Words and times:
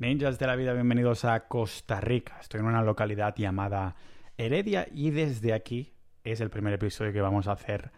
Ninjas 0.00 0.40
de 0.40 0.48
la 0.48 0.56
vida, 0.56 0.72
bienvenidos 0.72 1.24
a 1.24 1.46
Costa 1.46 2.00
Rica. 2.00 2.38
Estoy 2.40 2.58
en 2.58 2.66
una 2.66 2.82
localidad 2.82 3.32
llamada 3.36 3.94
Heredia 4.36 4.88
y 4.92 5.12
desde 5.12 5.52
aquí 5.52 5.92
es 6.24 6.40
el 6.40 6.50
primer 6.50 6.72
episodio 6.72 7.12
que 7.12 7.20
vamos 7.20 7.46
a 7.46 7.52
hacer, 7.52 7.92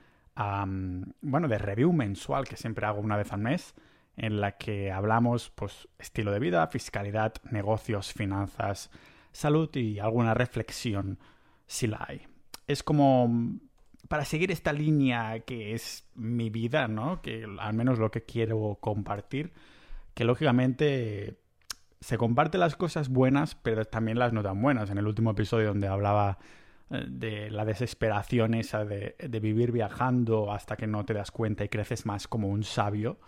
bueno, 1.22 1.48
de 1.48 1.56
review 1.56 1.94
mensual 1.94 2.46
que 2.46 2.58
siempre 2.58 2.84
hago 2.84 3.00
una 3.00 3.16
vez 3.16 3.32
al 3.32 3.40
mes, 3.40 3.74
en 4.14 4.42
la 4.42 4.58
que 4.58 4.92
hablamos, 4.92 5.48
pues, 5.48 5.88
estilo 5.98 6.32
de 6.32 6.38
vida, 6.38 6.66
fiscalidad, 6.66 7.32
negocios, 7.50 8.12
finanzas, 8.12 8.90
salud 9.32 9.74
y 9.74 9.98
alguna 9.98 10.34
reflexión 10.34 11.18
si 11.66 11.86
la 11.86 12.04
hay. 12.06 12.26
Es 12.66 12.82
como 12.82 13.58
para 14.06 14.26
seguir 14.26 14.50
esta 14.50 14.74
línea 14.74 15.40
que 15.40 15.72
es 15.72 16.06
mi 16.14 16.50
vida, 16.50 16.88
¿no? 16.88 17.22
Que 17.22 17.46
al 17.58 17.72
menos 17.72 17.98
lo 17.98 18.10
que 18.10 18.24
quiero 18.24 18.76
compartir, 18.82 19.54
que 20.12 20.24
lógicamente 20.24 21.38
se 22.06 22.18
comparte 22.18 22.56
las 22.56 22.76
cosas 22.76 23.08
buenas, 23.08 23.56
pero 23.56 23.84
también 23.84 24.20
las 24.20 24.32
no 24.32 24.40
tan 24.40 24.62
buenas. 24.62 24.90
En 24.90 24.98
el 24.98 25.08
último 25.08 25.32
episodio 25.32 25.66
donde 25.66 25.88
hablaba 25.88 26.38
eh, 26.88 27.04
de 27.08 27.50
la 27.50 27.64
desesperación 27.64 28.54
esa 28.54 28.84
de, 28.84 29.16
vivir 29.42 29.72
viajando 29.72 30.52
hasta 30.52 30.76
que 30.76 30.86
no 30.86 31.04
te 31.04 31.14
das 31.14 31.32
cuenta 31.32 31.64
y 31.64 31.68
creces 31.68 32.06
más 32.06 32.28
como 32.28 32.46
un 32.46 32.62
sabio, 32.62 33.18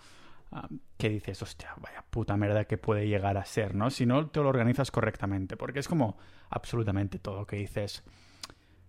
que 0.96 1.08
dices, 1.08 1.42
hostia, 1.42 1.74
vaya 1.78 2.04
puta 2.08 2.36
mierda 2.36 2.66
que 2.66 2.78
puede 2.78 3.08
llegar 3.08 3.36
a 3.36 3.44
ser, 3.44 3.74
¿no? 3.74 3.90
Si 3.90 4.06
no 4.06 4.28
te 4.28 4.40
lo 4.40 4.48
organizas 4.48 4.92
correctamente, 4.92 5.56
porque 5.56 5.80
es 5.80 5.88
como 5.88 6.16
absolutamente 6.48 7.18
todo 7.18 7.48
que 7.48 7.56
dices. 7.56 8.04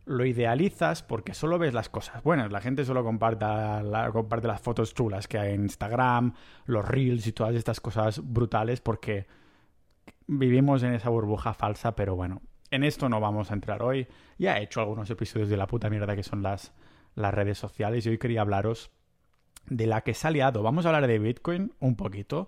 Lo 0.05 0.23
idealizas 0.23 1.01
porque 1.01 1.33
solo 1.33 1.57
ves 1.57 1.73
las 1.73 1.89
cosas 1.89 2.21
buenas. 2.21 2.51
La 2.51 2.61
gente 2.61 2.85
solo 2.85 3.03
comparte, 3.03 3.47
comparte 4.11 4.47
las 4.47 4.61
fotos 4.61 4.93
chulas 4.93 5.27
que 5.27 5.39
hay 5.39 5.55
en 5.55 5.63
Instagram, 5.63 6.35
los 6.65 6.87
reels 6.87 7.25
y 7.25 7.31
todas 7.31 7.55
estas 7.55 7.81
cosas 7.81 8.21
brutales 8.23 8.81
porque 8.81 9.38
vivimos 10.29 10.83
en 10.83 10.93
esa 10.93 11.09
burbuja 11.09 11.53
falsa, 11.53 11.95
pero 11.95 12.15
bueno, 12.15 12.41
en 12.69 12.83
esto 12.83 13.09
no 13.09 13.19
vamos 13.19 13.49
a 13.49 13.55
entrar 13.55 13.81
hoy. 13.81 14.07
Ya 14.37 14.57
he 14.57 14.63
hecho 14.63 14.79
algunos 14.79 15.09
episodios 15.09 15.49
de 15.49 15.57
la 15.57 15.67
puta 15.67 15.89
mierda 15.89 16.15
que 16.15 16.23
son 16.23 16.43
las, 16.43 16.71
las 17.15 17.33
redes 17.33 17.57
sociales 17.57 18.05
y 18.05 18.09
hoy 18.09 18.17
quería 18.19 18.41
hablaros 18.41 18.91
de 19.65 19.87
la 19.87 20.01
que 20.01 20.13
se 20.13 20.27
ha 20.27 20.31
liado. 20.31 20.61
Vamos 20.61 20.85
a 20.85 20.89
hablar 20.89 21.07
de 21.07 21.17
Bitcoin 21.17 21.73
un 21.79 21.95
poquito. 21.95 22.47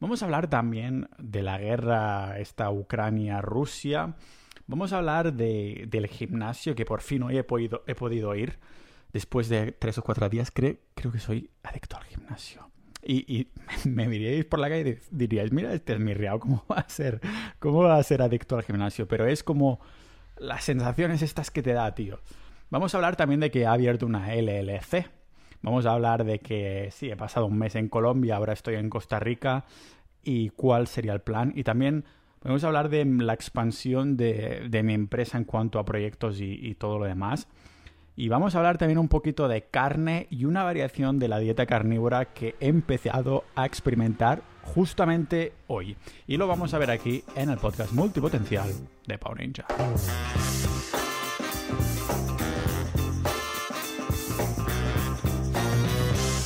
Vamos 0.00 0.22
a 0.22 0.24
hablar 0.24 0.48
también 0.48 1.08
de 1.18 1.42
la 1.42 1.58
guerra 1.58 2.38
esta 2.38 2.70
Ucrania-Rusia. 2.70 4.16
Vamos 4.66 4.92
a 4.92 4.98
hablar 4.98 5.32
de, 5.32 5.86
del 5.88 6.08
gimnasio 6.08 6.74
que 6.74 6.84
por 6.84 7.00
fin 7.00 7.22
hoy 7.22 7.38
he 7.38 7.44
podido, 7.44 7.84
he 7.86 7.94
podido 7.94 8.34
ir. 8.34 8.58
Después 9.12 9.48
de 9.48 9.72
tres 9.72 9.98
o 9.98 10.02
cuatro 10.02 10.28
días 10.28 10.50
creo 10.50 10.78
que 10.94 11.18
soy 11.18 11.50
adicto 11.62 11.96
al 11.96 12.04
gimnasio. 12.04 12.70
Y, 13.02 13.48
me 13.84 14.08
miréis 14.08 14.44
por 14.44 14.58
la 14.58 14.68
calle 14.68 15.00
y 15.10 15.16
diríais, 15.16 15.52
mira, 15.52 15.72
este 15.72 15.94
es 15.94 16.00
mi 16.00 16.14
riao, 16.14 16.38
¿cómo 16.38 16.64
va 16.70 16.76
a 16.76 16.88
ser? 16.88 17.20
¿Cómo 17.58 17.82
va 17.82 17.96
a 17.96 18.02
ser 18.02 18.22
adicto 18.22 18.56
al 18.56 18.62
gimnasio? 18.62 19.08
Pero 19.08 19.26
es 19.26 19.42
como 19.42 19.80
las 20.38 20.64
sensaciones 20.64 21.22
estas 21.22 21.50
que 21.50 21.62
te 21.62 21.72
da, 21.72 21.94
tío. 21.94 22.20
Vamos 22.70 22.94
a 22.94 22.98
hablar 22.98 23.16
también 23.16 23.40
de 23.40 23.50
que 23.50 23.66
ha 23.66 23.72
abierto 23.72 24.06
una 24.06 24.34
LLC. 24.34 25.10
Vamos 25.62 25.86
a 25.86 25.92
hablar 25.92 26.24
de 26.24 26.38
que 26.38 26.88
sí, 26.92 27.10
he 27.10 27.16
pasado 27.16 27.46
un 27.46 27.58
mes 27.58 27.74
en 27.74 27.88
Colombia, 27.88 28.36
ahora 28.36 28.52
estoy 28.52 28.76
en 28.76 28.88
Costa 28.88 29.18
Rica 29.18 29.64
y 30.22 30.50
cuál 30.50 30.86
sería 30.86 31.12
el 31.12 31.20
plan. 31.20 31.52
Y 31.54 31.64
también 31.64 32.04
vamos 32.42 32.64
a 32.64 32.68
hablar 32.68 32.88
de 32.88 33.04
la 33.04 33.34
expansión 33.34 34.16
de, 34.16 34.80
mi 34.82 34.94
empresa 34.94 35.36
en 35.36 35.44
cuanto 35.44 35.78
a 35.78 35.84
proyectos 35.84 36.40
y 36.40 36.74
todo 36.76 36.98
lo 36.98 37.04
demás. 37.04 37.48
Y 38.20 38.28
vamos 38.28 38.54
a 38.54 38.58
hablar 38.58 38.76
también 38.76 38.98
un 38.98 39.08
poquito 39.08 39.48
de 39.48 39.62
carne 39.62 40.26
y 40.28 40.44
una 40.44 40.62
variación 40.62 41.18
de 41.18 41.26
la 41.26 41.38
dieta 41.38 41.64
carnívora 41.64 42.26
que 42.26 42.54
he 42.60 42.68
empezado 42.68 43.44
a 43.54 43.64
experimentar 43.64 44.42
justamente 44.62 45.54
hoy. 45.68 45.96
Y 46.26 46.36
lo 46.36 46.46
vamos 46.46 46.74
a 46.74 46.78
ver 46.78 46.90
aquí 46.90 47.24
en 47.34 47.48
el 47.48 47.56
podcast 47.56 47.94
multipotencial 47.94 48.68
de 49.06 49.16
Pau 49.16 49.34
Ninja. 49.34 49.66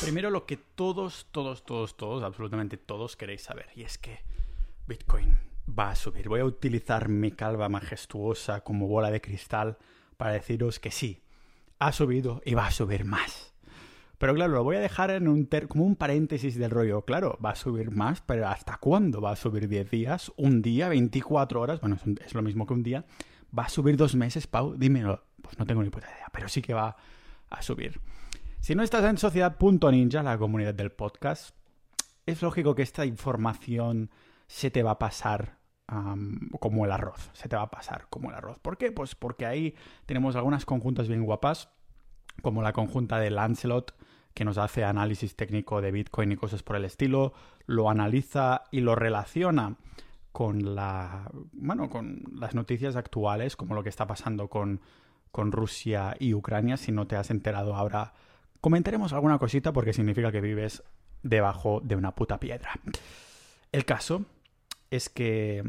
Primero 0.01 0.31
lo 0.31 0.47
que 0.47 0.57
todos, 0.57 1.27
todos, 1.33 1.65
todos, 1.65 1.97
todos, 1.97 2.23
absolutamente 2.23 2.77
todos 2.77 3.17
queréis 3.17 3.43
saber. 3.43 3.67
Y 3.75 3.83
es 3.83 3.99
que 3.99 4.21
Bitcoin 4.87 5.37
va 5.69 5.91
a 5.91 5.97
subir. 5.97 6.29
Voy 6.29 6.39
a 6.39 6.45
utilizar 6.45 7.09
mi 7.09 7.33
calva 7.33 7.69
majestuosa 7.69 8.61
como 8.61 8.87
bola 8.87 9.11
de 9.11 9.21
cristal 9.21 9.77
para 10.17 10.35
deciros 10.35 10.79
que 10.79 10.93
sí, 10.93 11.24
ha 11.79 11.93
subido 11.93 12.41
y 12.45 12.55
va 12.55 12.67
a 12.67 12.71
subir 12.71 13.05
más. 13.05 13.55
Pero 14.19 14.35
claro, 14.35 14.55
lo 14.55 14.65
voy 14.65 14.77
a 14.77 14.81
dejar 14.81 15.11
en 15.11 15.29
un 15.29 15.49
como 15.69 15.85
un 15.85 15.97
paréntesis 15.97 16.57
del 16.57 16.71
rollo. 16.71 17.03
Claro, 17.03 17.39
va 17.45 17.51
a 17.51 17.57
subir 17.57 17.91
más, 17.91 18.23
pero 18.23 18.49
¿hasta 18.49 18.79
cuándo? 18.79 19.21
¿Va 19.21 19.33
a 19.33 19.37
subir 19.37 19.69
10 19.69 19.91
días? 19.91 20.33
¿Un 20.37 20.63
día? 20.63 20.89
¿24 20.89 21.57
horas? 21.57 21.81
Bueno, 21.81 21.99
es 22.25 22.35
lo 22.35 22.43
mismo 22.43 22.67
que 22.67 22.75
un 22.75 22.83
día. 22.83 23.05
¿Va 23.57 23.65
a 23.65 23.69
subir 23.69 23.97
dos 23.97 24.15
meses, 24.15 24.47
Pau? 24.47 24.75
Dímelo. 24.77 25.25
Pues 25.43 25.59
no 25.59 25.67
tengo 25.67 25.83
ni 25.83 25.91
puta 25.91 26.07
idea, 26.07 26.29
pero 26.33 26.49
sí 26.49 26.63
que 26.63 26.75
va 26.75 26.97
a 27.51 27.63
subir. 27.63 28.01
Si 28.61 28.75
no 28.75 28.83
estás 28.83 29.05
en 29.05 29.19
Sociedad.ninja, 29.19 30.23
la 30.23 30.39
comunidad 30.39 30.75
del 30.75 30.91
podcast, 30.91 31.55
es 32.25 32.41
lógico 32.41 32.75
que 32.75 32.83
esta 32.83 33.05
información 33.05 34.11
se 34.47 34.71
te 34.71 34.83
va 34.83 34.93
a 34.93 34.99
pasar 34.99 35.59
como 35.87 36.85
el 36.85 36.93
arroz. 36.93 37.31
Se 37.35 37.49
te 37.49 37.57
va 37.57 37.63
a 37.63 37.71
pasar 37.71 38.07
como 38.11 38.31
el 38.31 38.37
arroz. 38.37 38.59
¿Por 38.59 38.77
qué? 38.77 38.93
Pues 38.93 39.15
porque 39.15 39.47
ahí 39.47 39.75
tenemos 40.07 40.37
algunas 40.37 40.65
conjuntas 40.65 41.09
bien 41.09 41.25
guapas, 41.25 41.69
como 42.43 42.63
la 42.63 42.73
conjunta 42.73 43.19
de 43.19 43.31
Lancelot, 43.31 43.95
que 44.35 44.45
nos 44.45 44.59
hace 44.59 44.85
análisis 44.85 45.37
técnico 45.37 45.81
de 45.81 45.93
Bitcoin 45.93 46.33
y 46.33 46.37
cosas 46.37 46.63
por 46.63 46.77
el 46.77 46.85
estilo, 46.85 47.33
lo 47.67 47.89
analiza 47.89 48.63
y 48.73 48.81
lo 48.81 48.95
relaciona 48.95 49.77
con 50.33 50.75
la 50.75 51.31
bueno, 51.53 51.89
con 51.89 52.25
las 52.35 52.55
noticias 52.55 52.97
actuales, 52.97 53.55
como 53.55 53.75
lo 53.77 53.85
que 53.85 53.89
está 53.89 54.07
pasando 54.07 54.49
con, 54.49 54.81
con 55.31 55.53
Rusia 55.53 56.17
y 56.19 56.35
Ucrania. 56.35 56.77
Si 56.77 56.91
no 56.91 57.07
te 57.07 57.15
has 57.15 57.31
enterado 57.31 57.77
ahora, 57.77 58.15
comentaremos 58.61 59.13
alguna 59.13 59.39
cosita 59.39 59.73
porque 59.73 59.93
significa 59.93 60.33
que 60.33 60.41
vives 60.41 60.83
debajo 61.23 61.81
de 61.85 61.95
una 61.95 62.15
puta 62.17 62.41
piedra. 62.41 62.73
El 63.71 63.85
caso 63.85 64.25
es 64.95 65.09
que 65.09 65.63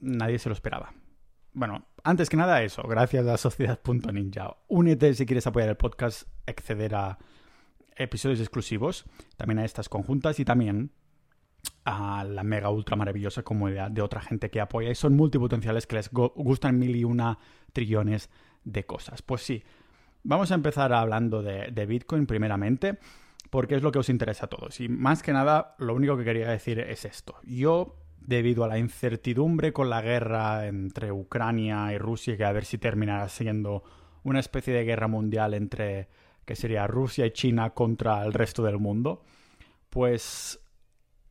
nadie 0.00 0.38
se 0.38 0.48
lo 0.48 0.54
esperaba. 0.54 0.94
Bueno, 1.52 1.86
antes 2.04 2.28
que 2.28 2.36
nada 2.36 2.62
eso, 2.62 2.82
gracias 2.82 3.26
a 3.26 3.36
Sociedad.ninja. 3.36 4.56
Únete 4.68 5.14
si 5.14 5.26
quieres 5.26 5.46
apoyar 5.46 5.68
el 5.68 5.76
podcast, 5.76 6.28
acceder 6.46 6.94
a 6.94 7.18
episodios 7.96 8.40
exclusivos, 8.40 9.06
también 9.36 9.58
a 9.58 9.64
estas 9.64 9.88
conjuntas 9.88 10.38
y 10.38 10.44
también 10.44 10.92
a 11.84 12.24
la 12.24 12.44
mega 12.44 12.70
ultra 12.70 12.94
maravillosa 12.96 13.42
comunidad 13.42 13.90
de 13.90 14.02
otra 14.02 14.20
gente 14.20 14.50
que 14.50 14.60
apoya 14.60 14.90
y 14.90 14.94
son 14.94 15.16
multipotenciales 15.16 15.86
que 15.86 15.96
les 15.96 16.10
gustan 16.10 16.78
mil 16.78 16.94
y 16.94 17.04
una 17.04 17.38
trillones 17.72 18.30
de 18.64 18.84
cosas. 18.84 19.22
Pues 19.22 19.42
sí, 19.42 19.64
vamos 20.22 20.52
a 20.52 20.54
empezar 20.54 20.92
hablando 20.92 21.42
de, 21.42 21.70
de 21.72 21.86
Bitcoin 21.86 22.26
primeramente 22.26 22.98
porque 23.50 23.76
es 23.76 23.82
lo 23.82 23.92
que 23.92 23.98
os 23.98 24.08
interesa 24.08 24.46
a 24.46 24.48
todos. 24.48 24.80
Y 24.80 24.88
más 24.88 25.22
que 25.22 25.32
nada, 25.32 25.74
lo 25.78 25.94
único 25.94 26.16
que 26.16 26.24
quería 26.24 26.50
decir 26.50 26.80
es 26.80 27.04
esto. 27.04 27.36
Yo 27.44 28.05
debido 28.26 28.64
a 28.64 28.68
la 28.68 28.78
incertidumbre 28.78 29.72
con 29.72 29.88
la 29.88 30.02
guerra 30.02 30.66
entre 30.66 31.12
Ucrania 31.12 31.92
y 31.92 31.98
Rusia, 31.98 32.36
que 32.36 32.44
a 32.44 32.52
ver 32.52 32.64
si 32.64 32.76
terminará 32.76 33.28
siendo 33.28 33.84
una 34.24 34.40
especie 34.40 34.74
de 34.74 34.84
guerra 34.84 35.06
mundial 35.06 35.54
entre, 35.54 36.08
que 36.44 36.56
sería 36.56 36.86
Rusia 36.86 37.26
y 37.26 37.30
China 37.30 37.70
contra 37.70 38.24
el 38.24 38.32
resto 38.32 38.64
del 38.64 38.78
mundo, 38.78 39.24
pues 39.90 40.60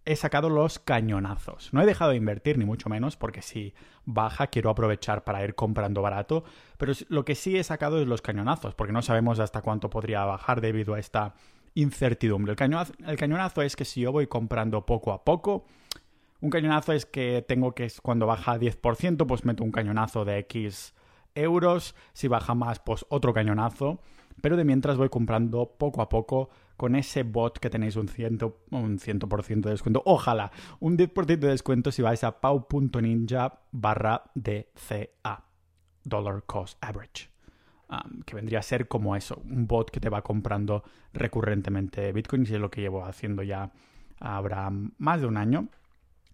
he 0.06 0.16
sacado 0.16 0.50
los 0.50 0.80
cañonazos. 0.80 1.74
No 1.74 1.82
he 1.82 1.86
dejado 1.86 2.12
de 2.12 2.18
invertir, 2.18 2.58
ni 2.58 2.64
mucho 2.66 2.90
menos, 2.90 3.18
porque 3.18 3.42
si 3.42 3.74
baja 4.06 4.48
quiero 4.48 4.70
aprovechar 4.70 5.24
para 5.24 5.44
ir 5.44 5.56
comprando 5.56 6.02
barato, 6.02 6.46
pero 6.78 6.94
lo 7.10 7.26
que 7.26 7.36
sí 7.36 7.58
he 7.58 7.64
sacado 7.64 8.00
es 8.00 8.08
los 8.08 8.22
cañonazos, 8.22 8.76
porque 8.76 8.94
no 8.94 9.02
sabemos 9.02 9.40
hasta 9.40 9.62
cuánto 9.62 9.90
podría 9.90 10.24
bajar 10.24 10.62
debido 10.62 10.94
a 10.94 11.00
esta 11.00 11.34
incertidumbre. 11.74 12.52
El 12.52 12.58
cañonazo, 12.58 12.94
el 13.06 13.18
cañonazo 13.18 13.62
es 13.64 13.76
que 13.76 13.84
si 13.84 14.02
yo 14.02 14.12
voy 14.12 14.28
comprando 14.28 14.86
poco 14.86 15.12
a 15.12 15.26
poco, 15.26 15.66
un 16.46 16.52
cañonazo 16.52 16.94
es 16.94 17.08
que 17.08 17.44
tengo 17.48 17.74
que, 17.74 17.92
cuando 18.04 18.28
baja 18.28 18.58
10%, 18.60 19.26
pues 19.26 19.46
meto 19.46 19.64
un 19.64 19.72
cañonazo 19.72 20.26
de 20.26 20.38
X 20.40 20.94
euros. 21.34 21.96
Si 22.14 22.28
baja 22.28 22.54
más, 22.54 22.80
pues 22.80 23.04
otro 23.10 23.34
cañonazo. 23.34 24.00
Pero 24.42 24.56
de 24.56 24.64
mientras 24.64 24.96
voy 24.98 25.10
comprando 25.10 25.76
poco 25.78 26.04
a 26.04 26.10
poco 26.10 26.50
con 26.78 26.96
ese 26.96 27.24
bot 27.24 27.58
que 27.58 27.72
tenéis 27.72 27.96
un 27.96 28.08
100%, 28.08 28.54
un 28.70 29.62
de 29.62 29.70
descuento. 29.72 30.04
Ojalá, 30.06 30.52
un 30.80 30.98
10% 30.98 31.26
de 31.26 31.48
descuento 31.48 31.92
si 31.92 32.04
vais 32.04 32.24
a 32.24 32.40
pau.ninja 32.40 33.62
barra 33.72 34.24
DCA. 34.36 35.46
Dollar 36.04 36.44
Cost 36.46 36.78
Average. 36.82 37.30
Que 38.26 38.36
vendría 38.36 38.60
a 38.60 38.62
ser 38.62 38.88
como 38.88 39.16
eso, 39.16 39.42
un 39.50 39.66
bot 39.66 39.90
que 39.90 40.00
te 40.00 40.10
va 40.10 40.22
comprando 40.22 40.84
recurrentemente 41.14 42.12
Bitcoin, 42.12 42.44
y 42.44 42.54
es 42.54 42.60
lo 42.60 42.70
que 42.70 42.82
llevo 42.82 43.04
haciendo 43.04 43.42
ya 43.42 43.72
habrá 44.20 44.70
más 44.70 45.22
de 45.22 45.28
un 45.28 45.38
año 45.38 45.70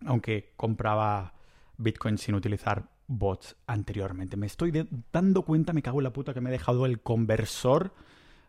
aunque 0.06 0.54
compraba 0.56 1.34
Bitcoin 1.78 2.18
sin 2.18 2.36
utilizar 2.36 2.90
bots 3.08 3.56
anteriormente. 3.68 4.38
Me 4.38 4.48
estoy 4.48 4.88
dando 5.12 5.44
cuenta, 5.44 5.74
me 5.74 5.82
cago 5.82 6.00
en 6.00 6.06
la 6.06 6.14
puta, 6.14 6.34
que 6.34 6.42
me 6.42 6.50
he 6.50 6.54
dejado 6.54 6.86
el 6.86 7.02
conversor 7.02 7.94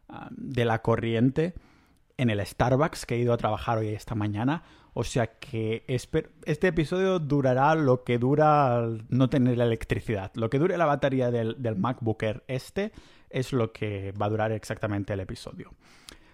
ah, 0.08 0.28
de 0.31 0.64
la 0.64 0.82
corriente 0.82 1.54
en 2.16 2.31
el 2.31 2.44
Starbucks 2.44 3.06
que 3.06 3.16
he 3.16 3.19
ido 3.19 3.32
a 3.32 3.37
trabajar 3.37 3.78
hoy 3.78 3.88
esta 3.88 4.14
mañana. 4.14 4.62
O 4.94 5.04
sea 5.04 5.38
que 5.38 5.84
este 5.87 6.69
episodio 6.69 7.19
durará 7.19 7.75
lo 7.75 8.05
que 8.05 8.19
dura 8.19 8.87
no 9.08 9.31
tener 9.31 9.58
electricidad. 9.58 10.31
Lo 10.34 10.50
que 10.50 10.58
dure 10.58 10.76
la 10.76 10.84
batería 10.84 11.31
del, 11.31 11.56
del 11.60 11.76
este 12.46 12.93
es 13.31 13.52
lo 13.52 13.72
que 13.72 14.12
va 14.12 14.26
a 14.26 14.28
durar 14.31 14.52
exactamente 14.52 15.14
el 15.14 15.20
episodio. 15.20 15.72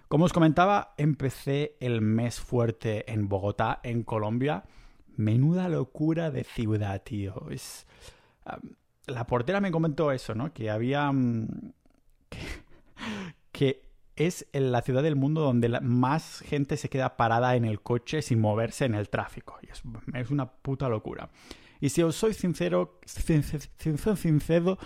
Como 0.09 0.25
os 0.25 0.33
comentaba, 0.33 0.95
empecé 0.97 1.77
el 1.81 2.01
mes 2.01 2.41
fuerte 2.41 3.11
en 3.13 3.29
Bogotá, 3.29 3.79
en 3.85 4.03
Colombia. 4.03 4.65
Menuda 5.19 5.69
locura 5.69 6.31
de 6.31 6.45
ciudad, 6.45 7.03
tío. 7.03 7.51
Es, 7.51 7.87
la 9.07 9.27
portera 9.27 9.61
me 9.61 9.73
comentó 9.73 10.13
eso, 10.13 10.35
¿no? 10.35 10.53
Que 10.53 10.71
había... 10.71 11.11
Mm, 11.13 11.73
que, 13.53 13.83
es 14.17 14.47
la 14.53 14.83
ciudad 14.83 15.03
del 15.03 15.17
mundo 15.17 15.43
donde 15.43 15.69
más 15.81 16.41
gente 16.41 16.77
se 16.77 16.89
queda 16.89 17.17
parada 17.17 17.57
en 17.57 17.65
el 17.65 17.81
coche 17.81 18.23
sin 18.23 18.41
moverse 18.41 18.85
en 18.85 18.95
el 18.95 19.09
tráfico. 19.09 19.59
Y 19.63 19.71
es, 19.71 19.83
es 20.15 20.31
una 20.31 20.51
puta 20.51 20.89
locura. 20.89 21.31
Y 21.81 21.91
si 21.91 22.03
os 22.03 22.17
soy 22.17 22.35
sincero, 22.35 23.01
sincero, 23.05 24.17
sincero, 24.17 24.79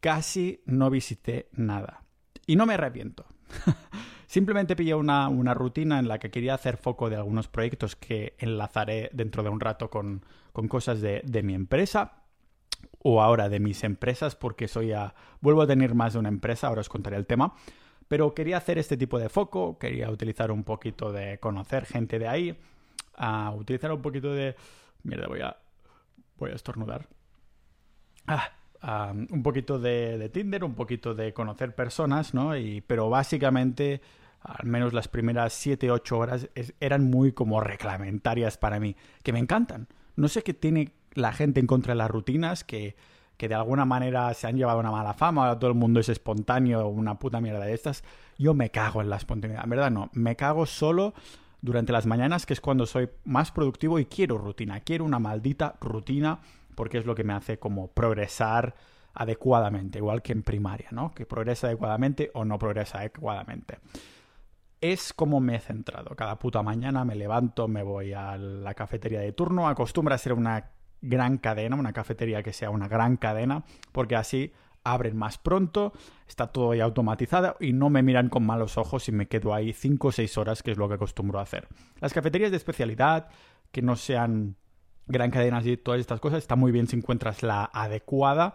casi 0.00 0.60
no 0.66 0.90
visité 0.90 1.48
nada. 1.52 2.02
Y 2.46 2.56
no 2.56 2.66
me 2.66 2.74
arrepiento. 2.74 3.26
Simplemente 4.34 4.74
pillé 4.74 4.96
una, 4.96 5.28
una, 5.28 5.54
rutina 5.54 6.00
en 6.00 6.08
la 6.08 6.18
que 6.18 6.32
quería 6.32 6.54
hacer 6.54 6.76
foco 6.76 7.08
de 7.08 7.14
algunos 7.14 7.46
proyectos 7.46 7.94
que 7.94 8.34
enlazaré 8.38 9.08
dentro 9.12 9.44
de 9.44 9.48
un 9.48 9.60
rato 9.60 9.90
con, 9.90 10.24
con 10.52 10.66
cosas 10.66 11.00
de, 11.00 11.22
de, 11.24 11.44
mi 11.44 11.54
empresa 11.54 12.24
o 12.98 13.22
ahora 13.22 13.48
de 13.48 13.60
mis 13.60 13.84
empresas 13.84 14.34
porque 14.34 14.66
soy 14.66 14.90
a... 14.90 15.14
vuelvo 15.40 15.62
a 15.62 15.68
tener 15.68 15.94
más 15.94 16.14
de 16.14 16.18
una 16.18 16.30
empresa, 16.30 16.66
ahora 16.66 16.80
os 16.80 16.88
contaré 16.88 17.16
el 17.16 17.26
tema. 17.26 17.54
Pero 18.08 18.34
quería 18.34 18.56
hacer 18.56 18.76
este 18.76 18.96
tipo 18.96 19.20
de 19.20 19.28
foco, 19.28 19.78
quería 19.78 20.10
utilizar 20.10 20.50
un 20.50 20.64
poquito 20.64 21.12
de 21.12 21.38
conocer 21.38 21.86
gente 21.86 22.18
de 22.18 22.26
ahí, 22.26 22.58
a 23.14 23.52
utilizar 23.52 23.92
un 23.92 24.02
poquito 24.02 24.34
de... 24.34 24.56
Mierda, 25.04 25.28
voy 25.28 25.42
a... 25.42 25.56
voy 26.38 26.50
a 26.50 26.54
estornudar. 26.56 27.06
Ah, 28.26 28.50
un 29.30 29.44
poquito 29.44 29.78
de, 29.78 30.18
de, 30.18 30.28
Tinder, 30.28 30.64
un 30.64 30.74
poquito 30.74 31.14
de 31.14 31.32
conocer 31.32 31.72
personas, 31.72 32.34
¿no? 32.34 32.56
Y, 32.56 32.80
pero 32.80 33.08
básicamente, 33.08 34.02
al 34.44 34.66
menos 34.66 34.92
las 34.92 35.08
primeras 35.08 35.54
7-8 35.66 36.16
horas 36.16 36.48
eran 36.78 37.10
muy 37.10 37.32
como 37.32 37.60
reglamentarias 37.60 38.56
para 38.58 38.78
mí, 38.78 38.94
que 39.24 39.32
me 39.32 39.40
encantan. 39.40 39.88
No 40.14 40.28
sé 40.28 40.42
qué 40.42 40.54
tiene 40.54 40.92
la 41.14 41.32
gente 41.32 41.58
en 41.58 41.66
contra 41.66 41.94
de 41.94 41.98
las 41.98 42.10
rutinas, 42.10 42.62
que 42.62 42.94
que 43.36 43.48
de 43.48 43.54
alguna 43.54 43.84
manera 43.84 44.32
se 44.34 44.46
han 44.46 44.56
llevado 44.56 44.78
una 44.78 44.90
mala 44.90 45.14
fama, 45.14 45.58
todo 45.58 45.70
el 45.70 45.76
mundo 45.76 46.00
es 46.00 46.08
espontáneo, 46.08 46.86
una 46.88 47.18
puta 47.18 47.40
mierda 47.40 47.64
de 47.64 47.74
estas, 47.74 48.04
yo 48.38 48.54
me 48.54 48.70
cago 48.70 49.00
en 49.00 49.10
la 49.10 49.16
espontaneidad. 49.16 49.64
En 49.64 49.70
verdad 49.70 49.90
no, 49.90 50.10
me 50.12 50.36
cago 50.36 50.66
solo 50.66 51.14
durante 51.60 51.92
las 51.92 52.06
mañanas, 52.06 52.46
que 52.46 52.52
es 52.52 52.60
cuando 52.60 52.86
soy 52.86 53.08
más 53.24 53.50
productivo 53.50 53.98
y 53.98 54.06
quiero 54.06 54.38
rutina, 54.38 54.80
quiero 54.80 55.04
una 55.04 55.18
maldita 55.18 55.76
rutina, 55.80 56.40
porque 56.74 56.98
es 56.98 57.06
lo 57.06 57.14
que 57.14 57.24
me 57.24 57.32
hace 57.32 57.58
como 57.58 57.88
progresar 57.88 58.74
adecuadamente, 59.14 59.98
igual 59.98 60.22
que 60.22 60.32
en 60.32 60.42
primaria, 60.42 60.88
¿no? 60.90 61.12
Que 61.12 61.24
progresa 61.24 61.68
adecuadamente 61.68 62.30
o 62.34 62.44
no 62.44 62.58
progresa 62.58 62.98
adecuadamente. 62.98 63.78
Es 64.84 65.14
como 65.14 65.40
me 65.40 65.56
he 65.56 65.60
centrado. 65.60 66.14
Cada 66.14 66.38
puta 66.38 66.62
mañana 66.62 67.06
me 67.06 67.14
levanto, 67.14 67.68
me 67.68 67.82
voy 67.82 68.12
a 68.12 68.36
la 68.36 68.74
cafetería 68.74 69.20
de 69.20 69.32
turno, 69.32 69.66
acostumbra 69.66 70.16
a 70.16 70.18
ser 70.18 70.34
una 70.34 70.72
gran 71.00 71.38
cadena, 71.38 71.74
una 71.74 71.94
cafetería 71.94 72.42
que 72.42 72.52
sea 72.52 72.68
una 72.68 72.86
gran 72.86 73.16
cadena, 73.16 73.64
porque 73.92 74.14
así 74.14 74.52
abren 74.82 75.16
más 75.16 75.38
pronto, 75.38 75.94
está 76.28 76.48
todo 76.48 76.74
ya 76.74 76.84
automatizado 76.84 77.56
y 77.60 77.72
no 77.72 77.88
me 77.88 78.02
miran 78.02 78.28
con 78.28 78.44
malos 78.44 78.76
ojos 78.76 79.08
y 79.08 79.12
me 79.12 79.26
quedo 79.26 79.54
ahí 79.54 79.72
5 79.72 80.08
o 80.08 80.12
6 80.12 80.36
horas, 80.36 80.62
que 80.62 80.72
es 80.72 80.76
lo 80.76 80.86
que 80.86 80.96
acostumbro 80.96 81.38
a 81.38 81.44
hacer. 81.44 81.66
Las 82.00 82.12
cafeterías 82.12 82.50
de 82.50 82.58
especialidad, 82.58 83.28
que 83.72 83.80
no 83.80 83.96
sean 83.96 84.56
gran 85.06 85.30
cadenas 85.30 85.64
y 85.64 85.78
todas 85.78 85.98
estas 85.98 86.20
cosas, 86.20 86.40
está 86.40 86.56
muy 86.56 86.72
bien 86.72 86.88
si 86.88 86.96
encuentras 86.96 87.42
la 87.42 87.70
adecuada, 87.72 88.54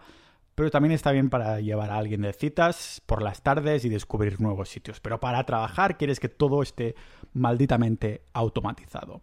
pero 0.59 0.71
también 0.71 0.91
está 0.91 1.11
bien 1.11 1.29
para 1.29 1.61
llevar 1.61 1.89
a 1.89 1.97
alguien 1.97 2.21
de 2.21 2.33
citas 2.33 3.01
por 3.05 3.21
las 3.21 3.41
tardes 3.41 3.85
y 3.85 3.89
descubrir 3.89 4.41
nuevos 4.41 4.69
sitios. 4.69 4.99
Pero 4.99 5.19
para 5.19 5.43
trabajar 5.45 5.97
quieres 5.97 6.19
que 6.19 6.29
todo 6.29 6.61
esté 6.61 6.95
malditamente 7.33 8.23
automatizado. 8.33 9.21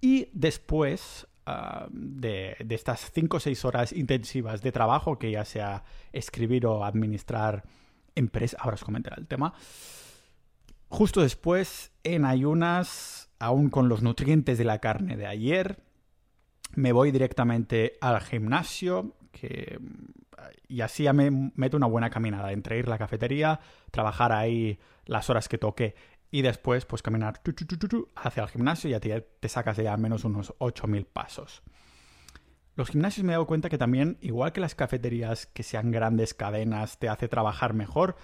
Y 0.00 0.28
después 0.32 1.26
Ah, 1.44 1.88
de, 1.90 2.56
estas 2.70 3.10
5 3.10 3.36
o 3.36 3.40
6 3.40 3.64
horas 3.64 3.92
intensivas 3.92 4.62
de 4.62 4.70
trabajo, 4.70 5.18
que 5.18 5.32
ya 5.32 5.44
sea 5.44 5.82
escribir 6.12 6.66
o 6.66 6.84
administrar 6.84 7.64
empresa, 8.14 8.56
ahora 8.60 8.76
os 8.76 8.84
comentaré 8.84 9.20
el 9.20 9.26
tema. 9.26 9.52
Justo 10.88 11.20
después, 11.20 11.90
en 12.04 12.24
ayunas, 12.24 13.28
aún 13.40 13.70
con 13.70 13.88
los 13.88 14.02
nutrientes 14.02 14.56
de 14.56 14.64
la 14.64 14.78
carne 14.78 15.16
de 15.16 15.26
ayer, 15.26 15.82
me 16.74 16.92
voy 16.92 17.10
directamente 17.10 17.94
al 18.00 18.20
gimnasio, 18.20 19.16
que 19.32 19.80
y 20.68 20.80
así 20.80 21.04
ya 21.04 21.12
me 21.12 21.52
meto 21.54 21.76
una 21.76 21.86
buena 21.86 22.10
caminada 22.10 22.52
entre 22.52 22.78
ir 22.78 22.86
a 22.86 22.90
la 22.90 22.98
cafetería, 22.98 23.60
trabajar 23.90 24.32
ahí 24.32 24.78
las 25.04 25.30
horas 25.30 25.48
que 25.48 25.58
toque 25.58 25.94
y 26.30 26.42
después 26.42 26.86
pues 26.86 27.02
caminar 27.02 27.40
hacia 28.16 28.42
el 28.42 28.48
gimnasio 28.48 28.90
y 28.90 28.94
a 28.94 29.00
ti 29.00 29.10
te 29.40 29.48
sacas 29.48 29.76
ya 29.76 29.92
al 29.92 30.00
menos 30.00 30.24
unos 30.24 30.54
8.000 30.58 31.06
pasos. 31.06 31.62
Los 32.74 32.88
gimnasios 32.88 33.24
me 33.24 33.32
he 33.32 33.34
dado 33.34 33.46
cuenta 33.46 33.68
que 33.68 33.76
también, 33.76 34.16
igual 34.22 34.52
que 34.52 34.60
las 34.60 34.74
cafeterías 34.74 35.46
que 35.46 35.62
sean 35.62 35.90
grandes 35.90 36.32
cadenas, 36.32 36.98
te 36.98 37.10
hace 37.10 37.28
trabajar 37.28 37.74
mejor, 37.74 38.16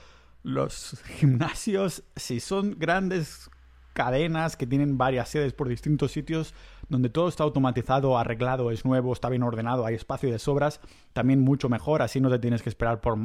los 0.42 1.02
gimnasios, 1.18 2.04
si 2.16 2.40
son 2.40 2.78
grandes 2.78 3.50
cadenas 3.92 4.56
que 4.56 4.66
tienen 4.66 4.96
varias 4.96 5.28
sedes 5.28 5.52
por 5.52 5.68
distintos 5.68 6.12
sitios, 6.12 6.54
donde 6.88 7.10
todo 7.10 7.28
está 7.28 7.44
automatizado, 7.44 8.18
arreglado, 8.18 8.70
es 8.70 8.84
nuevo, 8.84 9.12
está 9.12 9.28
bien 9.28 9.42
ordenado, 9.42 9.84
hay 9.84 9.94
espacio 9.94 10.30
de 10.30 10.38
sobras, 10.38 10.80
también 11.12 11.40
mucho 11.40 11.68
mejor, 11.68 12.02
así 12.02 12.20
no 12.20 12.30
te 12.30 12.38
tienes 12.38 12.62
que 12.62 12.68
esperar 12.68 13.00
por 13.00 13.18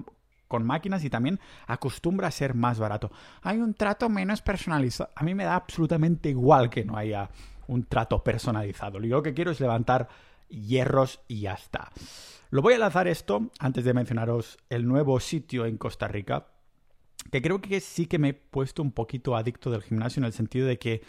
con 0.54 0.68
máquinas 0.68 1.04
y 1.04 1.10
también 1.10 1.39
acostumbra 1.65 2.27
a 2.27 2.31
ser 2.31 2.54
más 2.54 2.77
barato. 2.77 3.12
Hay 3.42 3.57
un 3.57 3.74
trato 3.74 4.07
menos 4.07 4.44
personalizado. 4.44 5.10
A 5.15 5.24
mí 5.24 5.33
me 5.33 5.45
da 5.45 5.56
absolutamente 5.56 6.30
igual 6.30 6.69
que 6.69 6.86
no 6.86 6.95
haya 6.95 7.31
un 7.65 7.86
trato 7.86 8.24
personalizado. 8.24 9.00
Lo 9.00 9.24
que 9.24 9.33
quiero 9.33 9.50
es 9.50 9.60
levantar 9.60 10.09
hierros 10.50 11.21
y 11.27 11.42
ya 11.42 11.54
está. 11.54 11.92
Lo 12.51 12.62
voy 12.62 12.75
a 12.75 12.77
lanzar 12.77 13.07
esto 13.07 13.50
antes 13.57 13.83
de 13.83 13.95
mencionaros 13.95 14.59
el 14.69 14.88
nuevo 14.88 15.19
sitio 15.19 15.66
en 15.66 15.77
Costa 15.77 16.07
Rica, 16.07 16.50
que 17.31 17.42
creo 17.42 17.59
que 17.59 17.80
sí 17.80 18.06
que 18.06 18.19
me 18.19 18.30
he 18.30 18.33
puesto 18.33 18.83
un 18.83 18.92
poquito 18.92 19.36
adicto 19.36 19.71
del 19.71 19.81
gimnasio 19.81 20.19
en 20.19 20.25
el 20.25 20.33
sentido 20.33 20.68
de 20.68 20.77
que 20.77 21.01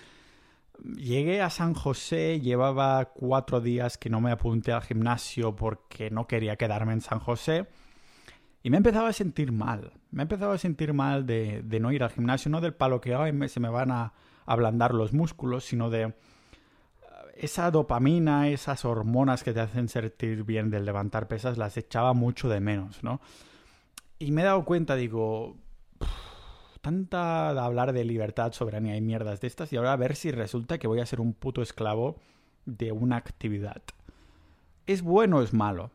llegué 0.82 1.42
a 1.42 1.50
San 1.50 1.74
José, 1.74 2.40
llevaba 2.40 3.04
cuatro 3.06 3.60
días 3.60 3.98
que 3.98 4.10
no 4.10 4.20
me 4.20 4.30
apunté 4.30 4.72
al 4.72 4.82
gimnasio 4.82 5.54
porque 5.54 6.10
no 6.10 6.26
quería 6.26 6.56
quedarme 6.56 6.92
en 6.92 7.00
San 7.00 7.20
José. 7.20 7.66
Y 8.62 8.70
me 8.70 8.76
he 8.76 8.78
empezado 8.78 9.06
a 9.06 9.12
sentir 9.12 9.52
mal. 9.52 9.92
Me 10.10 10.22
he 10.22 10.24
empezado 10.24 10.52
a 10.52 10.58
sentir 10.58 10.94
mal 10.94 11.26
de, 11.26 11.62
no 11.80 11.92
ir 11.92 12.02
al 12.02 12.10
gimnasio, 12.10 12.50
no 12.50 12.60
del 12.60 12.74
palo 12.74 13.00
que 13.00 13.14
se 13.48 13.60
me 13.60 13.68
van 13.68 13.90
a 13.90 14.14
ablandar 14.46 14.94
los 14.94 15.12
músculos, 15.12 15.64
sino 15.64 15.90
de 15.90 16.02
eh, 16.02 16.14
esa 17.36 17.70
dopamina, 17.70 18.48
esas 18.48 18.84
hormonas 18.84 19.42
que 19.44 19.52
te 19.52 19.60
hacen 19.60 19.88
sentir 19.88 20.44
bien 20.44 20.70
del 20.70 20.84
levantar 20.84 21.28
pesas, 21.28 21.58
las 21.58 21.76
echaba 21.76 22.14
mucho 22.14 22.48
de 22.48 22.60
menos, 22.60 23.02
¿no? 23.02 23.20
Y 24.18 24.32
me 24.32 24.42
he 24.42 24.44
dado 24.44 24.64
cuenta, 24.64 24.96
digo, 24.96 25.56
tanta 26.84 27.54
de 27.54 27.60
hablar 27.60 27.94
de 27.94 28.04
libertad, 28.04 28.52
soberanía 28.52 28.94
y 28.94 29.00
mierdas 29.00 29.40
de 29.40 29.46
estas, 29.46 29.72
y 29.72 29.76
ahora 29.76 29.94
a 29.94 29.96
ver 29.96 30.16
si 30.16 30.30
resulta 30.30 30.76
que 30.76 30.86
voy 30.86 31.00
a 31.00 31.06
ser 31.06 31.18
un 31.18 31.32
puto 31.32 31.62
esclavo 31.62 32.16
de 32.66 32.92
una 32.92 33.16
actividad. 33.16 33.82
¿Es 34.86 35.00
bueno 35.00 35.38
o 35.38 35.42
es 35.42 35.54
malo? 35.54 35.90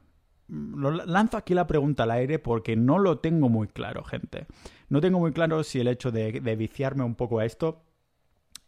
lanzo 0.52 1.38
aquí 1.38 1.54
la 1.54 1.68
pregunta 1.68 2.04
al 2.04 2.12
aire 2.12 2.40
porque 2.40 2.76
no 2.76 2.98
lo 2.98 3.20
tengo 3.20 3.50
muy 3.50 3.68
claro, 3.68 4.04
gente. 4.04 4.48
No 4.90 5.00
tengo 5.00 5.20
muy 5.20 5.32
claro 5.32 5.64
si 5.64 5.80
el 5.80 5.88
hecho 5.88 6.12
de, 6.12 6.32
viciarme 6.58 7.04
un 7.04 7.14
poco 7.14 7.38
a 7.38 7.46
esto 7.46 7.84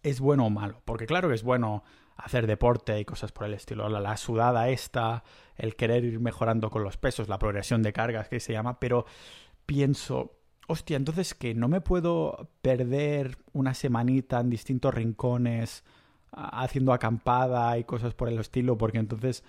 es 0.04 0.20
bueno 0.20 0.46
o 0.46 0.52
malo. 0.52 0.80
Porque 0.86 1.08
claro 1.08 1.30
que 1.30 1.34
es 1.34 1.42
bueno 1.42 1.84
hacer 2.18 2.46
deporte 2.46 3.00
y 3.00 3.06
cosas 3.06 3.32
por 3.32 3.48
el 3.48 3.56
estilo. 3.56 3.90
La, 3.90 4.16
sudada 4.18 4.70
esta, 4.70 5.24
el 5.56 5.76
querer 5.76 6.06
ir 6.06 6.20
mejorando 6.20 6.70
con 6.70 6.84
los 6.84 6.98
pesos, 6.98 7.28
la 7.28 7.40
progresión 7.40 7.82
de 7.82 7.94
cargas 7.94 8.30
que 8.30 8.40
se 8.40 8.54
llama, 8.54 8.80
pero 8.80 9.08
pienso, 9.66 10.36
hostia, 10.72 10.98
entonces 10.98 11.34
que 11.34 11.54
no 11.54 11.68
me 11.68 11.82
puedo 11.82 12.50
perder 12.62 13.38
una 13.54 13.74
semanita 13.74 14.40
en 14.40 14.50
distintos 14.50 14.94
rincones 14.94 15.84
haciendo 16.32 16.94
acampada 16.94 17.78
y 17.78 17.84
cosas 17.84 18.14
por 18.14 18.30
el 18.30 18.40
estilo, 18.40 18.78
porque 18.78 19.00
entonces 19.00 19.44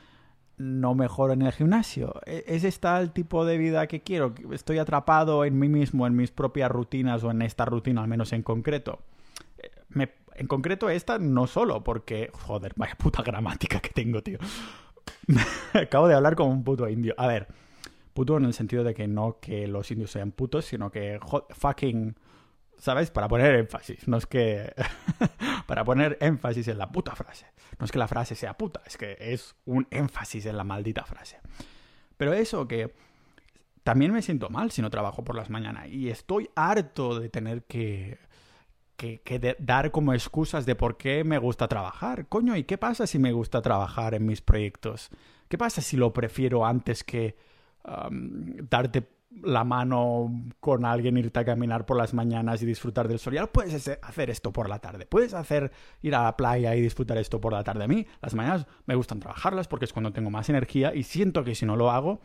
no 0.57 0.95
mejoro 0.95 1.33
en 1.33 1.43
el 1.43 1.53
gimnasio. 1.53 2.21
E, 2.27 2.45
¿Es 2.47 2.65
este 2.65 2.89
el 2.99 3.13
tipo 3.13 3.45
de 3.45 3.57
vida 3.57 3.87
que 3.87 4.03
quiero? 4.03 4.35
¿Estoy 4.53 4.79
atrapado 4.79 5.45
en 5.45 5.59
mí 5.59 5.69
mismo, 5.69 6.07
en 6.07 6.17
mis 6.17 6.31
propias 6.31 6.71
rutinas 6.71 7.23
o 7.25 7.31
en 7.31 7.43
esta 7.43 7.65
rutina, 7.65 8.03
al 8.03 8.09
menos 8.09 8.33
en 8.33 8.43
concreto? 8.43 9.01
Eh, 9.59 10.09
en 10.35 10.47
concreto 10.47 10.91
esta 10.91 11.19
no 11.19 11.47
solo, 11.47 11.85
porque... 11.85 12.31
Joder, 12.33 12.73
vaya 12.77 12.95
puta 12.97 13.23
gramática 13.27 13.81
que 13.81 13.91
tengo, 13.91 14.23
tío. 14.23 14.39
Acabo 15.75 16.09
de 16.09 16.15
hablar 16.15 16.37
como 16.37 16.51
un 16.51 16.65
puto 16.65 16.89
indio. 16.89 17.15
A 17.17 17.27
ver, 17.27 17.49
puto 18.13 18.37
en 18.37 18.45
el 18.45 18.55
sentido 18.55 18.85
de 18.85 18.95
que 18.95 19.09
no 19.09 19.39
que 19.41 19.67
los 19.67 19.91
indios 19.91 20.11
sean 20.11 20.33
putos, 20.33 20.65
sino 20.67 20.91
que 20.91 21.19
fucking 21.51 22.17
¿sabes? 22.83 23.13
Para 23.13 23.29
poner 23.29 23.55
énfasis. 23.55 24.09
No 24.09 24.17
es 24.17 24.27
que... 24.27 24.75
para 25.67 25.85
poner 25.85 26.19
énfasis 26.21 26.67
en 26.67 26.79
la 26.79 26.91
puta 26.91 27.15
frase. 27.15 27.47
No 27.79 27.85
es 27.85 27.93
que 27.93 27.99
la 27.99 28.09
frase 28.09 28.35
sea 28.35 28.59
puta, 28.59 28.83
es 28.85 28.97
que 28.97 29.17
es 29.21 29.55
un 29.65 29.87
énfasis 29.91 30.47
en 30.47 30.57
la 30.57 30.65
maldita 30.65 31.05
frase. 31.05 31.39
Pero 32.17 32.33
eso 32.33 32.67
que 32.67 32.93
también 33.85 34.13
me 34.13 34.21
siento 34.21 34.51
mal 34.51 34.73
si 34.73 34.83
no 34.83 34.91
trabajo 34.91 35.23
por 35.23 35.37
las 35.37 35.49
mañanas 35.49 35.89
y 35.89 36.09
estoy 36.09 36.51
harto 36.57 37.21
de 37.21 37.29
tener 37.29 37.63
que, 37.65 38.19
que, 38.97 39.57
dar 39.61 39.93
como 39.93 40.13
excusas 40.13 40.67
de 40.67 40.75
por 40.75 40.97
qué 40.97 41.23
me 41.23 41.39
gusta 41.39 41.69
trabajar. 41.69 42.27
Coño, 42.27 42.57
¿y 42.57 42.65
qué 42.65 42.79
pasa 42.79 43.07
si 43.07 43.21
me 43.21 43.33
gusta 43.33 43.63
trabajar 43.63 44.15
en 44.15 44.27
mis 44.27 44.41
proyectos? 44.41 45.11
¿Qué 45.49 45.57
pasa 45.57 45.83
si 45.83 45.97
lo 45.97 46.13
prefiero 46.13 46.67
antes 46.67 47.05
que 47.05 47.37
darte 48.71 49.09
la 49.41 49.65
mano 49.65 50.31
con 50.61 50.85
alguien, 50.85 51.17
irte 51.17 51.41
a 51.41 51.45
caminar 51.45 51.87
por 51.87 51.97
las 51.97 52.15
mañanas 52.15 52.63
y 52.63 52.67
disfrutar 52.67 53.09
del 53.09 53.19
sol. 53.19 53.35
Puedes 53.51 53.89
hacer 53.89 54.31
esto 54.31 54.53
por 54.53 54.69
la 54.69 54.79
tarde. 54.79 55.07
Puedes 55.07 55.35
hacer 55.35 55.73
ir 56.03 56.15
a 56.15 56.25
la 56.25 56.37
playa 56.37 56.75
y 56.75 56.83
disfrutar 56.83 57.19
esto 57.19 57.41
por 57.41 57.53
la 57.53 57.65
tarde. 57.65 57.85
A 57.85 57.89
mí 57.89 58.07
las 58.21 58.35
mañanas 58.35 58.67
me 58.87 58.95
gustan 58.95 59.21
trabajarlas 59.21 59.69
porque 59.69 59.87
es 59.87 59.93
cuando 59.93 60.13
tengo 60.13 60.31
más 60.31 60.49
energía 60.49 60.95
y 60.95 61.05
siento 61.05 61.45
que 61.45 61.55
si 61.55 61.67
no 61.67 61.77
lo 61.77 61.91
hago 61.91 62.21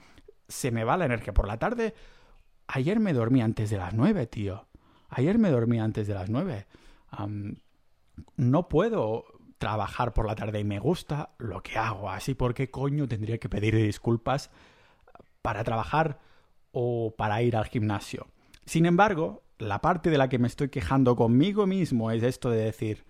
se 0.48 0.72
me 0.72 0.84
va 0.84 0.98
la 0.98 1.06
energía 1.06 1.34
por 1.34 1.48
la 1.48 1.58
tarde. 1.58 1.94
Ayer 2.68 3.00
me 3.00 3.14
dormí 3.14 3.42
antes 3.42 3.70
de 3.70 3.78
las 3.78 3.94
nueve, 3.94 4.28
tío. 4.28 4.68
Ayer 5.10 5.38
me 5.38 5.50
dormí 5.50 5.80
antes 5.80 6.08
de 6.08 6.14
las 6.14 6.30
nueve. 6.30 6.68
no 8.36 8.68
puedo 8.68 9.26
trabajar 9.58 10.14
por 10.14 10.28
la 10.28 10.36
tarde 10.36 10.60
y 10.60 10.64
me 10.64 10.80
gusta 10.80 11.32
lo 11.38 11.64
que 11.64 11.78
hago. 11.78 12.10
Así, 12.10 12.34
¿por 12.34 12.54
qué 12.54 12.70
coño 12.70 13.08
tendría 13.08 13.38
que 13.38 13.50
pedir 13.50 13.76
disculpas 13.76 14.52
para 15.42 15.64
trabajar 15.64 16.20
o 16.72 17.14
para 17.18 17.42
ir 17.42 17.56
al 17.56 17.66
gimnasio? 17.66 18.28
Sin 18.66 18.86
embargo, 18.86 19.44
la 19.60 19.82
parte 19.82 20.10
de 20.10 20.18
la 20.18 20.30
que 20.30 20.40
me 20.40 20.48
estoy 20.48 20.70
quejando 20.70 21.16
conmigo 21.16 21.66
mismo 21.66 22.12
es 22.12 22.24
esto 22.24 22.50
de 22.50 22.64
decir, 22.64 23.06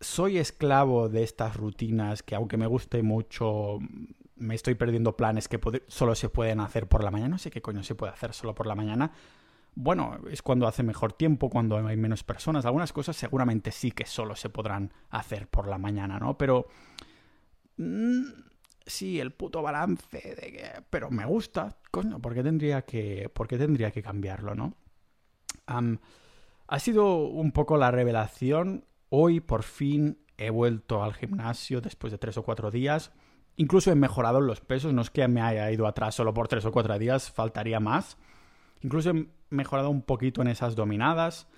soy 0.00 0.38
esclavo 0.38 1.08
de 1.08 1.22
estas 1.22 1.56
rutinas 1.56 2.22
que 2.22 2.34
aunque 2.34 2.56
me 2.56 2.66
guste 2.66 3.02
mucho, 3.02 3.78
me 4.36 4.54
estoy 4.54 4.74
perdiendo 4.74 5.16
planes 5.16 5.48
que 5.48 5.60
solo 5.88 6.14
se 6.14 6.28
pueden 6.28 6.60
hacer 6.60 6.86
por 6.88 7.02
la 7.02 7.10
mañana. 7.10 7.30
No 7.30 7.38
sé 7.38 7.50
qué 7.50 7.62
coño 7.62 7.82
se 7.82 7.94
puede 7.94 8.12
hacer 8.12 8.32
solo 8.32 8.54
por 8.54 8.66
la 8.66 8.74
mañana. 8.74 9.12
Bueno, 9.74 10.18
es 10.30 10.42
cuando 10.42 10.66
hace 10.66 10.82
mejor 10.82 11.12
tiempo, 11.12 11.50
cuando 11.50 11.76
hay 11.76 11.96
menos 11.96 12.22
personas. 12.22 12.64
Algunas 12.64 12.92
cosas 12.92 13.16
seguramente 13.16 13.72
sí 13.72 13.90
que 13.90 14.06
solo 14.06 14.34
se 14.36 14.48
podrán 14.48 14.92
hacer 15.10 15.48
por 15.48 15.68
la 15.68 15.78
mañana, 15.78 16.18
¿no? 16.18 16.38
Pero... 16.38 16.66
Mm, 17.76 18.24
sí, 18.86 19.20
el 19.20 19.32
puto 19.32 19.62
balance 19.62 20.18
de 20.18 20.52
que... 20.52 20.70
Pero 20.88 21.10
me 21.10 21.26
gusta, 21.26 21.76
coño, 21.90 22.20
¿por 22.20 22.34
qué 22.34 22.42
tendría 22.42 22.82
que, 22.82 23.28
por 23.32 23.48
qué 23.48 23.58
tendría 23.58 23.90
que 23.90 24.02
cambiarlo, 24.02 24.54
no? 24.54 24.74
ha 26.68 26.78
sido 26.78 27.26
un 27.26 27.50
poco 27.52 27.76
la 27.76 27.90
revelación. 27.90 28.84
Hoy 29.08 29.40
por 29.40 29.64
fin 29.64 30.18
he 30.38 30.50
vuelto 30.50 31.02
al 31.02 31.14
gimnasio 31.14 31.80
después 31.80 32.12
de 32.12 32.18
tres 32.18 32.36
o 32.38 32.44
cuatro 32.44 32.70
días. 32.70 33.12
Incluso 33.56 33.90
he 33.90 33.94
mejorado 33.94 34.40
los 34.40 34.60
pesos, 34.60 34.92
no 34.92 35.02
es 35.02 35.10
que 35.10 35.26
me 35.28 35.40
haya 35.40 35.70
ido 35.70 35.86
atrás 35.86 36.14
solo 36.14 36.34
por 36.34 36.46
tres 36.46 36.64
o 36.66 36.72
cuatro 36.72 36.98
días, 36.98 37.30
faltaría 37.30 37.80
más. 37.80 38.16
Incluso 38.82 39.10
he 39.10 39.26
mejorado 39.50 39.90
un 39.90 40.02
poquito 40.02 40.42
en 40.42 40.48
esas 40.48 40.76
dominadas. 40.76 41.48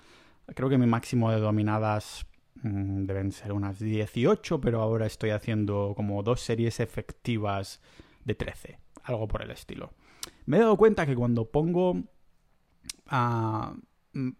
Creo 0.55 0.69
que 0.69 0.77
mi 0.77 0.87
máximo 0.87 1.31
de 1.31 1.39
dominadas 1.39 2.25
mm, 2.25 2.28
deben 2.63 3.31
ser 3.31 3.53
unas 3.53 3.79
18, 3.79 4.61
pero 4.61 4.81
ahora 4.81 5.05
estoy 5.05 5.31
haciendo 5.31 5.93
como 5.95 6.23
dos 6.23 6.41
series 6.41 6.79
efectivas 6.79 7.81
de 8.25 8.35
13, 8.35 8.79
algo 9.03 9.27
por 9.27 9.41
el 9.41 9.51
estilo. 9.51 9.91
Me 10.45 10.57
he 10.57 10.59
dado 10.59 10.77
cuenta 10.77 11.05
que 11.05 11.15
cuando 11.15 11.49
pongo 11.49 12.03
ah, 13.07 13.75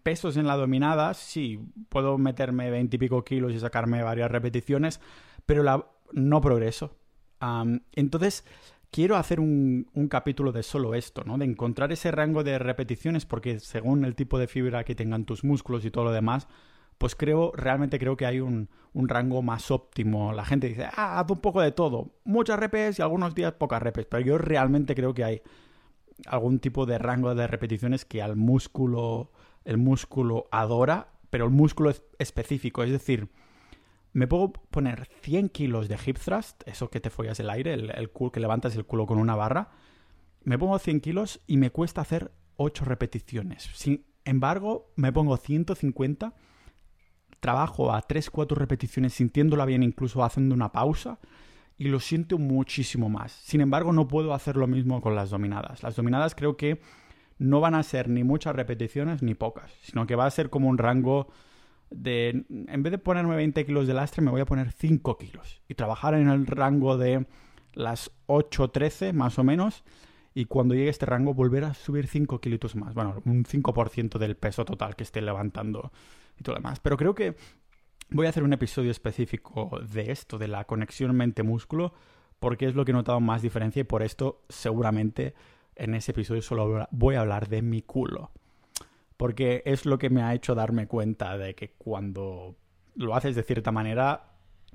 pesos 0.02 0.36
en 0.36 0.46
la 0.46 0.56
dominada, 0.56 1.14
sí, 1.14 1.60
puedo 1.88 2.18
meterme 2.18 2.70
20 2.70 2.96
y 2.96 2.98
pico 2.98 3.24
kilos 3.24 3.52
y 3.52 3.60
sacarme 3.60 4.02
varias 4.02 4.30
repeticiones, 4.30 5.00
pero 5.46 5.64
no 6.12 6.40
progreso 6.40 7.00
entonces, 7.92 8.44
quiero 8.90 9.16
hacer 9.16 9.40
un, 9.40 9.86
capítulo 10.10 10.52
de 10.52 10.62
solo 10.62 10.94
esto, 10.94 11.24
¿no? 11.24 11.38
De 11.38 11.44
encontrar 11.44 11.92
ese 11.92 12.10
rango 12.10 12.44
de 12.44 12.58
repeticiones, 12.58 13.26
porque 13.26 13.60
según 13.60 14.04
el 14.04 14.14
tipo 14.14 14.38
de 14.38 14.46
fibra 14.46 14.84
que 14.84 14.94
tengan 14.94 15.24
tus 15.24 15.44
músculos 15.44 15.84
y 15.84 15.90
todo 15.90 16.04
lo 16.04 16.12
demás, 16.12 16.48
pues 17.00 17.16
creo, 17.16 17.50
realmente 17.56 17.98
creo 17.98 18.14
que 18.14 18.26
hay 18.26 18.40
un, 18.40 18.68
rango 18.92 19.40
más 19.40 19.70
óptimo. 19.70 20.34
La 20.34 20.44
gente 20.44 20.68
dice, 20.68 20.84
ah, 20.84 21.18
haz 21.18 21.30
un 21.30 21.38
poco 21.38 21.62
de 21.62 21.72
todo. 21.72 22.10
Muchas 22.24 22.60
repes 22.60 22.98
y 22.98 23.02
algunos 23.02 23.34
días 23.34 23.54
pocas 23.54 23.82
repes. 23.82 24.04
Pero 24.04 24.20
yo 24.22 24.36
realmente 24.36 24.94
creo 24.94 25.14
que 25.14 25.24
hay 25.24 25.42
algún 26.26 26.58
tipo 26.58 26.84
de 26.84 26.98
rango 26.98 27.34
de 27.34 27.46
repeticiones 27.46 28.04
que 28.04 28.20
al 28.20 28.36
músculo, 28.36 29.32
el 29.64 29.78
músculo 29.78 30.44
adora, 30.50 31.08
pero 31.30 31.46
el 31.46 31.52
músculo 31.52 31.88
es 31.88 32.02
específico. 32.18 32.82
Es 32.82 32.90
decir, 32.90 33.30
me 34.12 34.26
puedo 34.26 34.52
poner 34.52 35.08
100 35.22 35.48
kilos 35.48 35.88
de 35.88 35.98
hip 36.04 36.18
thrust, 36.18 36.68
eso 36.68 36.90
que 36.90 37.00
te 37.00 37.08
follas 37.08 37.40
el 37.40 37.48
aire, 37.48 37.72
el, 37.72 37.88
el 37.92 38.10
que 38.30 38.40
levantas 38.40 38.76
el 38.76 38.84
culo 38.84 39.06
con 39.06 39.16
una 39.16 39.36
barra. 39.36 39.70
Me 40.44 40.58
pongo 40.58 40.78
100 40.78 41.00
kilos 41.00 41.40
y 41.46 41.56
me 41.56 41.70
cuesta 41.70 42.02
hacer 42.02 42.30
8 42.56 42.84
repeticiones. 42.84 43.70
Sin 43.72 44.04
embargo, 44.26 44.92
me 44.96 45.14
pongo 45.14 45.38
150, 45.38 46.34
trabajo 47.40 47.92
a 47.92 48.06
3-4 48.06 48.54
repeticiones 48.54 49.14
sintiéndola 49.14 49.64
bien, 49.64 49.82
incluso 49.82 50.22
haciendo 50.22 50.54
una 50.54 50.72
pausa, 50.72 51.18
y 51.76 51.88
lo 51.88 51.98
siento 51.98 52.38
muchísimo 52.38 53.08
más. 53.08 53.32
Sin 53.32 53.62
embargo, 53.62 53.92
no 53.92 54.06
puedo 54.06 54.34
hacer 54.34 54.56
lo 54.56 54.66
mismo 54.66 55.00
con 55.00 55.14
las 55.14 55.30
dominadas. 55.30 55.82
Las 55.82 55.96
dominadas 55.96 56.34
creo 56.34 56.56
que 56.56 56.80
no 57.38 57.60
van 57.60 57.74
a 57.74 57.82
ser 57.82 58.08
ni 58.08 58.22
muchas 58.22 58.54
repeticiones 58.54 59.22
ni 59.22 59.34
pocas, 59.34 59.72
sino 59.82 60.06
que 60.06 60.14
va 60.14 60.26
a 60.26 60.30
ser 60.30 60.50
como 60.50 60.68
un 60.68 60.76
rango 60.76 61.28
de, 61.90 62.44
en 62.48 62.82
vez 62.82 62.90
de 62.90 62.98
ponerme 62.98 63.34
20 63.34 63.64
kilos 63.64 63.86
de 63.86 63.94
lastre, 63.94 64.22
me 64.22 64.30
voy 64.30 64.42
a 64.42 64.46
poner 64.46 64.70
5 64.72 65.16
kilos 65.18 65.62
y 65.66 65.74
trabajar 65.74 66.14
en 66.14 66.28
el 66.28 66.46
rango 66.46 66.98
de 66.98 67.26
las 67.72 68.10
8, 68.26 68.68
13 68.68 69.12
más 69.12 69.38
o 69.38 69.44
menos 69.44 69.82
y 70.34 70.44
cuando 70.44 70.74
llegue 70.74 70.88
a 70.88 70.90
este 70.90 71.06
rango 71.06 71.34
volver 71.34 71.64
a 71.64 71.74
subir 71.74 72.06
5 72.06 72.40
kilos 72.40 72.76
más, 72.76 72.94
bueno, 72.94 73.20
un 73.24 73.44
5% 73.44 74.18
del 74.18 74.36
peso 74.36 74.64
total 74.64 74.94
que 74.94 75.02
esté 75.02 75.20
levantando 75.20 75.92
y 76.40 76.42
todo 76.42 76.56
lo 76.56 76.60
demás. 76.60 76.80
Pero 76.80 76.96
creo 76.96 77.14
que 77.14 77.36
voy 78.10 78.26
a 78.26 78.30
hacer 78.30 78.42
un 78.42 78.52
episodio 78.52 78.90
específico 78.90 79.78
de 79.88 80.10
esto, 80.10 80.38
de 80.38 80.48
la 80.48 80.64
conexión 80.64 81.14
mente-músculo, 81.14 81.94
porque 82.40 82.66
es 82.66 82.74
lo 82.74 82.84
que 82.84 82.90
he 82.90 82.94
notado 82.94 83.20
más 83.20 83.42
diferencia 83.42 83.80
y 83.80 83.84
por 83.84 84.02
esto 84.02 84.42
seguramente 84.48 85.34
en 85.76 85.94
ese 85.94 86.10
episodio 86.10 86.42
solo 86.42 86.88
voy 86.90 87.14
a 87.14 87.20
hablar 87.20 87.48
de 87.48 87.62
mi 87.62 87.82
culo 87.82 88.32
porque 89.20 89.62
es 89.66 89.84
lo 89.84 89.98
que 89.98 90.08
me 90.08 90.22
ha 90.22 90.32
hecho 90.32 90.54
darme 90.54 90.86
cuenta 90.86 91.36
de 91.36 91.54
que 91.54 91.72
cuando 91.72 92.56
lo 92.94 93.14
haces 93.14 93.36
de 93.36 93.42
cierta 93.42 93.70
manera 93.70 94.30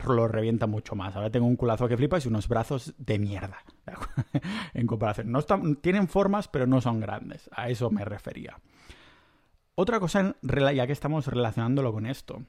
lo 0.07 0.27
revienta 0.27 0.67
mucho 0.67 0.95
más. 0.95 1.15
Ahora 1.15 1.31
tengo 1.31 1.47
un 1.47 1.55
culazo 1.55 1.87
que 1.87 1.97
flipas 1.97 2.25
y 2.25 2.27
unos 2.27 2.47
brazos 2.47 2.93
de 2.99 3.17
mierda. 3.17 3.57
en 4.75 4.85
comparación. 4.85 5.31
No 5.31 5.41
tienen 5.81 6.07
formas, 6.07 6.47
pero 6.47 6.67
no 6.67 6.79
son 6.79 6.99
grandes. 6.99 7.49
A 7.53 7.69
eso 7.69 7.89
me 7.89 8.05
refería. 8.05 8.59
Otra 9.75 9.99
cosa, 9.99 10.35
ya 10.41 10.87
que 10.87 10.93
estamos 10.93 11.27
relacionándolo 11.27 11.91
con 11.91 12.05
esto. 12.05 12.43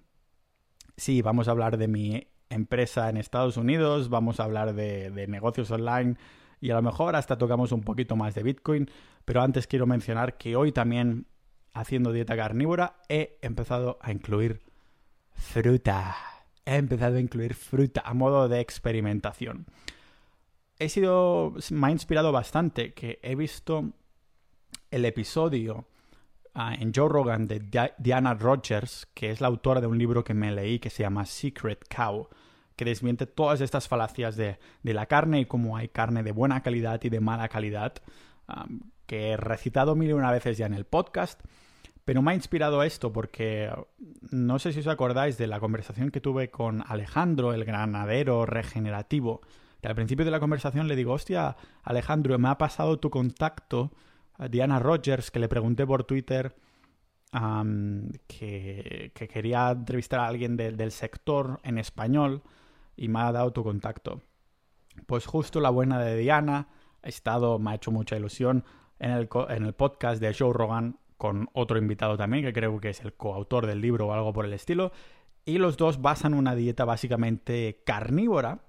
Sí, 0.96 1.22
vamos 1.22 1.48
a 1.48 1.50
hablar 1.50 1.76
de 1.76 1.88
mi 1.88 2.28
empresa 2.48 3.10
en 3.10 3.16
Estados 3.16 3.56
Unidos, 3.56 4.08
vamos 4.08 4.38
a 4.38 4.44
hablar 4.44 4.74
de, 4.74 5.26
negocios 5.28 5.72
online 5.72 6.16
y 6.60 6.70
a 6.70 6.76
lo 6.76 6.82
mejor 6.82 7.16
hasta 7.16 7.36
tocamos 7.36 7.72
un 7.72 7.82
poquito 7.82 8.14
más 8.14 8.36
de 8.36 8.44
Bitcoin, 8.44 8.88
pero 9.24 9.42
antes 9.42 9.66
quiero 9.66 9.86
mencionar 9.86 10.38
que 10.38 10.54
hoy 10.54 10.70
también 10.70 11.26
haciendo 11.74 12.12
dieta 12.12 12.36
carnívora, 12.36 12.96
he 13.08 13.38
empezado 13.42 13.98
a 14.00 14.12
incluir 14.12 14.62
fruta. 15.32 16.16
He 16.64 16.76
empezado 16.76 17.16
a 17.16 17.20
incluir 17.20 17.54
fruta 17.54 18.02
a 18.04 18.14
modo 18.14 18.48
de 18.48 18.60
experimentación. 18.60 19.66
He 20.78 20.88
sido. 20.88 21.54
Me 21.70 21.88
ha 21.88 21.90
inspirado 21.90 22.32
bastante 22.32 22.92
que 22.92 23.18
he 23.22 23.34
visto 23.34 23.92
el 24.90 25.04
episodio 25.04 25.86
ah, 26.56 26.74
en 26.74 26.92
Joe 26.92 27.08
Rogan 27.08 27.46
de 27.46 27.92
Diana 27.98 28.34
Rogers, 28.34 29.06
que 29.14 29.30
es 29.30 29.40
la 29.40 29.46
autora 29.46 29.80
de 29.80 29.86
un 29.86 29.98
libro 29.98 30.24
que 30.24 30.34
me 30.34 30.50
leí 30.50 30.78
que 30.78 30.90
se 30.90 31.04
llama 31.04 31.24
Secret 31.26 31.84
Cow, 31.94 32.28
que 32.74 32.84
desmiente 32.84 33.26
todas 33.26 33.60
estas 33.60 33.86
falacias 33.88 34.36
de, 34.36 34.58
la 34.82 35.06
carne 35.06 35.40
y 35.40 35.46
cómo 35.46 35.76
hay 35.76 35.88
carne 35.88 36.22
de 36.22 36.32
buena 36.32 36.62
calidad 36.62 37.00
y 37.04 37.08
de 37.08 37.20
mala 37.20 37.48
calidad, 37.48 37.94
que 39.06 39.30
he 39.30 39.36
recitado 39.36 39.94
mil 39.94 40.10
y 40.10 40.12
una 40.12 40.32
veces 40.32 40.58
ya 40.58 40.66
en 40.66 40.74
el 40.74 40.84
podcast. 40.84 41.40
Pero 42.04 42.22
me 42.22 42.30
ha 42.30 42.34
inspirado 42.34 42.84
esto 42.84 43.12
porque 43.12 43.68
no 44.30 44.60
sé 44.60 44.72
si 44.72 44.78
os 44.78 44.86
acordáis 44.86 45.38
de 45.38 45.48
la 45.48 45.58
conversación 45.58 46.10
que 46.10 46.20
tuve 46.20 46.50
con 46.50 46.84
Alejandro, 46.86 47.52
el 47.52 47.64
granadero 47.64 48.46
regenerativo. 48.46 49.40
Que 49.80 49.88
al 49.88 49.96
principio 49.96 50.24
de 50.24 50.30
la 50.30 50.38
conversación 50.38 50.86
le 50.86 50.94
digo, 50.94 51.12
hostia, 51.12 51.56
Alejandro, 51.82 52.38
me 52.38 52.48
ha 52.48 52.58
pasado 52.58 53.00
tu 53.00 53.10
contacto 53.10 53.90
Diana 54.50 54.78
Rogers, 54.78 55.30
que 55.30 55.38
le 55.38 55.48
pregunté 55.48 55.86
por 55.86 56.04
Twitter 56.04 56.54
que, 58.26 59.12
quería 59.14 59.70
entrevistar 59.70 60.20
a 60.20 60.26
alguien 60.26 60.56
del 60.56 60.90
sector 60.90 61.60
en 61.64 61.78
español 61.78 62.42
y 62.96 63.08
me 63.08 63.20
ha 63.20 63.32
dado 63.32 63.52
tu 63.52 63.62
contacto. 63.62 64.22
Pues 65.06 65.26
justo 65.26 65.60
la 65.60 65.70
buena 65.70 65.98
de 65.98 66.16
Diana 66.16 66.68
ha 67.02 67.08
estado, 67.08 67.58
me 67.58 67.70
ha 67.70 67.74
hecho 67.74 67.90
mucha 67.90 68.16
ilusión. 68.16 68.64
En 68.98 69.10
el, 69.10 69.28
en 69.50 69.64
el 69.64 69.74
podcast 69.74 70.22
de 70.22 70.32
Joe 70.32 70.54
Rogan 70.54 70.98
con 71.18 71.48
otro 71.52 71.78
invitado 71.78 72.16
también, 72.16 72.44
que 72.44 72.52
creo 72.54 72.80
que 72.80 72.90
es 72.90 73.00
el 73.00 73.12
coautor 73.12 73.66
del 73.66 73.82
libro 73.82 74.06
o 74.06 74.12
algo 74.12 74.32
por 74.32 74.46
el 74.46 74.54
estilo. 74.54 74.92
Y 75.44 75.58
los 75.58 75.76
dos 75.76 76.00
basan 76.00 76.32
una 76.32 76.54
dieta 76.54 76.86
básicamente 76.86 77.82
carnívora, 77.84 78.60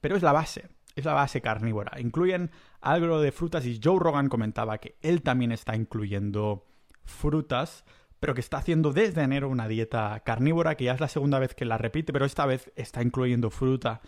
pero 0.00 0.16
es 0.16 0.22
la 0.22 0.32
base, 0.32 0.68
es 0.96 1.04
la 1.04 1.14
base 1.14 1.40
carnívora. 1.40 2.00
Incluyen 2.00 2.50
algo 2.80 3.20
de 3.20 3.32
frutas 3.32 3.66
y 3.66 3.80
Joe 3.82 3.98
Rogan 3.98 4.28
comentaba 4.28 4.78
que 4.78 4.96
él 5.02 5.22
también 5.22 5.52
está 5.52 5.76
incluyendo 5.76 6.66
frutas, 7.04 7.84
pero 8.18 8.34
que 8.34 8.40
está 8.40 8.58
haciendo 8.58 8.92
desde 8.92 9.22
enero 9.22 9.48
una 9.48 9.68
dieta 9.68 10.20
carnívora, 10.24 10.76
que 10.76 10.84
ya 10.84 10.94
es 10.94 11.00
la 11.00 11.08
segunda 11.08 11.38
vez 11.38 11.54
que 11.54 11.64
la 11.64 11.78
repite, 11.78 12.12
pero 12.12 12.24
esta 12.24 12.46
vez 12.46 12.70
está 12.76 13.02
incluyendo 13.02 13.50
fruta 13.50 14.00